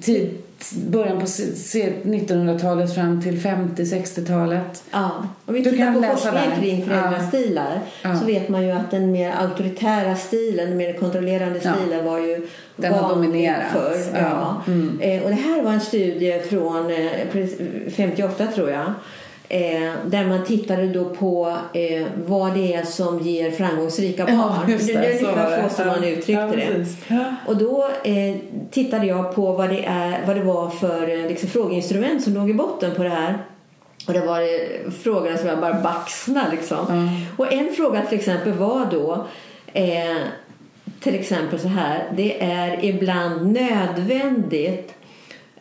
tid, 0.00 0.38
början 0.86 1.20
på 1.20 1.26
se- 1.26 1.54
se- 1.56 1.92
1900-talet 2.02 2.94
fram 2.94 3.22
till 3.22 3.38
50-60-talet. 3.40 4.84
Ja. 4.90 5.10
Om 5.46 5.54
vi 5.54 5.64
tittar 5.64 5.92
på 5.92 5.98
läsa 6.00 6.16
forskning 6.16 6.50
där. 6.50 6.56
kring 6.60 6.86
föräldrastilar 6.86 7.80
Ja. 8.02 8.16
så 8.16 8.24
vet 8.26 8.48
man 8.48 8.64
ju 8.66 8.70
att 8.72 8.90
den 8.90 9.12
mer 9.12 9.30
auktoritära 9.40 10.16
stilen, 10.16 10.68
den 10.68 10.76
mer 10.76 10.92
kontrollerande 10.92 11.60
Ja. 11.62 11.74
stilen 11.74 12.04
var 12.04 12.18
ju 12.18 12.46
Den 12.76 12.92
har 12.94 13.08
dominerat. 13.08 13.72
förr. 13.72 13.96
Ja. 14.12 14.18
Ja. 14.20 14.62
Mm. 14.72 14.98
Eh, 15.00 15.22
och 15.22 15.28
det 15.28 15.34
här 15.36 15.62
var 15.62 15.72
en 15.72 15.80
studie 15.80 16.40
från 16.50 16.90
eh, 16.90 17.10
pre- 17.32 17.90
58 17.90 18.46
tror 18.46 18.70
jag. 18.70 18.92
Eh, 19.48 19.92
där 20.06 20.24
man 20.26 20.44
tittade 20.44 20.86
då 20.86 21.04
på 21.04 21.56
eh, 21.74 22.06
vad 22.26 22.54
det 22.54 22.74
är 22.74 22.82
som 22.84 23.20
ger 23.20 23.50
framgångsrika 23.50 24.24
barn. 24.26 24.70
just 24.70 24.86
det 24.86 24.92
är 24.94 25.18
så 25.18 25.24
var 25.24 25.32
ungefär 25.32 25.62
det. 25.62 25.68
så 25.68 25.74
som 25.76 25.86
man 25.86 26.02
Ja. 26.02 26.08
uttryckte 26.08 26.32
Ja, 26.32 26.46
det. 26.56 26.86
Ja. 27.08 27.34
Och 27.46 27.56
då 27.56 27.88
eh, 28.04 28.36
tittade 28.70 29.06
jag 29.06 29.34
på 29.34 29.52
vad 29.52 29.68
det, 29.70 29.84
är, 29.84 30.26
vad 30.26 30.36
det 30.36 30.42
var 30.42 30.70
för 30.70 31.08
eh, 31.10 31.28
liksom, 31.28 31.48
frågeinstrument 31.48 32.22
som 32.24 32.34
låg 32.34 32.50
i 32.50 32.54
botten 32.54 32.94
på 32.94 33.02
det 33.02 33.08
här. 33.08 33.38
Och 34.06 34.12
det 34.12 34.20
var 34.20 34.40
eh, 34.40 34.90
frågorna 35.02 35.36
som 35.36 35.48
jag 35.48 35.60
bara 35.60 35.74
baxnade 35.74 36.50
liksom. 36.50 36.86
Mm. 36.90 37.08
Och 37.36 37.52
en 37.52 37.72
fråga 37.76 38.02
till 38.02 38.18
exempel 38.18 38.52
var 38.52 38.86
då 38.90 39.26
eh, 39.72 40.16
till 41.00 41.14
exempel 41.14 41.58
så 41.60 41.68
här. 41.68 42.04
Det 42.16 42.42
är 42.44 42.84
ibland 42.84 43.52
nödvändigt 43.52 44.94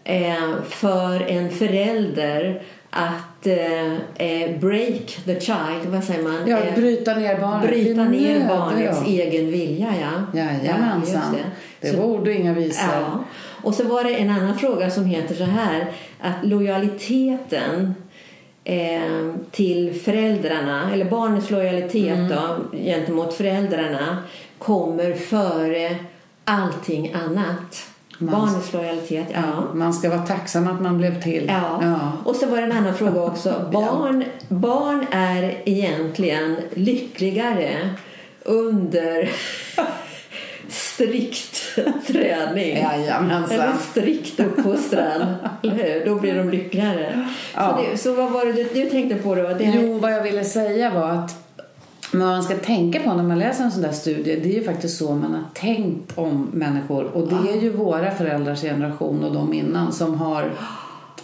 eh, 0.04 0.54
för 0.70 1.22
en 1.32 1.50
förälder 1.50 2.62
att 2.98 3.48
eh, 3.48 3.94
eh, 4.28 4.60
break 4.60 5.18
the 5.26 5.40
child, 5.40 5.86
vad 5.86 6.04
säger 6.04 6.24
man? 6.24 6.48
Ja, 6.48 6.58
Eh, 6.58 6.76
bryta 6.76 7.16
ner 7.16 7.40
barnet. 7.40 7.70
bryta 7.70 8.04
Det 8.04 8.10
ner 8.10 8.40
nöd, 8.40 8.48
barnets 8.48 9.00
ja. 9.06 9.12
egen 9.12 9.52
vilja, 9.52 9.94
ja. 10.02 10.40
Jajamensan. 10.40 11.22
Ja, 11.38 11.44
det 11.82 11.88
Så- 11.88 11.98
var 11.98 12.06
ord 12.06 12.28
och 12.28 12.34
inga 12.34 12.54
visor. 12.54 12.90
Ja. 12.94 13.24
Och 13.64 13.74
så 13.74 13.84
var 13.84 14.04
det 14.04 14.16
en 14.16 14.30
annan 14.30 14.58
fråga 14.60 14.90
som 14.92 15.06
heter 15.06 15.36
så 15.36 15.44
här 15.44 15.92
att 16.22 16.46
lojaliteten 16.46 17.96
eh, 18.64 19.34
till 19.52 19.94
föräldrarna, 20.04 20.94
eller 20.94 21.06
barnets 21.06 21.50
lojalitet 21.52 22.18
Mm. 22.18 22.30
då, 22.30 22.78
gentemot 22.78 23.34
föräldrarna 23.34 24.18
kommer 24.58 25.14
före 25.14 25.96
allting 26.46 27.14
annat. 27.14 27.86
Barnets 28.20 28.74
lojalitet, 28.74 29.28
ja. 29.34 29.74
Man 29.74 29.94
ska 29.94 30.10
vara 30.10 30.26
tacksam 30.26 30.68
att 30.68 30.82
man 30.82 30.98
blev 30.98 31.22
till. 31.22 31.46
Ja. 31.48 31.80
Ja. 31.82 32.12
Och 32.24 32.36
så 32.36 32.46
var 32.46 32.58
det 32.58 32.64
en 32.64 32.72
annan 32.72 32.96
fråga 32.96 33.22
också. 33.22 33.70
Barn, 33.74 34.24
barn 34.48 35.06
är 35.12 35.62
egentligen 35.66 36.56
lyckligare 36.74 37.90
under 38.44 39.30
strikt 40.70 41.76
träning. 42.08 42.78
Jajamensan. 42.78 43.60
Eller 43.60 43.74
strikt 43.92 44.40
uppfostran. 44.40 45.36
Då 46.06 46.16
blir 46.16 46.36
de 46.36 46.50
lyckligare. 46.50 47.28
Ja. 47.56 47.70
Så, 47.70 47.92
det, 47.92 47.98
så 47.98 48.14
vad 48.14 48.32
var 48.32 48.46
det 48.46 48.54
du, 48.54 48.64
du 48.64 48.90
tänkte 48.90 49.16
på 49.16 49.36
då? 49.36 49.42
Det 49.42 49.64
här, 49.64 49.82
Jo, 49.82 50.00
vad 50.00 50.14
jag 50.14 50.24
ville 50.24 50.44
säga 50.44 50.90
var 50.90 51.10
att 51.10 51.45
vad 52.20 52.28
man 52.28 52.44
ska 52.44 52.58
tänka 52.58 53.00
på 53.00 53.14
när 53.14 53.24
man 53.24 53.40
läser 53.40 53.64
en 53.64 53.72
sån 53.72 53.82
där 53.82 53.92
studie, 53.92 54.40
det 54.44 54.50
är 54.50 54.54
ju 54.54 54.64
faktiskt 54.64 54.98
så 54.98 55.16
man 55.16 55.34
har 55.34 55.44
tänkt 55.54 56.18
om 56.18 56.50
människor. 56.54 57.04
Och 57.04 57.28
det 57.28 57.52
är 57.52 57.62
ju 57.62 57.70
våra 57.70 58.12
föräldrars 58.12 58.62
generation 58.62 59.24
och 59.24 59.34
de 59.34 59.54
innan 59.54 59.92
som 59.92 60.16
har 60.16 60.52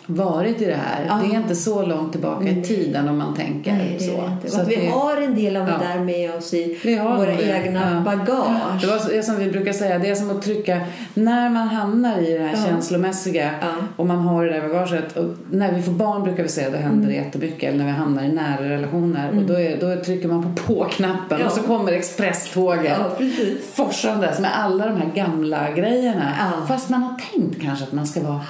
varit 0.05 0.61
i 0.61 0.65
det 0.65 0.75
här. 0.85 1.05
Ja. 1.07 1.19
Det 1.23 1.35
är 1.35 1.39
inte 1.39 1.55
så 1.55 1.85
långt 1.85 2.11
tillbaka 2.11 2.47
i 2.49 2.61
tiden 2.63 3.09
om 3.09 3.17
man 3.17 3.35
tänker 3.35 3.73
Nej, 3.73 3.95
det 3.99 4.05
så. 4.05 4.29
det 4.43 4.49
så 4.49 4.61
att 4.61 4.67
vi 4.67 4.75
det- 4.75 4.89
har 4.89 5.17
en 5.21 5.35
del 5.35 5.57
av 5.57 5.65
det 5.65 5.71
Ja. 5.81 5.87
där 5.93 5.99
med 6.03 6.35
oss 6.35 6.53
i 6.53 6.79
våra 7.03 7.25
det. 7.25 7.43
egna 7.43 8.03
Ja. 8.05 8.11
bagage. 8.15 8.81
Det 8.81 8.87
var 8.87 8.97
så- 8.97 9.09
det 9.09 9.23
som 9.23 9.35
vi 9.39 9.51
brukar 9.51 9.73
säga, 9.73 9.99
det 9.99 10.09
är 10.09 10.15
som 10.15 10.31
att 10.31 10.41
trycka, 10.41 10.81
när 11.13 11.49
man 11.49 11.67
hamnar 11.67 12.17
i 12.19 12.33
det 12.37 12.43
här 12.43 12.55
Ja. 12.57 12.65
känslomässiga 12.65 13.49
och 13.95 14.07
man 14.07 14.17
har 14.17 14.45
det 14.45 14.51
där 14.53 14.61
bagaget. 14.67 15.17
Och 15.17 15.25
när 15.51 15.71
vi 15.71 15.81
får 15.81 15.91
barn 15.91 16.23
brukar 16.23 16.43
vi 16.43 16.49
säga, 16.49 16.69
då 16.69 16.77
händer 16.77 17.07
det 17.07 17.13
jättemycket. 17.13 17.63
Eller 17.63 17.77
när 17.77 17.85
vi 17.85 17.91
hamnar 17.91 18.23
i 18.23 18.31
nära 18.31 18.69
relationer. 18.69 19.29
Och 19.37 19.43
då, 19.43 19.53
är, 19.53 19.77
då 19.97 20.03
trycker 20.03 20.27
man 20.27 20.43
på 20.55 20.63
på-knappen 20.73 21.41
och 21.45 21.51
så 21.51 21.61
kommer 21.61 21.91
expresståget. 21.91 22.97
Ja. 23.19 23.25
Forsandes 23.73 24.39
med 24.39 24.51
alla 24.59 24.85
de 24.85 24.97
här 24.97 25.11
gamla 25.15 25.71
grejerna. 25.71 26.33
Fast 26.67 26.89
man 26.89 27.03
har 27.03 27.15
tänkt 27.33 27.61
kanske 27.61 27.85
att 27.85 27.91
man 27.93 28.07
ska 28.07 28.21
vara 28.23 28.41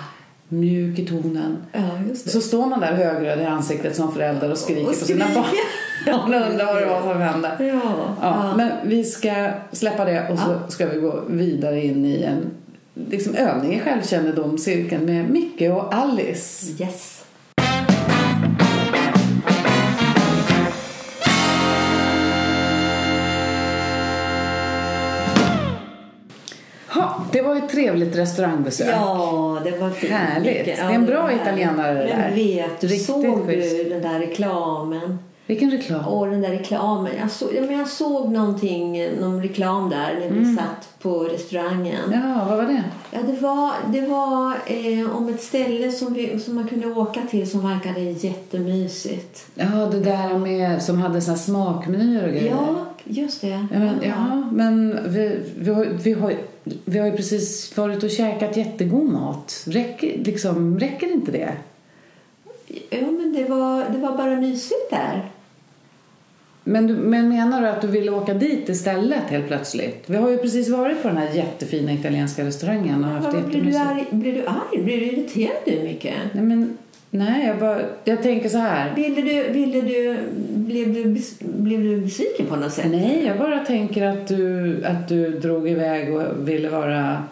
mjuk 0.51 0.99
i 0.99 1.05
tonen. 1.07 1.57
Ja. 1.71 1.81
Så 2.25 2.41
står 2.41 2.65
man 2.65 2.79
där 2.79 2.93
högröd 2.93 3.39
i 3.41 3.45
ansiktet 3.45 3.95
som 3.95 4.13
förälder 4.13 4.51
och 4.51 4.57
skriker 4.57 4.81
Och 4.81 4.87
på 4.99 5.05
sina 5.05 5.25
skriker. 5.25 5.41
barn. 5.41 5.49
Och 6.19 6.25
undrar 6.51 6.65
vad 6.65 6.81
det 6.81 6.85
var 6.85 7.01
som 7.01 7.21
hände. 7.21 7.51
Ja. 7.59 7.65
Ja, 7.65 8.15
Ja. 8.21 8.53
Men 8.57 8.71
vi 8.83 9.03
ska 9.03 9.49
släppa 9.71 10.05
det 10.05 10.29
och 10.29 10.39
så 10.39 10.59
ska 10.69 10.87
vi 10.87 10.99
gå 10.99 11.23
vidare 11.29 11.85
in 11.85 12.05
i 12.05 12.23
en 12.23 12.37
liksom, 13.09 13.35
övning 13.35 13.73
i 13.75 13.79
självkännedom, 13.79 14.57
cirkeln 14.57 15.05
med 15.05 15.29
Micke 15.29 15.61
och 15.61 15.93
Alice. 15.93 16.83
Yes. 16.83 17.20
Det 27.31 27.41
var 27.41 27.55
ett 27.55 27.69
trevligt 27.69 28.15
restaurangbesök. 28.17 28.89
Ja, 28.91 29.61
det 29.63 29.71
var 29.71 29.89
fint. 29.89 30.13
Härligt. 30.13 30.65
Det 30.65 30.71
är 30.71 30.89
en 30.89 31.01
Ja, 31.01 31.07
bra 31.07 31.31
italienare 31.33 31.93
det 31.93 31.99
där. 32.07 32.31
vet 32.35 32.81
du, 32.81 32.87
Riktigt 32.87 33.05
såg 33.05 33.47
du 33.47 33.89
den 33.89 34.01
där 34.01 34.19
reklamen? 34.19 35.19
Vilken 35.45 35.71
reklam. 35.71 36.05
Och 36.07 36.27
den 36.27 36.41
där 36.41 36.49
reklamen. 36.49 37.11
Jag 37.19 37.31
såg, 37.31 37.49
ja, 37.55 37.61
men 37.61 37.77
jag 37.77 37.87
såg 37.87 38.31
någonting, 38.31 39.09
någon 39.21 39.41
reklam 39.41 39.89
där 39.89 40.13
när 40.19 40.29
vi 40.29 40.37
Mm. 40.37 40.57
satt 40.57 40.89
på 41.01 41.19
restaurangen. 41.19 42.11
Ja, 42.11 42.45
vad 42.49 42.57
var 42.57 42.65
det? 42.65 42.83
Ja, 43.11 43.19
det 43.27 43.41
var, 43.41 43.71
det 43.93 44.01
var 44.01 44.53
eh, 44.65 45.15
om 45.17 45.29
ett 45.29 45.41
ställe 45.41 45.91
som, 45.91 46.13
vi, 46.13 46.39
som 46.39 46.55
man 46.55 46.67
kunde 46.67 46.87
åka 46.87 47.19
till 47.31 47.51
som 47.51 47.67
verkade 47.69 47.99
jättemysigt. 48.01 49.45
Ja, 49.55 49.65
det 49.91 49.99
där 49.99 50.37
med 50.37 50.81
som 50.83 51.01
hade 51.01 51.21
såna 51.21 51.37
smakmenyer 51.37 52.23
och 52.27 52.33
grejer. 52.33 52.51
Ja, 52.51 52.85
just 53.03 53.41
det. 53.41 53.47
Ja, 53.47 53.79
men, 53.79 53.95
ja, 54.03 54.43
men 54.51 54.99
vi, 55.13 55.39
vi, 55.57 55.73
har, 55.73 55.85
vi, 55.85 56.13
har, 56.13 56.33
vi 56.63 56.99
har 56.99 57.05
ju 57.05 57.15
precis 57.15 57.77
varit 57.77 58.03
och 58.03 58.09
käkat 58.09 58.57
jättegod 58.57 59.09
mat. 59.09 59.63
Räcker, 59.67 60.17
liksom, 60.17 60.79
räcker 60.79 61.11
inte 61.11 61.31
det? 61.31 61.51
Ja, 62.89 63.11
men 63.11 63.33
det 63.33 63.43
var, 63.43 63.85
det 63.89 63.97
var 63.97 64.17
bara 64.17 64.35
mysigt 64.35 64.89
där. 64.89 65.31
Men, 66.63 66.87
du, 66.87 66.93
men 66.93 67.29
menar 67.29 67.61
du 67.61 67.67
att 67.67 67.81
du 67.81 67.87
vill 67.87 68.09
åka 68.09 68.33
dit 68.33 68.69
istället 68.69 69.23
helt 69.23 69.47
plötsligt? 69.47 70.03
Vi 70.05 70.17
har 70.17 70.29
ju 70.29 70.37
precis 70.37 70.69
varit 70.69 71.01
på 71.01 71.07
den 71.07 71.17
här 71.17 71.33
jättefina 71.33 71.93
italienska 71.93 72.45
restaurangen 72.45 73.03
och 73.03 73.09
haft 73.09 73.25
Varför 73.25 73.47
blir, 73.47 73.61
du 73.61 73.77
arg, 73.77 74.05
blir 74.11 74.33
du 74.33 74.45
arg? 74.45 74.83
Blir 74.83 74.97
du 74.97 75.05
irriterad 75.05 75.57
du 75.65 75.83
mycket? 75.83 76.15
Nej, 76.33 76.43
men, 76.43 76.77
nej 77.11 77.47
jag, 77.47 77.59
bara, 77.59 77.81
jag 78.03 78.23
tänker 78.23 78.49
så 78.49 78.57
här. 78.57 78.95
Ville 78.95 79.21
du, 79.21 79.51
ville 79.51 79.81
du, 79.81 80.17
blev, 80.55 80.93
du, 80.93 81.21
blev 81.39 81.83
du 81.83 82.01
besviken 82.01 82.45
på 82.45 82.55
något 82.55 82.73
sätt? 82.73 82.91
Nej, 82.91 83.23
jag 83.25 83.37
bara 83.37 83.59
tänker 83.59 84.05
att 84.07 84.27
du, 84.27 84.85
att 84.85 85.07
du 85.07 85.39
drog 85.39 85.69
iväg 85.69 86.15
och 86.15 86.47
ville 86.47 86.69
vara 86.69 87.23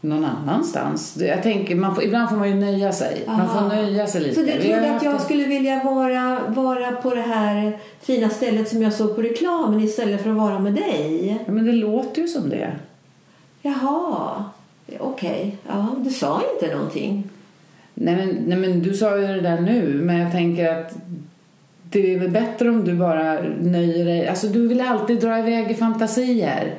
någon 0.00 0.24
annanstans. 0.24 1.16
Jag 1.16 1.42
tänker, 1.42 1.74
man 1.74 1.94
får, 1.94 2.04
ibland 2.04 2.28
får 2.28 2.36
man 2.36 2.48
ju 2.48 2.54
nöja 2.54 2.92
sig. 2.92 3.22
Man 3.26 3.40
Aha. 3.40 3.60
får 3.60 3.76
nöja 3.76 4.06
sig 4.06 4.20
lite. 4.20 4.34
Så 4.34 4.40
du 4.40 4.52
trodde 4.52 4.96
att 4.96 5.02
jag 5.02 5.20
skulle 5.20 5.44
vilja 5.44 5.84
vara, 5.84 6.40
vara 6.48 6.92
på 6.92 7.14
det 7.14 7.20
här 7.20 7.78
fina 8.00 8.28
stället 8.28 8.68
som 8.68 8.82
jag 8.82 8.92
såg 8.92 9.16
på 9.16 9.22
reklamen 9.22 9.80
istället 9.80 10.22
för 10.22 10.30
att 10.30 10.36
vara 10.36 10.58
med 10.58 10.74
dig? 10.74 11.38
Ja, 11.46 11.52
men 11.52 11.64
det 11.66 11.72
låter 11.72 12.22
ju 12.22 12.28
som 12.28 12.48
det. 12.48 12.72
Jaha, 13.62 14.44
okej. 15.00 15.56
Ja, 15.66 15.94
du 15.98 16.10
sa 16.10 16.42
inte 16.54 16.74
någonting. 16.74 17.30
Nej 17.94 18.16
men, 18.16 18.28
nej 18.46 18.58
men 18.58 18.82
du 18.82 18.94
sa 18.94 19.18
ju 19.18 19.26
det 19.26 19.40
där 19.40 19.60
nu, 19.60 20.00
men 20.02 20.18
jag 20.18 20.32
tänker 20.32 20.68
att 20.68 20.94
det 21.90 22.14
är 22.14 22.18
väl 22.18 22.30
bättre 22.30 22.68
om 22.70 22.84
du 22.84 22.94
bara 22.94 23.40
nöjer 23.60 24.04
dig. 24.04 24.28
Alltså 24.28 24.46
du 24.46 24.68
vill 24.68 24.80
alltid 24.80 25.20
dra 25.20 25.38
iväg 25.38 25.70
i 25.70 25.74
fantasier. 25.74 26.74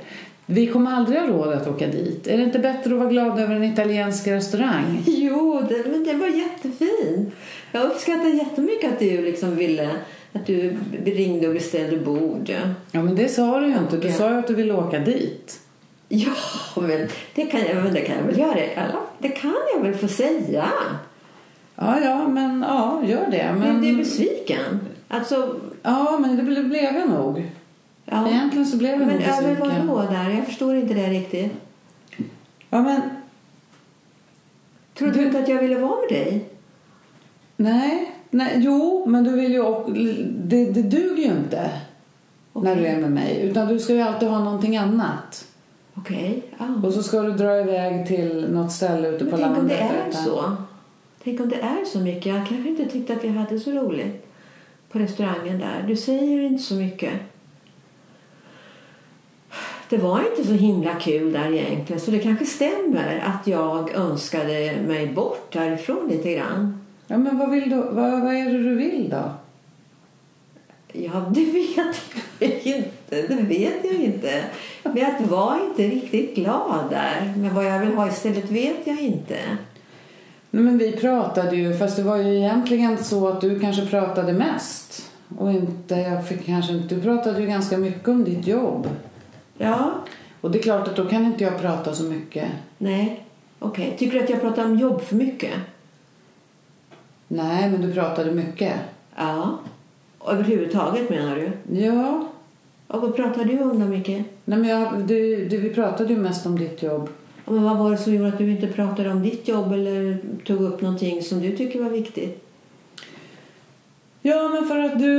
Vi 0.45 0.67
kommer 0.67 0.91
aldrig 0.91 1.19
ha 1.19 1.27
råd 1.27 1.53
att 1.53 1.67
åka 1.67 1.87
dit. 1.87 2.27
Är 2.27 2.37
det 2.37 2.43
inte 2.43 2.59
bättre 2.59 2.93
att 2.93 2.99
vara 2.99 3.09
glad 3.09 3.39
över 3.39 3.55
en 3.55 3.63
italiensk 3.63 4.27
restaurang? 4.27 5.03
Jo, 5.07 5.61
det, 5.69 5.89
men 5.91 6.03
det 6.03 6.13
var 6.13 6.27
jättefint. 6.27 7.33
Jag 7.71 7.83
uppskattar 7.83 8.27
jättemycket 8.37 8.93
att 8.93 8.99
du 8.99 9.21
liksom 9.21 9.55
ville 9.55 9.89
att 10.33 10.45
du 10.45 10.73
ringde 11.05 11.47
och 11.47 11.53
beställde 11.53 11.97
bord. 11.97 12.49
Ja 12.91 13.01
men 13.01 13.15
det 13.15 13.27
sa 13.27 13.59
du 13.59 13.67
ju 13.67 13.73
inte. 13.77 13.97
Du 13.97 14.11
sa 14.11 14.29
ju 14.29 14.35
att 14.37 14.47
du 14.47 14.55
ville 14.55 14.73
åka 14.73 14.99
dit. 14.99 15.59
Ja, 16.09 16.31
men 16.75 17.07
det 17.35 17.45
kan 17.45 17.59
jag, 17.67 17.83
men 17.83 17.93
det 17.93 18.01
kan 18.01 18.15
jag 18.17 18.23
väl 18.23 18.39
göra. 18.39 18.59
i 18.59 18.69
alla- 18.75 19.04
Det 19.19 19.29
kan 19.29 19.55
jag 19.75 19.83
väl 19.83 19.93
få 19.93 20.07
säga. 20.07 20.65
Ja, 21.75 21.99
ja, 22.03 22.27
men 22.27 22.61
ja, 22.67 23.01
gör 23.05 23.31
det. 23.31 23.51
Men, 23.51 23.59
Men 23.59 23.81
du 23.81 23.89
är 23.89 23.95
besviken. 23.95 24.79
Alltså, 25.07 25.55
Ja, 25.83 26.17
men 26.21 26.35
det 26.37 26.43
ble- 26.43 26.67
blev 26.69 26.83
jag 26.95 27.09
nog. 27.09 27.51
ja. 28.05 28.27
Egentligen 28.29 28.65
så 28.65 28.77
blev 28.77 28.91
jag 28.91 28.99
Men 28.99 29.07
nog 29.09 29.21
över 29.21 29.55
besviken. 29.55 29.87
vad 29.87 30.05
då 30.05 30.11
där? 30.13 30.29
Jag 30.29 30.45
förstår 30.45 30.75
inte 30.75 30.93
det 30.93 31.09
riktigt. 31.09 31.51
Ja, 32.69 32.81
men 32.81 33.01
Trodde 34.93 35.13
du 35.13 35.25
inte 35.25 35.39
att 35.39 35.47
jag 35.49 35.61
ville 35.61 35.75
vara 35.79 35.95
med 36.01 36.09
dig? 36.09 36.49
nej, 37.57 38.13
nej, 38.29 38.51
jo, 38.55 39.05
men 39.07 39.23
du 39.23 39.31
vill 39.31 39.51
ju 39.51 39.61
också, 39.61 39.91
det, 39.91 40.65
det 40.65 40.81
duger 40.81 41.23
ju 41.23 41.29
inte 41.29 41.69
när 42.53 42.71
Okej. 42.71 42.75
du 42.75 42.87
är 42.87 42.97
med 42.97 43.11
mig. 43.11 43.41
Utan 43.41 43.67
du 43.67 43.79
ska 43.79 43.93
ju 43.93 44.01
alltid 44.01 44.29
ha 44.29 44.39
någonting 44.43 44.77
annat. 44.77 45.47
Okej. 45.97 46.43
ja. 46.57 46.65
Och 46.87 46.93
så 46.93 47.03
ska 47.03 47.21
du 47.21 47.31
dra 47.31 47.59
iväg 47.61 48.07
till 48.07 48.47
något 48.51 48.71
ställe 48.71 49.07
ute 49.07 49.23
Men 49.23 49.31
på 49.31 49.37
tänk 49.37 49.41
landet. 49.55 49.61
om 49.61 49.67
det 49.67 49.95
är 49.95 50.07
utan- 50.09 50.23
så. 50.23 50.55
Tänk 51.23 51.39
om 51.41 51.49
det 51.49 51.55
är 51.61 51.85
så 51.85 51.99
mycket. 51.99 52.25
Jag 52.25 52.47
kanske 52.47 52.69
inte 52.69 52.85
tyckte 52.85 53.13
att 53.13 53.23
vi 53.23 53.27
hade 53.27 53.59
så 53.59 53.71
roligt 53.71 54.27
på 54.91 54.99
restaurangen 54.99 55.59
där. 55.59 55.85
Du 55.87 55.95
säger 55.95 56.41
inte 56.41 56.63
så 56.63 56.73
mycket. 56.73 57.11
Det 59.89 59.97
var 59.97 60.19
inte 60.29 60.47
så 60.47 60.53
himla 60.53 60.93
kul 60.95 61.33
där 61.33 61.51
egentligen. 61.53 61.99
Så 62.01 62.11
det 62.11 62.19
kanske 62.19 62.45
stämmer 62.45 63.23
att 63.25 63.47
jag 63.47 63.91
önskade 63.95 64.77
mig 64.87 65.07
bort 65.07 65.53
därifrån 65.53 66.07
lite 66.09 66.33
grann. 66.33 66.81
Ja, 67.07 67.17
men 67.17 67.37
vad, 67.37 67.51
vill 67.51 67.69
du, 67.69 67.75
vad, 67.75 68.21
vad 68.21 68.33
är 68.35 68.45
det 68.45 68.63
du 68.63 68.75
vill 68.75 69.09
då? 69.09 69.31
Ja, 70.93 71.25
det 71.35 71.45
vet 71.45 71.77
jag 71.77 71.85
inte. 72.75 72.89
Det 73.09 73.29
vet 73.29 73.85
jag 73.85 73.93
inte. 73.93 74.43
Men 74.83 74.97
jag 74.97 75.19
var 75.27 75.57
inte 75.69 75.83
riktigt 75.95 76.35
glad 76.35 76.89
där. 76.89 77.33
Men 77.37 77.55
vad 77.55 77.65
jag 77.65 77.79
vill 77.79 77.93
ha 77.95 78.07
istället 78.07 78.51
vet 78.51 78.87
jag 78.87 78.99
inte. 79.01 79.39
Men 80.49 80.77
vi 80.77 80.91
pratade 80.91 81.55
ju, 81.55 81.77
fast 81.77 81.95
det 81.95 82.03
var 82.03 82.17
ju 82.17 82.37
egentligen 82.37 82.97
så 82.97 83.27
att 83.27 83.41
du 83.41 83.59
kanske 83.59 83.85
pratade 83.85 84.33
mest. 84.33 85.11
Och 85.37 85.51
inte, 85.51 85.95
jag 85.95 86.27
fick 86.27 86.45
kanske 86.45 86.73
inte, 86.73 86.95
du 86.95 87.01
pratade 87.01 87.39
ju 87.41 87.47
ganska 87.47 87.77
mycket 87.77 88.07
om 88.07 88.23
ditt 88.23 88.47
jobb. 88.47 88.89
Ja, 89.57 89.91
Och 90.41 90.51
det 90.51 90.59
är 90.59 90.63
klart 90.63 90.87
att 90.87 90.95
då 90.95 91.05
kan 91.05 91.25
inte 91.25 91.43
jag 91.43 91.59
prata 91.61 91.93
så 91.93 92.03
mycket. 92.03 92.47
nej. 92.77 93.21
Okej. 93.59 93.95
Tycker 93.97 94.17
du 94.17 94.23
att 94.23 94.29
jag 94.29 94.41
pratar 94.41 94.65
om 94.65 94.77
jobb 94.79 95.01
för 95.01 95.15
mycket? 95.15 95.51
Nej, 97.27 97.69
men 97.69 97.81
du 97.81 97.93
pratade 97.93 98.31
mycket. 98.31 98.73
Ja. 99.15 99.59
Överhuvudtaget 100.27 101.09
menar 101.09 101.35
du? 101.35 101.51
Ja, 101.79 102.27
Och 102.95 103.01
vad 103.01 103.15
pratar 103.15 103.43
du 103.45 103.59
om 103.59 103.79
då 103.79 103.85
Micke? 103.85 104.07
nej, 104.45 104.59
men 104.59 104.69
jag, 104.69 105.07
du, 105.07 105.45
du, 105.45 105.57
vi 105.57 105.69
pratade 105.69 106.13
ju 106.13 106.19
mest 106.19 106.45
om 106.45 106.59
ditt 106.59 106.83
jobb. 106.83 107.09
Men 107.45 107.63
vad 107.63 107.77
var 107.77 107.91
det 107.91 107.97
som 107.97 108.13
gjorde 108.13 108.27
att 108.27 108.37
du 108.37 108.51
inte 108.51 108.67
pratade 108.67 109.09
om 109.09 109.23
ditt 109.23 109.47
jobb 109.47 109.73
eller 109.73 110.17
tog 110.45 110.61
upp 110.61 110.81
någonting 110.81 111.21
som 111.21 111.41
du 111.41 111.57
tycker 111.57 111.83
var 111.83 111.89
viktigt? 111.89 112.41
Ja, 114.21 114.49
men 114.49 114.67
för 114.67 114.79
att 114.79 114.99
du 114.99 115.11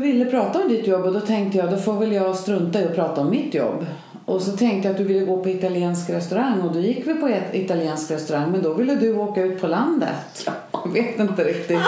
ville 0.00 0.24
prata 0.24 0.62
om 0.62 0.68
ditt 0.68 0.86
jobb 0.86 1.04
och 1.04 1.12
då 1.12 1.20
tänkte 1.20 1.58
jag 1.58 1.70
då 1.70 1.76
får 1.76 1.92
väl 1.92 2.12
jag 2.12 2.36
strunta 2.36 2.80
i 2.80 2.84
att 2.84 2.94
prata 2.94 3.20
om 3.20 3.30
mitt 3.30 3.54
jobb. 3.54 3.86
Och 4.24 4.42
så 4.42 4.56
tänkte 4.56 4.88
jag 4.88 4.92
att 4.92 4.98
du 4.98 5.04
ville 5.04 5.26
gå 5.26 5.42
på 5.42 5.48
italiensk 5.48 6.10
restaurang 6.10 6.60
och 6.60 6.74
då 6.74 6.80
gick 6.80 7.06
vi 7.06 7.14
på 7.14 7.28
ett 7.28 7.54
italiensk 7.54 8.10
restaurang 8.10 8.50
men 8.52 8.62
då 8.62 8.74
ville 8.74 8.94
du 8.94 9.16
åka 9.16 9.42
ut 9.42 9.60
på 9.60 9.66
landet. 9.66 10.48
Jag 10.84 10.92
vet 10.92 11.20
inte 11.20 11.44
riktigt. 11.44 11.80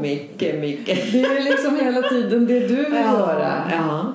Åh, 0.00 0.02
Micke, 0.02 0.54
Micke. 0.60 0.86
Det 1.12 1.20
är 1.22 1.44
liksom 1.44 1.76
hela 1.76 2.08
tiden 2.08 2.46
det 2.46 2.60
du 2.60 2.74
vill 2.76 2.92
göra. 2.94 3.52
Ja. 3.70 4.12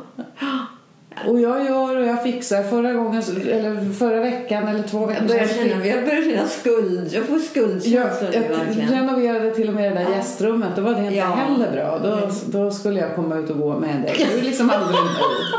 Och 1.27 1.39
jag 1.39 1.65
gör 1.65 1.95
och 1.97 2.05
jag 2.07 2.23
fixar. 2.23 2.63
Förra 2.63 2.93
gången, 2.93 3.23
eller 3.51 3.93
förra 3.93 4.19
veckan 4.19 4.67
eller 4.67 4.83
två 4.83 5.05
veckor 5.05 5.35
Jag 5.35 5.49
sedan 5.49 5.69
känna, 5.69 5.85
jag 5.85 6.05
börjar 6.05 6.21
känna 6.31 6.47
skuld. 6.47 7.09
Jag 7.13 7.23
får 7.25 7.35
Jag, 7.37 7.43
skuldkänslor 7.45 8.29
jag 8.33 8.41
verkligen. 8.57 8.89
renoverade 8.91 9.51
till 9.55 9.67
och 9.67 9.73
med 9.75 9.91
det 9.91 9.95
där 9.99 10.05
Ja. 10.09 10.15
gästrummet. 10.15 10.69
Då 10.75 10.81
var 10.81 10.93
det 10.93 10.99
inte 11.01 11.15
Ja. 11.15 11.25
heller 11.25 11.71
bra. 11.71 11.99
Då, 12.03 12.29
då 12.59 12.71
skulle 12.71 12.99
jag 12.99 13.15
komma 13.15 13.37
ut 13.37 13.49
och 13.49 13.57
gå 13.59 13.79
med 13.79 14.01
dig. 14.01 14.27
Du 14.33 14.39
är 14.39 14.43
liksom 14.43 14.69
aldrig 14.69 14.99
nöjd. 14.99 15.55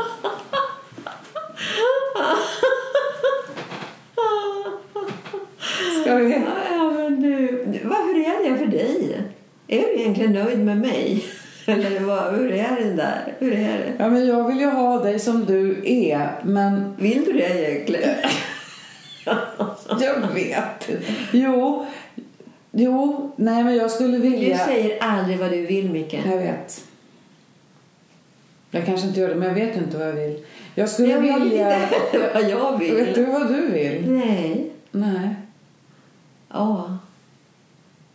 Ska 6.01 6.15
vi? 6.15 6.41
Ja, 6.71 6.91
men 6.91 7.21
du, 7.21 7.47
vad, 7.83 7.97
hur 7.97 8.17
är 8.17 8.51
det 8.51 8.57
för 8.57 8.65
dig? 8.65 9.21
Är 9.67 9.81
du 9.81 9.99
egentligen 9.99 10.33
nöjd 10.33 10.59
med 10.59 10.77
mig? 10.77 11.23
Eller 11.65 11.99
vad, 11.99 12.33
hur 12.35 12.51
är 12.51 12.75
det 12.83 12.93
där? 12.93 13.33
Hur 13.39 13.53
är 13.53 13.77
det? 13.77 13.93
Ja, 13.97 14.09
men 14.09 14.27
jag 14.27 14.47
vill 14.47 14.59
ju 14.59 14.65
ha 14.69 15.03
dig 15.03 15.19
som 15.19 15.45
du 15.45 15.81
är, 15.85 16.29
men 16.43 16.95
Vill 16.97 17.25
du 17.25 17.33
det 17.33 17.69
egentligen? 17.69 18.15
jag 19.99 20.33
vet 20.33 20.89
Jo, 21.31 21.85
jo, 22.71 23.31
nej 23.35 23.63
men 23.63 23.75
jag 23.75 23.91
skulle 23.91 24.17
Du 24.17 24.29
vilja... 24.29 24.57
säger 24.57 25.03
aldrig 25.03 25.37
vad 25.37 25.51
du 25.51 25.65
vill, 25.65 25.89
Micke. 25.91 26.13
Jag 26.13 26.37
vet. 26.37 26.83
Jag 28.71 28.85
kanske 28.85 29.07
inte 29.07 29.19
gör 29.19 29.29
det, 29.29 29.35
men 29.35 29.47
jag 29.47 29.55
vet 29.55 29.77
inte 29.77 29.97
vad 29.97 30.07
jag 30.07 30.13
vill. 30.13 30.45
Jag 30.75 30.89
skulle 30.89 31.09
Jag 31.09 31.21
vet 31.21 31.41
vilja... 31.41 31.75
inte 31.75 32.29
vad 32.33 32.49
jag 32.49 32.77
vill. 32.79 32.95
Vet 32.95 33.15
du 33.15 33.25
vad 33.25 33.47
du 33.47 33.71
vill? 33.71 34.11
Nej. 34.11 34.71
Nej. 34.91 35.35
Ja. 36.49 36.97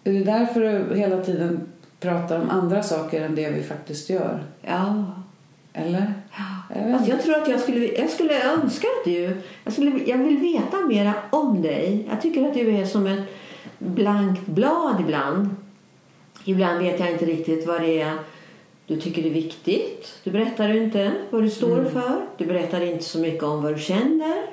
Är 0.04 0.12
det 0.12 0.24
därför 0.24 0.60
du 0.60 0.96
hela 0.96 1.24
tiden 1.24 1.60
pratar 2.00 2.40
om 2.40 2.50
andra 2.50 2.82
saker 2.82 3.22
än 3.22 3.34
det 3.34 3.50
vi 3.50 3.62
faktiskt 3.62 4.10
gör? 4.10 4.44
Ja. 4.60 5.04
Eller? 5.72 6.14
Jag 6.74 6.84
vet 6.84 6.92
Fast 6.92 7.04
inte. 7.04 7.16
jag 7.16 7.24
tror 7.24 7.42
att 7.42 7.48
jag 7.48 7.60
skulle, 7.60 7.86
jag 7.86 8.10
skulle 8.10 8.52
önska 8.52 8.86
att 8.86 9.04
du... 9.04 9.36
Jag, 9.64 9.72
skulle, 9.72 9.90
jag 10.06 10.18
vill 10.18 10.38
veta 10.38 10.76
mera 10.76 11.14
om 11.30 11.62
dig. 11.62 12.06
Jag 12.10 12.22
tycker 12.22 12.48
att 12.48 12.54
du 12.54 12.76
är 12.76 12.86
som 12.86 13.06
ett 13.06 13.24
blankt 13.78 14.46
blad 14.46 15.00
ibland. 15.00 15.48
Ibland 16.44 16.78
vet 16.78 17.00
jag 17.00 17.12
inte 17.12 17.24
riktigt 17.24 17.66
vad 17.66 17.80
det 17.80 18.00
är 18.00 18.18
du 18.86 19.00
tycker 19.00 19.26
är 19.26 19.30
viktigt. 19.30 20.18
Du 20.24 20.30
berättar 20.30 20.68
inte 20.76 21.12
vad 21.30 21.42
du 21.42 21.50
står 21.50 21.84
för. 21.84 22.26
Du 22.36 22.46
berättar 22.46 22.80
inte 22.80 23.04
så 23.04 23.18
mycket 23.18 23.42
om 23.42 23.62
vad 23.62 23.74
du 23.74 23.78
känner. 23.78 24.46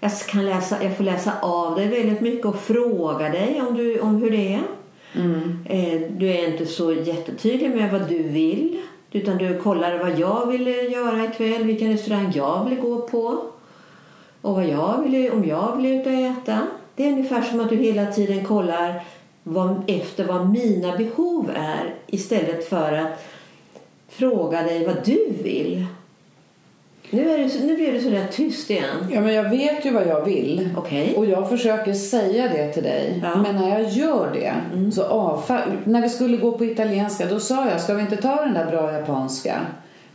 Jag, 0.00 0.18
kan 0.18 0.46
läsa, 0.46 0.84
jag 0.84 0.96
får 0.96 1.04
läsa 1.04 1.32
av 1.40 1.76
dig 1.76 1.88
väldigt 1.88 2.20
mycket 2.20 2.46
och 2.46 2.60
fråga 2.60 3.28
dig 3.28 3.62
om, 3.68 3.74
du, 3.74 4.00
om 4.00 4.22
hur 4.22 4.30
det 4.30 4.52
är. 4.52 4.62
Eh, 5.64 6.00
Du 6.10 6.28
är 6.28 6.48
inte 6.48 6.66
så 6.66 6.92
jättetydlig 6.92 7.70
med 7.70 7.92
vad 7.92 8.08
du 8.08 8.22
vill. 8.22 8.82
Utan 9.12 9.38
du 9.38 9.58
kollar 9.58 9.98
vad 9.98 10.18
jag 10.18 10.46
vill 10.46 10.66
göra 10.92 11.24
ikväll, 11.24 11.64
vilken 11.64 11.92
restaurang 11.92 12.32
jag 12.34 12.64
vill 12.68 12.78
gå 12.80 13.00
på. 13.00 13.38
Och 14.40 14.54
vad 14.54 14.66
jag 14.66 15.02
vill, 15.02 15.30
om 15.32 15.44
jag 15.44 15.76
vill 15.76 15.86
ut 15.86 16.06
och 16.06 16.12
äta. 16.12 16.58
Det 16.94 17.06
är 17.06 17.12
ungefär 17.12 17.42
som 17.42 17.60
att 17.60 17.68
du 17.68 17.76
hela 17.76 18.06
tiden 18.06 18.44
kollar 18.44 19.02
vad, 19.42 19.82
efter 19.86 20.24
vad 20.24 20.50
mina 20.50 20.96
behov 20.96 21.50
är 21.54 21.94
istället 22.06 22.68
för 22.68 22.92
att 22.92 23.24
fråga 24.08 24.62
dig 24.62 24.86
vad 24.86 25.04
du 25.04 25.32
vill. 25.42 25.86
Nu, 27.10 27.30
är 27.30 27.38
det, 27.38 27.66
nu 27.66 27.74
blir 27.74 27.92
det 27.92 28.00
så 28.00 28.10
där 28.10 28.26
tyst 28.26 28.70
igen. 28.70 29.06
Ja, 29.10 29.20
men 29.20 29.34
jag 29.34 29.50
vet 29.50 29.86
ju 29.86 29.90
vad 29.90 30.06
jag 30.06 30.24
vill. 30.24 30.68
Okej. 30.76 31.14
Och 31.16 31.26
jag 31.26 31.48
försöker 31.48 31.92
säga 31.94 32.48
det 32.48 32.72
till 32.72 32.82
dig. 32.82 33.20
Ja. 33.22 33.36
Men 33.36 33.56
när 33.56 33.68
jag 33.68 33.88
gör 33.88 34.30
det 34.32 34.54
så 34.92 35.04
avfall... 35.04 35.60
När 35.84 36.02
vi 36.02 36.08
skulle 36.08 36.36
gå 36.36 36.52
på 36.52 36.64
italienska 36.64 37.26
då 37.26 37.40
sa 37.40 37.68
jag, 37.70 37.80
ska 37.80 37.94
vi 37.94 38.00
inte 38.00 38.16
ta 38.16 38.36
den 38.36 38.54
där 38.54 38.66
bra 38.66 38.92
japanska? 38.92 39.60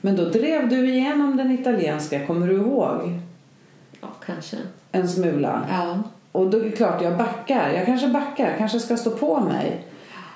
Men 0.01 0.15
då 0.15 0.25
drev 0.25 0.69
du 0.69 0.89
igenom 0.89 1.37
den 1.37 1.51
italienska, 1.51 2.25
kommer 2.25 2.47
du 2.47 2.53
ihåg? 2.53 3.19
Ja, 4.01 4.07
kanske. 4.25 4.57
En 4.91 5.09
smula. 5.09 5.61
Ja. 5.69 5.99
Och 6.31 6.49
då 6.49 6.57
är 6.57 6.63
det 6.63 6.71
klart, 6.71 7.01
jag 7.01 7.17
backar. 7.17 7.71
Jag 7.71 7.85
kanske 7.85 8.07
backar, 8.07 8.55
kanske 8.57 8.79
ska 8.79 8.97
stå 8.97 9.11
på 9.11 9.39
mig. 9.39 9.83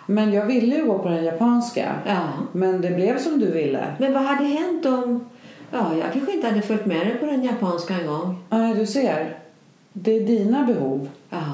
Men 0.05 0.33
jag 0.33 0.45
ville 0.45 0.75
ju 0.75 0.85
gå 0.85 0.99
på 0.99 1.09
den 1.09 1.23
japanska. 1.23 1.93
ja. 2.07 2.19
Men 2.51 2.81
det 2.81 2.89
blev 2.89 3.19
som 3.19 3.39
du 3.39 3.51
ville. 3.51 3.95
Men 3.97 4.13
vad 4.13 4.23
hade 4.23 4.45
hänt 4.45 4.85
om... 4.85 5.25
Ja, 5.71 5.95
jag 5.95 6.13
kanske 6.13 6.33
inte 6.33 6.47
hade 6.47 6.61
följt 6.61 6.85
med 6.85 7.07
dig 7.07 7.15
på 7.15 7.25
den 7.25 7.43
japanska 7.43 7.93
en 7.93 8.07
gång. 8.07 8.43
Nej, 8.49 8.75
du 8.75 8.85
ser. 8.85 9.37
Det 9.93 10.11
är 10.11 10.21
dina 10.27 10.65
behov. 10.65 11.09
Ja. 11.29 11.53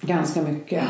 Ganska 0.00 0.42
mycket. 0.42 0.84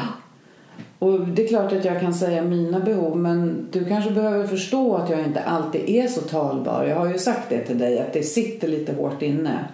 Och 0.98 1.20
det 1.20 1.44
är 1.44 1.48
klart 1.48 1.72
att 1.72 1.84
jag 1.84 2.00
kan 2.00 2.14
säga 2.14 2.42
mina 2.42 2.80
behov 2.80 3.16
men 3.16 3.68
du 3.70 3.84
kanske 3.84 4.10
behöver 4.10 4.46
förstå 4.46 4.96
att 4.96 5.10
jag 5.10 5.20
inte 5.20 5.40
alltid 5.40 5.88
är 5.88 6.08
så 6.08 6.20
talbar. 6.20 6.84
Jag 6.84 6.96
har 6.96 7.08
ju 7.12 7.18
sagt 7.18 7.50
det 7.50 7.58
till 7.58 7.78
dig 7.78 8.00
att 8.00 8.12
det 8.12 8.22
sitter 8.22 8.68
lite 8.68 8.92
hårt 8.92 9.22
inne. 9.22 9.64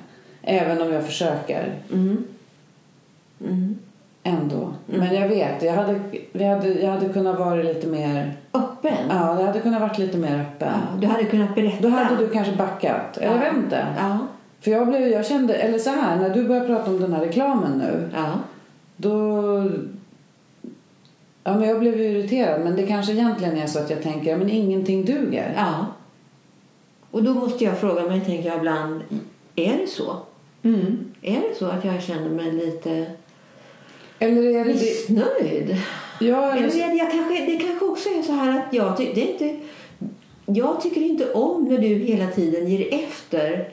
Även 0.43 0.83
om 0.83 0.93
jag 0.93 1.07
försöker. 1.07 1.73
Mm. 1.93 2.25
Men 4.99 5.15
jag 5.15 5.29
vet, 5.29 5.63
jag 5.63 5.73
hade, 5.73 6.01
vi 6.33 6.45
hade, 6.45 6.69
jag 6.69 6.91
hade 6.91 7.09
kunnat 7.09 7.39
vara 7.39 7.55
lite 7.55 7.87
mer... 7.87 8.33
Öppen? 8.53 9.07
Ja, 9.09 9.41
jag 9.41 9.47
hade 9.47 9.61
kunnat 9.61 9.81
varit 9.81 9.99
lite 9.99 10.19
mer 10.19 10.41
öppen. 10.41 10.73
Ja, 10.73 11.01
Du 11.01 11.07
hade 11.07 11.25
kunnat 11.25 11.55
berätta. 11.55 11.83
Då 11.83 11.89
hade 11.89 12.17
du 12.17 12.29
kanske 12.29 12.57
backat. 12.57 13.17
Eller 13.17 13.33
jag 13.33 13.39
vet 13.39 13.57
inte. 13.57 13.87
Ja. 13.99 14.19
För 14.61 14.71
jag 14.71 14.89
blev, 14.89 15.09
jag 15.09 15.27
kände, 15.27 15.55
eller 15.55 15.79
så 15.79 15.91
här, 15.91 16.17
när 16.17 16.31
du 16.31 16.49
började 16.49 16.67
prata 16.67 16.91
om 16.91 17.01
den 17.01 17.13
här 17.13 17.21
reklamen 17.21 17.79
nu. 17.79 18.11
Ja. 18.15 18.33
Då... 18.97 19.23
Ja, 21.45 21.55
men 21.55 21.69
jag 21.69 21.81
blev 21.81 22.01
irriterad. 22.01 22.61
Men 22.61 22.77
det 22.77 22.87
kanske 22.87 23.13
egentligen 23.13 23.57
är 23.59 23.67
så 23.67 23.79
att 23.79 23.91
jag 23.91 24.03
tänker, 24.03 24.31
ja, 24.31 24.37
men 24.37 24.51
ingenting 24.51 25.05
duger. 25.05 25.55
ja. 25.57 25.87
Och 27.11 27.23
då 27.23 27.35
måste 27.35 27.65
jag 27.65 27.79
fråga 27.79 28.03
mig, 28.03 28.21
tänker 28.21 28.49
jag 28.49 28.59
ibland, 28.59 29.03
är 29.57 29.77
det 29.79 29.87
så? 29.87 30.17
Mm. 30.63 31.05
Är 31.23 31.41
det 31.41 31.55
så 31.59 31.67
att 31.67 31.85
jag 31.85 32.03
känner 32.03 32.31
mig 32.31 32.53
lite 32.53 33.07
Eller 34.25 34.43
är 34.61 34.65
det... 34.65 34.75
missnöjd? 34.75 35.77
ja, 36.21 36.53
Eller 36.53 36.63
eller, 36.63 36.85
är 36.85 36.89
det, 36.91 36.97
jag 36.97 37.11
kanske, 37.11 37.47
det 37.47 37.57
kanske 37.57 37.85
också 37.85 38.09
är 38.09 38.23
så 38.23 38.33
här 38.33 38.59
att 38.59 38.75
jag, 38.75 38.97
ty, 38.97 39.09
det 39.15 39.23
är 39.23 39.33
inte, 39.33 39.57
jag 40.47 40.81
tycker 40.81 41.01
inte 41.01 41.33
om 41.33 41.65
när 41.65 41.79
du 41.79 41.89
hela 41.89 42.27
tiden 42.27 42.69
ger 42.69 42.95
efter 43.05 43.69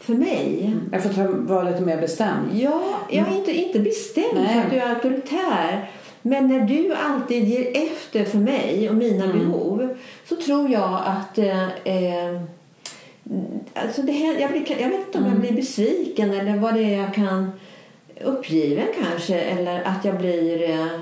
för 0.00 0.12
mig. 0.14 0.72
jag 0.92 1.02
får 1.02 1.10
ta, 1.10 1.26
vara 1.30 1.62
lite 1.70 1.80
mer 1.80 2.00
bestämd. 2.00 2.48
Ja, 2.54 2.82
jag 3.10 3.28
är 3.32 3.36
inte, 3.36 3.52
inte 3.52 3.78
bestämd 3.78 4.26
Nej. 4.34 4.52
för 4.54 4.60
att 4.60 4.70
du 4.70 4.76
är 4.78 4.88
auktoritär. 4.94 5.90
Men 6.22 6.48
när 6.48 6.60
du 6.60 6.94
alltid 6.94 7.44
ger 7.48 7.70
efter 7.88 8.24
för 8.24 8.38
mig 8.38 8.88
och 8.88 8.94
mina 8.94 9.24
Mm. 9.24 9.38
behov 9.38 9.96
så 10.28 10.36
tror 10.36 10.70
jag 10.70 11.02
att... 11.06 11.38
Eh, 11.38 11.68
eh, 11.68 12.40
alltså 13.74 14.02
det 14.02 14.12
jag, 14.12 14.50
blir, 14.50 14.80
jag 14.80 14.88
vet 14.88 15.06
inte 15.06 15.18
om 15.18 15.24
Mm. 15.24 15.32
jag 15.32 15.40
blir 15.40 15.52
besviken 15.52 16.30
eller 16.30 16.56
vad 16.56 16.74
det 16.74 16.82
är 16.94 16.96
jag 17.02 17.14
kan... 17.14 17.50
Uppgiven 18.24 18.86
kanske, 19.00 19.40
eller 19.40 19.82
att 19.82 20.04
jag 20.04 20.18
blir... 20.18 20.70
Eh, 20.70 21.00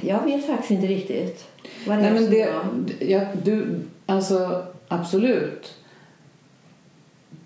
jag 0.00 0.24
vet 0.24 0.46
faktiskt 0.46 0.70
inte 0.70 0.86
riktigt 0.86 1.48
vad 1.86 1.98
det 1.98 2.02
Nej, 2.02 2.10
är 2.10 2.14
men 2.14 2.30
det, 2.30 2.48
ja, 3.06 3.20
du, 3.44 3.80
alltså 4.06 4.66
absolut. 4.88 5.74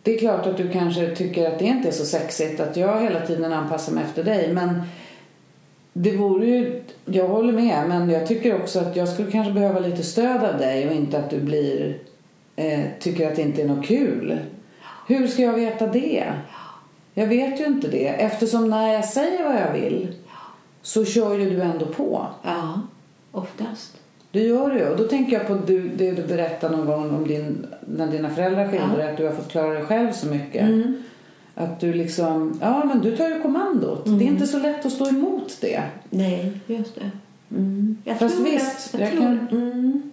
Det 0.03 0.15
är 0.15 0.19
klart 0.19 0.47
att 0.47 0.57
du 0.57 0.69
kanske 0.69 1.17
tycker 1.17 1.49
att 1.51 1.59
det 1.59 1.65
inte 1.65 1.89
är 1.89 1.93
så 1.93 2.05
sexigt 2.05 2.61
att 2.61 2.77
jag 2.77 3.03
hela 3.03 3.21
tiden 3.21 3.53
anpassar 3.53 3.93
mig 3.93 4.05
efter 4.05 4.25
dig. 4.25 4.53
Men 4.53 4.83
det 5.93 6.17
vore 6.17 6.47
ju, 6.47 6.83
jag 7.05 7.29
håller 7.29 7.53
med, 7.53 7.89
men 7.89 8.11
jag 8.11 8.27
tycker 8.27 8.57
också 8.57 8.81
att 8.81 8.97
jag 8.97 9.09
skulle 9.09 9.31
kanske 9.31 9.53
behöva 9.53 9.81
lite 9.81 10.03
stöd 10.03 10.45
av 10.45 10.59
dig 10.59 10.89
och 10.89 10.95
inte 10.95 11.19
att 11.19 11.31
du 11.31 11.41
blir, 11.41 11.99
eh, 12.57 12.81
tycker 13.01 13.31
att 13.31 13.37
det 13.37 13.43
inte 13.43 13.63
är 13.63 13.69
något 13.69 13.87
kul. 13.87 14.39
Hur 15.09 15.27
ska 15.27 15.43
jag 15.43 15.53
veta 15.53 15.87
det? 15.87 16.33
Jag 17.15 17.27
vet 17.27 17.61
ju 17.61 17.65
inte 17.65 17.89
det 17.89 18.09
eftersom 18.09 18.71
när 18.71 18.93
jag 18.93 19.05
säger 19.05 19.45
vad 19.45 19.55
jag 19.55 19.73
vill 19.73 20.15
så 20.83 21.05
kör 21.05 21.39
ju 21.39 21.51
du 21.51 21.63
ändå 21.63 21.87
på. 21.87 22.27
Ja, 22.43 22.81
oftast. 23.33 23.97
Det 24.33 24.41
gör 24.41 24.71
du. 24.71 24.89
Och 24.89 24.97
då 24.97 25.05
tänker 25.05 25.33
jag 25.33 25.47
på 25.47 25.55
du, 25.55 25.89
det 25.89 26.13
du 26.13 26.23
berättade 26.23 26.77
någon 26.77 26.87
gång 26.87 27.11
om 27.17 27.29
din, 27.29 27.67
när 27.87 28.07
dina 28.07 28.31
föräldrar 28.31 28.69
skilde 28.69 29.11
att 29.11 29.17
du 29.17 29.27
har 29.27 29.33
fått 29.33 29.49
klara 29.49 29.75
dig 29.75 29.85
själv 29.85 30.13
så 30.13 30.27
mycket. 30.27 30.63
Mm. 30.63 31.03
Att 31.55 31.81
du 31.81 31.93
liksom, 31.93 32.59
ja 32.61 32.85
men 32.85 33.01
du 33.01 33.17
tar 33.17 33.29
ju 33.29 33.41
kommandot. 33.43 34.05
Det 34.05 34.11
är 34.25 34.29
inte 34.29 34.47
så 34.47 34.59
lätt 34.59 34.87
att 34.87 34.93
stå 34.93 35.09
emot 35.09 35.57
det. 35.61 35.83
Nej, 36.11 36.53
just 36.67 36.95
det. 36.95 37.11
Mm. 37.57 37.97
Jag 38.05 38.19
Fast 38.19 38.39
visst, 38.41 38.91
jag, 38.93 39.03
jag 39.03 39.09
jag 39.09 39.13
tror, 39.19 39.23
kan- 39.23 39.49
mm. 39.51 40.10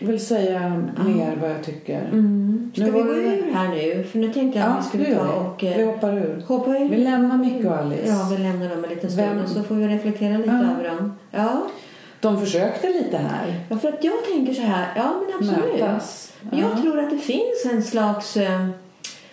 Vill 0.00 0.26
säga 0.26 0.82
mer 1.06 1.36
vad 1.40 1.50
jag 1.50 1.62
tycker. 1.64 2.00
Mm. 2.12 2.70
Ska 2.74 2.84
Nu 2.84 2.90
vi 2.90 3.00
gå 3.02 3.08
ur 3.14 3.52
här 3.54 3.68
nu? 3.68 4.04
För 4.04 4.18
nu 4.18 4.32
tänkte 4.32 4.58
jag 4.58 4.68
att 4.68 4.74
Ja, 4.74 4.80
vi 4.82 4.88
skulle 4.88 5.14
ta 5.16 5.22
vi. 5.24 5.30
och 5.30 5.76
Vi 5.78 5.82
eh, 5.82 5.86
hoppar 5.86 6.12
ur. 6.18 6.42
hoppa 6.48 6.70
ur. 6.78 6.88
Vi 6.88 6.96
lämnar 6.96 7.36
Micke 7.38 7.64
och 7.64 7.76
Alice. 7.78 8.02
Ja, 8.08 8.28
vi 8.36 8.42
lämnar 8.42 8.68
dem 8.68 8.84
en 8.84 8.90
liten 8.90 9.10
stund 9.10 9.28
Vem- 9.28 9.42
och 9.42 9.48
så 9.48 9.62
får 9.62 9.74
vi 9.74 9.88
reflektera 9.88 10.36
lite 10.38 10.50
Ja. 10.50 10.72
över 10.82 10.96
dem. 10.96 11.12
Ja. 11.30 11.62
De 12.20 12.40
försökte 12.40 12.88
lite 12.88 13.16
här. 13.16 13.54
ja, 13.68 13.76
för 13.78 13.88
att 13.88 14.04
jag 14.04 14.14
tänker 14.32 14.54
så 14.54 14.62
här. 14.62 14.86
Ja, 14.96 15.12
men 15.26 15.48
absolut. 15.48 15.80
Mötas. 15.80 16.32
Jag 16.50 16.60
Ja. 16.60 16.82
tror 16.82 16.98
att 16.98 17.10
det 17.10 17.18
finns 17.18 17.64
en 17.72 17.82
slags... 17.82 18.36
eh, 18.36 18.66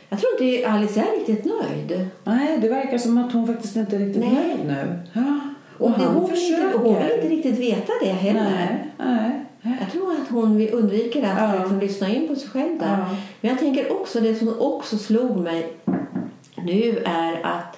Jag 0.10 0.20
tror 0.20 0.42
inte 0.42 0.70
Alice 0.70 1.00
är 1.00 1.20
riktigt 1.20 1.46
nöjd. 1.46 2.08
Nej, 2.24 2.58
det 2.62 2.70
verkar 2.70 2.98
som 2.98 3.18
att 3.18 3.34
hon 3.34 3.48
faktiskt 3.48 3.76
inte 3.76 3.96
är 3.96 4.00
riktigt 4.00 4.24
Nej. 4.24 4.34
nöjd 4.34 4.68
nu. 4.68 5.00
Ja. 5.14 5.40
Och 5.78 5.92
det, 5.92 6.04
han 6.06 6.16
hon, 6.16 6.30
försöker. 6.30 6.64
inte, 6.66 6.78
hon 6.78 6.96
vill 6.96 7.12
inte 7.16 7.28
riktigt 7.30 7.60
veta 7.60 7.92
det 8.02 8.10
heller. 8.12 8.42
Nej, 8.44 8.92
nej. 8.98 9.46
Jag 9.62 9.92
tror 9.92 10.12
att 10.12 10.28
hon 10.30 10.58
vill 10.58 10.74
undviker 10.74 11.24
att 11.24 11.38
Ja. 11.54 11.60
liksom 11.60 11.80
lyssna 11.80 12.10
in 12.10 12.28
på 12.28 12.36
sig 12.36 12.50
själv 12.50 12.80
där. 12.80 12.98
Ja. 13.00 13.16
Men 13.42 13.52
jag 13.52 13.60
tänker 13.60 13.92
också, 14.02 14.20
det 14.20 14.36
som 14.36 14.60
också 14.60 14.98
slog 14.98 15.38
mig 15.38 15.74
nu 16.56 16.98
är 17.06 17.42
att 17.46 17.78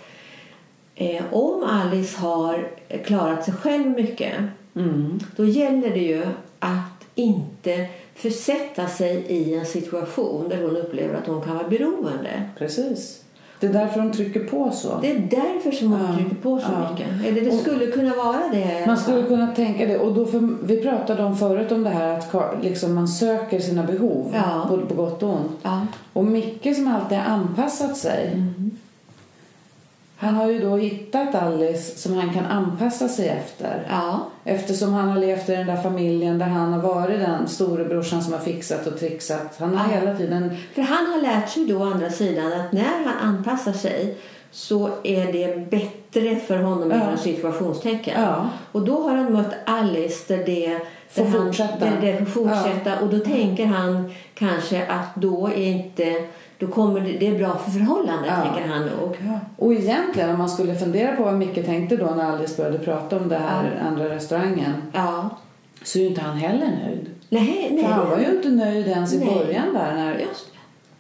eh, 0.96 1.24
om 1.32 1.64
Alice 1.64 2.18
har 2.20 2.68
klarat 3.06 3.46
sig 3.46 3.54
själv 3.54 3.88
mycket 3.90 4.34
Mm. 4.76 5.20
då 5.36 5.46
gäller 5.46 5.90
det 5.90 6.00
ju 6.00 6.24
att 6.60 7.06
inte 7.16 7.88
försätta 8.16 8.88
sig 8.88 9.16
i 9.16 9.54
en 9.56 9.66
situation 9.66 10.50
där 10.50 10.62
hon 10.62 10.78
upplever 10.78 11.16
att 11.16 11.28
hon 11.28 11.42
kan 11.42 11.56
vara 11.56 11.68
beroende. 11.68 12.44
Precis. 12.58 13.24
Det 13.60 13.68
är 13.68 13.74
därför 13.74 14.00
de 14.02 14.12
trycker 14.12 14.40
på 14.44 14.72
så. 14.72 15.00
Det 15.02 15.12
är 15.12 15.20
därför 15.20 15.72
som 15.72 15.92
hon 15.92 16.02
Ja. 16.10 16.18
trycker 16.18 16.36
på 16.36 16.60
så 16.60 16.66
Ja. 16.74 16.92
mycket. 16.92 17.08
Eller 17.28 17.42
det 17.42 17.50
Och- 17.52 17.60
skulle 17.62 17.88
kunna 17.88 18.16
vara 18.16 18.42
det. 18.52 18.84
Man 18.88 18.98
skulle 18.98 19.24
kunna 19.24 19.48
tänka 19.48 19.86
det. 19.86 19.98
Och 20.00 20.14
då 20.14 20.26
för, 20.26 20.50
vi 20.64 20.78
pratade 20.82 21.24
om 21.24 21.38
förut 21.38 21.72
om 21.72 21.84
det 21.84 21.90
här 21.90 22.18
att 22.18 22.64
liksom 22.64 22.96
man 22.96 23.08
söker 23.08 23.60
sina 23.60 23.84
behov. 23.84 24.26
Ja. 24.34 24.66
Både 24.70 24.86
på 24.86 24.94
gott 24.94 25.24
och 25.24 25.30
ont. 25.30 25.52
Ja. 25.64 25.82
Och 26.14 26.26
Micke 26.26 26.76
som 26.76 26.88
alltid 26.88 27.18
har 27.18 27.26
anpassat 27.34 27.98
sig. 27.98 28.30
Mm. 28.34 28.72
Han 30.22 30.36
har 30.36 30.50
ju 30.52 30.60
då 30.60 30.76
hittat 30.78 31.36
Alice 31.36 31.98
som 32.00 32.18
han 32.18 32.34
kan 32.34 32.46
anpassa 32.46 33.08
sig 33.08 33.28
efter. 33.28 33.88
Ja. 33.90 34.20
Eftersom 34.44 34.94
han 34.94 35.10
har 35.10 35.20
levt 35.20 35.50
i 35.50 35.56
den 35.56 35.68
där 35.68 35.82
familjen 35.82 36.40
där 36.40 36.46
han 36.46 36.74
har 36.74 36.82
varit 36.82 37.20
den 37.20 37.48
storebrorsan 37.48 38.22
som 38.24 38.34
har 38.34 38.40
fixat 38.40 38.88
och 38.88 39.00
trixat. 39.00 39.56
Han 39.60 39.76
har 39.78 39.94
Ja. 39.94 40.00
hela 40.00 40.18
tiden... 40.18 40.56
För 40.76 40.82
han 40.82 41.06
har 41.06 41.22
lärt 41.22 41.50
sig 41.50 41.66
då 41.66 41.78
å 41.80 41.84
andra 41.84 42.10
sidan 42.10 42.54
att 42.54 42.72
när 42.72 43.04
han 43.06 43.30
anpassar 43.30 43.74
sig 43.74 44.16
så 44.52 44.90
är 45.04 45.34
det 45.34 45.70
bättre 45.72 46.36
för 46.36 46.58
honom 46.58 46.92
Ja. 46.92 46.96
inom 47.04 47.18
situationstecken. 47.18 48.22
Ja. 48.22 48.50
Och 48.72 48.82
då 48.86 49.02
har 49.02 49.16
han 49.16 49.34
mött 49.34 49.54
Alice 49.66 50.24
där 50.38 50.46
det 50.46 50.80
Får 51.10 51.24
han- 51.26 51.46
fortsätta. 51.46 51.86
Där 51.86 51.98
det 52.02 52.18
får 52.18 52.26
fortsätta. 52.26 53.00
Och 53.00 53.08
då 53.10 53.20
tänker 53.20 53.66
han 53.66 54.12
kanske 54.34 54.86
att 54.88 55.16
då 55.16 55.48
är 55.48 55.66
inte 55.66 56.24
då 56.60 56.68
kommer 56.68 57.00
det, 57.00 57.12
det 57.12 57.28
är 57.28 57.38
bra 57.40 57.58
för 57.58 57.72
förhållandet, 57.72 58.32
Ja. 58.38 58.44
tänker 58.54 58.70
han 58.70 58.86
nog. 58.86 59.18
Och 59.58 59.74
egentligen 59.74 60.30
om 60.30 60.38
man 60.38 60.50
skulle 60.50 60.76
fundera 60.76 61.16
på 61.16 61.24
vad 61.24 61.34
Micke 61.34 61.66
tänkte 61.66 61.98
då 61.98 62.06
när 62.06 62.24
Alice 62.34 62.58
började 62.58 62.80
prata 62.80 63.18
om 63.18 63.30
det 63.30 63.38
här 63.38 63.84
andra 63.88 64.10
restaurangen. 64.10 64.74
Ja. 64.94 65.30
Så 65.84 65.98
är 66.00 66.04
ju 66.04 66.10
inte 66.10 66.22
han 66.22 66.38
heller 66.38 66.68
nöjd. 66.86 67.10
Nej, 67.30 67.70
nej. 67.72 67.84
För 67.84 67.92
han 67.92 68.10
var 68.10 68.18
ju 68.20 68.26
inte 68.36 68.50
nöjd 68.50 68.88
ens 68.88 69.14
i 69.14 69.20
Nej. 69.20 69.28
början 69.36 69.74
där 69.74 69.96
när 69.96 70.26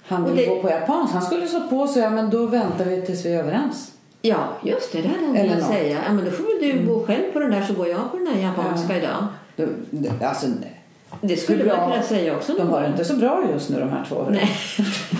han 0.08 0.24
Och 0.24 0.30
ville 0.32 0.42
det- 0.42 0.56
gå 0.56 0.62
på 0.62 0.70
japansk. 0.70 1.14
Han 1.14 1.22
skulle 1.22 1.48
så 1.48 1.62
på 1.68 1.88
sig, 1.88 2.02
ja 2.02 2.10
men 2.10 2.30
då 2.30 2.46
väntar 2.46 2.86
vi 2.86 3.02
tills 3.02 3.26
vi 3.26 3.34
är 3.34 3.40
överens. 3.40 3.92
Ja, 4.22 4.38
just 4.64 4.92
det. 4.92 5.02
Det 5.02 5.08
hade 5.08 5.26
han 5.26 5.36
Eller 5.36 5.50
kunnat. 5.56 5.70
Mm. 5.70 5.82
säga. 5.84 5.98
Ja, 6.08 6.14
men 6.14 6.26
då 6.26 6.32
får 6.32 6.44
väl 6.44 6.78
du 6.86 6.94
gå 6.94 7.06
själv 7.06 7.32
på 7.34 7.40
den 7.40 7.52
där 7.52 7.62
så 7.62 7.74
går 7.74 7.88
jag 7.88 8.12
på 8.12 8.18
den 8.18 8.26
där 8.26 8.42
japanska 8.42 8.98
idag. 8.98 9.26
Det, 9.56 9.68
det, 9.92 10.26
alltså, 10.26 10.48
nej. 10.48 10.79
Det 11.22 11.38
skulle 11.38 11.64
bra. 11.64 11.78
man 11.78 11.92
kunna 11.92 12.04
säga 12.04 12.36
också. 12.36 12.54
de 12.54 12.70
har 12.70 12.82
det 12.82 12.88
inte 12.88 13.06
så 13.06 13.14
bra 13.16 13.44
just 13.54 13.70
nu 13.70 13.80
de 13.80 13.90
här 13.90 14.06
två. 14.10 14.26
Nej. 14.30 14.50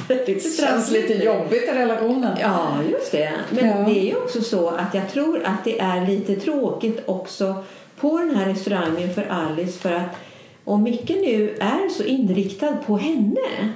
Det 0.26 0.58
känns 0.58 0.92
lite 0.92 1.14
jobbigt 1.14 1.64
i 1.64 1.72
relationen. 1.72 2.38
Ja, 2.42 2.68
just 2.92 3.12
det. 3.12 3.32
Men 3.50 3.68
Ja. 3.68 3.76
det 3.76 4.00
är 4.00 4.04
ju 4.06 4.16
också 4.16 4.42
så 4.42 4.68
att 4.70 4.94
jag 4.94 5.10
tror 5.12 5.42
att 5.46 5.64
det 5.64 5.80
är 5.80 6.08
lite 6.08 6.36
tråkigt 6.36 7.04
också 7.06 7.64
på 8.00 8.18
den 8.18 8.36
här 8.36 8.46
restaurangen 8.46 9.14
för 9.14 9.26
Alice 9.30 9.80
för 9.80 9.92
att 9.92 10.16
om 10.66 10.84
Micke 10.84 11.10
nu 11.10 11.58
är 11.60 11.90
så 11.90 12.04
inriktad 12.04 12.74
på 12.88 12.98
henne 12.98 13.70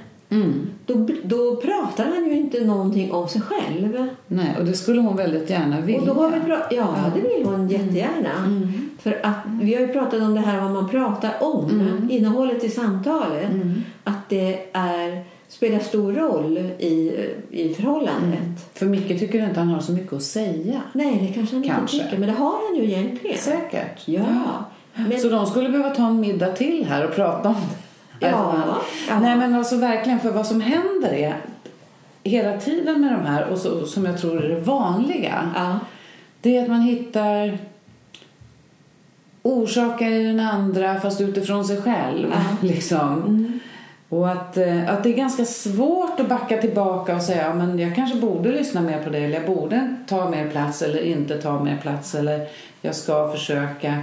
då, 0.85 1.07
då 1.23 1.55
pratar 1.55 2.05
han 2.05 2.25
ju 2.25 2.33
inte 2.37 2.59
någonting 2.65 3.11
om 3.11 3.27
sig 3.27 3.41
själv. 3.41 4.07
Nej, 4.27 4.55
och 4.59 4.65
det 4.65 4.73
skulle 4.73 5.01
hon 5.01 5.15
väldigt 5.15 5.49
gärna 5.49 5.81
vilja. 5.81 6.01
Och 6.01 6.07
då 6.07 6.13
har 6.13 6.29
vi 6.29 6.37
pra- 6.37 6.67
ja, 6.71 6.95
det 7.15 7.21
vill 7.21 7.45
hon 7.45 7.69
jättegärna. 7.69 8.61
För 8.99 9.19
att 9.23 9.37
vi 9.61 9.73
har 9.73 9.81
ju 9.81 9.87
pratat 9.87 10.21
om 10.21 10.33
det 10.35 10.41
här 10.41 10.61
vad 10.61 10.71
man 10.71 10.89
pratar 10.89 11.31
om, 11.41 12.07
innehållet 12.11 12.63
i 12.63 12.69
samtalet. 12.69 13.47
Att 14.03 14.29
det 14.29 14.65
är, 14.73 15.23
spelar 15.47 15.79
stor 15.79 16.13
roll 16.13 16.57
i, 16.79 17.11
i 17.51 17.73
förhållandet. 17.73 18.39
För 18.73 18.85
Micke 18.85 19.19
tycker 19.19 19.45
inte 19.47 19.59
han 19.59 19.69
har 19.69 19.79
så 19.79 19.91
mycket 19.91 20.13
att 20.13 20.23
säga. 20.23 20.81
Nej, 20.93 21.17
det 21.27 21.33
kanske 21.33 21.55
han 21.55 21.63
Kanske. 21.63 21.97
inte 21.97 22.07
tycker, 22.09 22.19
men 22.19 22.29
det 22.29 22.35
har 22.35 22.53
han 22.69 22.75
ju 22.83 22.91
egentligen. 22.91 23.37
Säkert. 23.37 24.01
Ja. 24.07 24.25
Men, 24.95 25.19
Så 25.19 25.29
de 25.29 25.45
skulle 25.45 25.69
behöva 25.69 25.89
ta 25.89 26.07
en 26.07 26.19
middag 26.19 26.51
till 26.51 26.85
här 26.89 27.05
och 27.07 27.15
prata 27.15 27.49
om 27.49 27.55
det. 27.55 27.82
Ja, 28.31 28.77
ja. 29.09 29.19
Nej 29.19 29.35
men 29.35 29.55
alltså 29.55 29.77
verkligen, 29.77 30.19
för 30.19 30.31
vad 30.31 30.47
som 30.47 30.61
händer 30.61 31.13
är 31.13 31.35
hela 32.23 32.57
tiden 32.57 33.01
med 33.01 33.11
de 33.11 33.25
här 33.25 33.47
och 33.47 33.57
så, 33.57 33.85
som 33.85 34.05
jag 34.05 34.21
tror 34.21 34.43
är 34.43 34.49
det 34.49 34.59
vanliga. 34.59 35.51
ja. 35.55 35.79
Det 36.41 36.57
är 36.57 36.63
att 36.63 36.69
man 36.69 36.81
hittar 36.81 37.57
orsaker 39.43 40.11
i 40.11 40.23
den 40.23 40.39
andra 40.39 40.99
fast 40.99 41.21
utifrån 41.21 41.65
sig 41.65 41.81
själv. 41.81 42.33
Liksom. 42.61 43.59
Och 44.09 44.29
att, 44.29 44.57
eh, 44.57 44.89
att 44.89 45.03
det 45.03 45.09
är 45.09 45.17
ganska 45.17 45.45
svårt 45.45 46.19
att 46.19 46.29
backa 46.29 46.57
tillbaka 46.57 47.15
och 47.15 47.21
säga 47.21 47.47
ja, 47.47 47.53
men 47.53 47.79
jag 47.79 47.95
kanske 47.95 48.17
borde 48.17 48.51
lyssna 48.51 48.81
mer 48.81 49.03
på 49.03 49.09
det 49.09 49.17
eller 49.17 49.39
jag 49.39 49.45
borde 49.45 49.95
ta 50.07 50.29
mer 50.29 50.49
plats 50.49 50.81
eller 50.81 51.01
inte 51.01 51.41
ta 51.41 51.63
mer 51.63 51.77
plats 51.77 52.15
eller 52.15 52.47
jag 52.81 52.95
ska 52.95 53.31
försöka. 53.31 53.97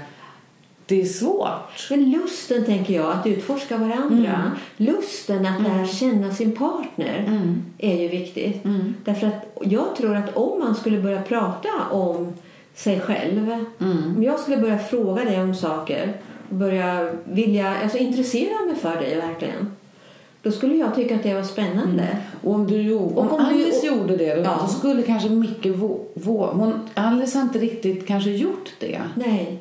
Det 0.90 1.00
är 1.00 1.04
svårt. 1.06 1.86
Men 1.90 2.10
lusten, 2.10 2.64
tänker 2.64 2.94
jag, 2.94 3.12
att 3.12 3.26
utforska 3.26 3.76
varandra. 3.78 4.30
Mm. 4.30 4.50
Lusten 4.76 5.46
att 5.46 5.62
lära 5.62 5.86
känna 5.86 6.34
sin 6.34 6.52
partner 6.56 7.24
är 7.78 8.02
ju 8.02 8.08
viktigt. 8.08 8.64
Mm. 8.64 8.94
Därför 9.04 9.26
att 9.26 9.58
jag 9.62 9.96
tror 9.96 10.16
att 10.16 10.36
om 10.36 10.58
man 10.58 10.74
skulle 10.74 11.00
börja 11.00 11.22
prata 11.22 11.68
om 11.90 12.32
sig 12.74 13.00
själv. 13.00 13.50
Mm. 13.80 14.16
Om 14.16 14.22
jag 14.22 14.38
skulle 14.40 14.56
börja 14.56 14.78
fråga 14.78 15.24
dig 15.24 15.42
om 15.42 15.54
saker. 15.54 16.12
Börja 16.48 17.12
vilja, 17.24 17.74
alltså 17.82 17.98
intressera 17.98 18.64
mig 18.66 18.74
för 18.76 18.96
dig 18.96 19.16
verkligen. 19.16 19.76
Då 20.42 20.50
skulle 20.52 20.74
jag 20.74 20.94
tycka 20.94 21.14
att 21.16 21.22
det 21.22 21.34
var 21.34 21.42
spännande. 21.42 22.16
Och 22.42 22.54
om, 22.54 22.66
du, 22.66 22.82
gjorde- 22.82 23.04
om, 23.20 23.28
Och 23.28 23.32
om 23.32 23.44
du- 23.44 23.54
Alice 23.54 23.86
gjorde 23.86 24.16
det 24.16 24.34
då, 24.34 24.42
Ja. 24.42 24.58
då 24.62 24.66
skulle 24.68 25.02
kanske 25.02 25.28
Micke 25.28 25.66
vå, 25.66 25.98
vå, 26.14 26.46
hon, 26.46 26.72
Alice 26.94 27.38
har 27.38 27.42
inte 27.42 27.58
riktigt 27.58 28.06
kanske 28.06 28.30
gjort 28.30 28.70
det. 28.80 29.00
Nej. 29.14 29.58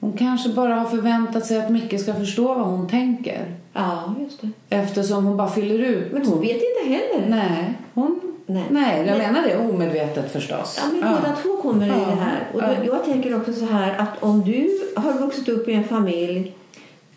Hon 0.00 0.12
kanske 0.12 0.48
bara 0.48 0.74
har 0.74 0.84
förväntat 0.84 1.46
sig 1.46 1.58
att 1.60 1.70
Micke 1.70 2.00
ska 2.00 2.14
förstå 2.14 2.54
vad 2.54 2.66
hon 2.66 2.88
tänker. 2.88 3.46
Ja, 3.72 4.14
just 4.20 4.40
det. 4.40 4.50
Eftersom 4.76 5.24
hon 5.24 5.36
bara 5.36 5.48
fyller 5.50 5.78
ut. 5.78 6.12
Men 6.12 6.26
hon 6.26 6.40
vet 6.40 6.50
inte 6.62 6.88
heller. 6.94 7.26
Nej, 7.28 7.74
hon... 7.94 8.20
Nej. 8.46 8.64
Nej, 8.70 8.96
jag 8.98 9.06
Men- 9.06 9.18
menar 9.18 9.42
det 9.48 9.56
omedvetet 9.68 10.32
förstås. 10.32 10.80
Ja, 10.82 10.90
men 10.92 11.00
båda 11.14 11.36
två 11.42 11.56
kommer 11.62 11.86
i 11.86 11.88
Ja. 11.88 11.94
det 11.94 12.20
här. 12.20 12.38
Och 12.54 12.60
då, 12.62 12.66
Ja. 12.68 12.84
Jag 12.86 13.04
tänker 13.04 13.36
också 13.36 13.52
så 13.52 13.64
här 13.64 13.98
att 13.98 14.22
om 14.22 14.40
du 14.44 14.68
har 14.96 15.12
vuxit 15.12 15.48
upp 15.48 15.68
i 15.68 15.72
en 15.74 15.84
familj 15.84 16.54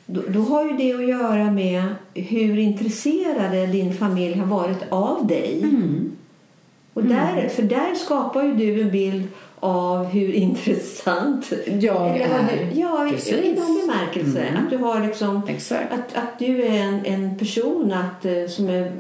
då, 0.06 0.22
då 0.28 0.40
har 0.42 0.64
ju 0.66 0.78
det 0.78 0.94
att 0.94 1.08
göra 1.08 1.52
med 1.52 1.84
hur 2.14 2.58
intresserade 2.60 3.66
din 3.68 3.94
familj 3.94 4.38
har 4.40 4.46
varit 4.46 4.84
av 4.90 5.28
dig. 5.28 5.60
Mm. 5.64 6.12
Och 6.94 7.04
där, 7.04 7.50
För 7.50 7.64
där 7.64 7.96
skapar 7.96 8.44
ju 8.44 8.54
du 8.56 8.82
en 8.82 8.92
bild 8.92 9.28
av 9.64 10.06
hur 10.06 10.34
intressant 10.34 11.52
Jag 11.80 12.16
eller 12.16 12.26
är. 12.40 12.70
Du, 12.74 12.80
ja, 12.80 13.08
i- 13.08 13.12
Precis. 13.12 13.34
i 13.34 13.54
någon 13.60 13.82
bemärkelse. 13.82 14.40
Mm. 14.42 14.64
Att 14.64 14.70
du 14.70 14.78
har 14.78 15.00
liksom 15.08 15.42
Exakt. 15.48 15.94
att, 15.94 16.24
att 16.24 16.40
du 16.40 16.64
är 16.64 16.82
en, 16.84 17.06
en 17.06 17.38
person 17.38 17.94
att, 17.94 18.26
eh, 18.26 18.48
som 18.50 18.70
är 18.70 18.92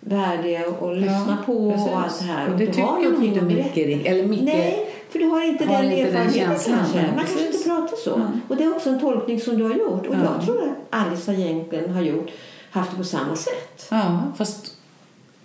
värdig 0.00 0.56
att 0.56 0.96
lyssna 0.96 1.38
på 1.46 1.70
precis. 1.72 1.88
och 1.88 1.98
allt 2.00 2.18
det 2.18 2.24
här. 2.24 2.48
Och 2.52 2.58
det 2.58 2.66
du 2.66 2.82
har 2.82 2.96
tycker 2.96 3.10
nog 3.10 3.20
någonting 3.22 3.58
inte. 3.58 3.86
Micke. 3.96 4.06
Eller 4.06 4.26
Micke. 4.26 4.42
Nej, 4.42 4.88
för 5.10 5.18
du 5.18 5.24
har 5.26 5.42
inte 5.48 5.64
har 5.64 5.82
den 5.82 5.92
erfarenheten 5.92 6.56
kanske. 6.76 6.96
Man 7.16 7.24
kanske 7.24 7.46
inte 7.46 7.68
pratar 7.68 7.96
så. 7.96 8.10
Ja. 8.10 8.26
Och 8.48 8.56
det 8.56 8.64
är 8.64 8.76
också 8.76 8.88
en 8.90 9.00
tolkning 9.00 9.40
som 9.40 9.58
du 9.58 9.64
har 9.64 9.74
gjort. 9.74 10.06
Och 10.06 10.14
Ja. 10.14 10.18
jag 10.36 10.44
tror 10.46 10.62
att 10.62 11.00
Alice 11.06 11.32
egentligen 11.32 11.90
har 11.94 12.02
gjort, 12.02 12.30
haft 12.70 12.90
det 12.90 12.96
på 12.96 13.04
samma 13.04 13.36
sätt. 13.36 13.86
Ja, 13.90 14.22
fast 14.36 14.76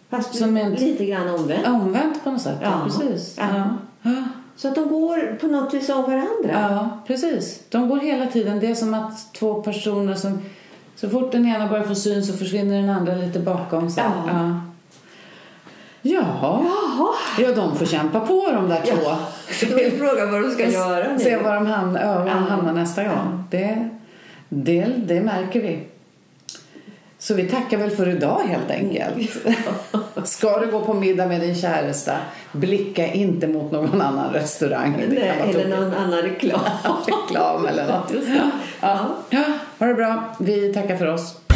Fast 0.09 0.35
Som 0.35 0.57
en- 0.57 0.73
lite 0.73 1.05
grann 1.05 1.29
omvänt. 1.29 1.67
omvänt 1.67 2.23
på 2.23 2.31
något 2.31 2.41
sätt. 2.41 2.57
Ja, 2.61 2.67
Ja. 2.69 2.85
precis. 2.85 3.35
Ja. 3.39 3.63
Ja. 4.61 4.63
Ja. 4.63 4.67
Så 4.67 4.67
att 4.67 4.75
de 4.75 4.89
går 4.89 5.37
på 5.41 5.47
något 5.47 5.73
vis 5.73 5.89
av 5.89 6.01
varandra. 6.03 6.51
ja, 6.51 6.89
precis. 7.07 7.61
De 7.69 7.89
går 7.89 7.97
hela 7.99 8.25
tiden. 8.25 8.59
Det 8.59 8.67
är 8.67 8.75
som 8.75 8.93
att 8.93 9.33
två 9.33 9.53
personer 9.61 10.15
som... 10.15 10.39
Så 10.95 11.09
fort 11.09 11.31
den 11.31 11.45
ena 11.45 11.67
börjar 11.67 11.83
få 11.83 11.95
syn 11.95 12.23
så 12.25 12.33
försvinner 12.33 12.81
den 12.81 12.89
andra 12.89 13.15
lite 13.15 13.39
bakom 13.39 13.89
sig. 13.89 14.03
Ja. 14.03 14.23
Ja. 14.27 14.61
Jaha. 16.01 16.65
Jaha. 16.65 17.07
Ja, 17.39 17.55
de 17.55 17.75
får 17.75 17.85
kämpa 17.85 18.19
på 18.19 18.51
de 18.51 18.69
där 18.69 18.81
två. 18.85 19.11
Då 19.69 19.79
är 19.79 19.91
frågan 19.97 20.31
vad 20.31 20.41
de 20.41 20.51
ska 20.51 20.69
göra 20.69 21.13
nu. 21.13 21.19
Se 21.19 21.37
var 21.37 21.55
de 21.55 21.65
hamnar, 21.65 22.01
ja, 22.01 22.13
var 22.13 22.19
de 22.25 22.27
Ja. 22.27 22.33
hamnar 22.33 22.73
nästa 22.73 23.03
gång. 23.03 23.43
Det, 23.51 23.89
det, 24.49 24.85
det 24.97 25.21
märker 25.21 25.61
vi. 25.61 25.79
Så 27.27 27.33
vi 27.33 27.47
tackar 27.47 27.77
väl 27.77 27.89
för 27.89 28.09
idag 28.09 28.41
helt 28.47 28.71
enkelt. 28.71 29.37
Ska 30.23 30.59
du 30.59 30.71
gå 30.71 30.81
på 30.81 30.93
middag 30.93 31.27
med 31.27 31.41
din 31.41 31.55
käresta, 31.55 32.17
blicka 32.51 33.13
inte 33.13 33.47
mot 33.47 33.71
någon 33.71 34.01
annan 34.01 34.33
restaurang. 34.33 35.03
Nej, 35.09 35.33
eller 35.49 35.67
någon 35.77 35.93
annan 35.93 36.21
reklam. 36.21 36.59
reklam 37.07 37.65
eller 37.65 37.87
något. 37.87 38.11
Ja. 38.81 39.15
Ja, 39.29 39.43
ha 39.79 39.87
det 39.87 39.93
bra. 39.93 40.35
Vi 40.39 40.73
tackar 40.73 40.97
för 40.97 41.05
oss. 41.05 41.46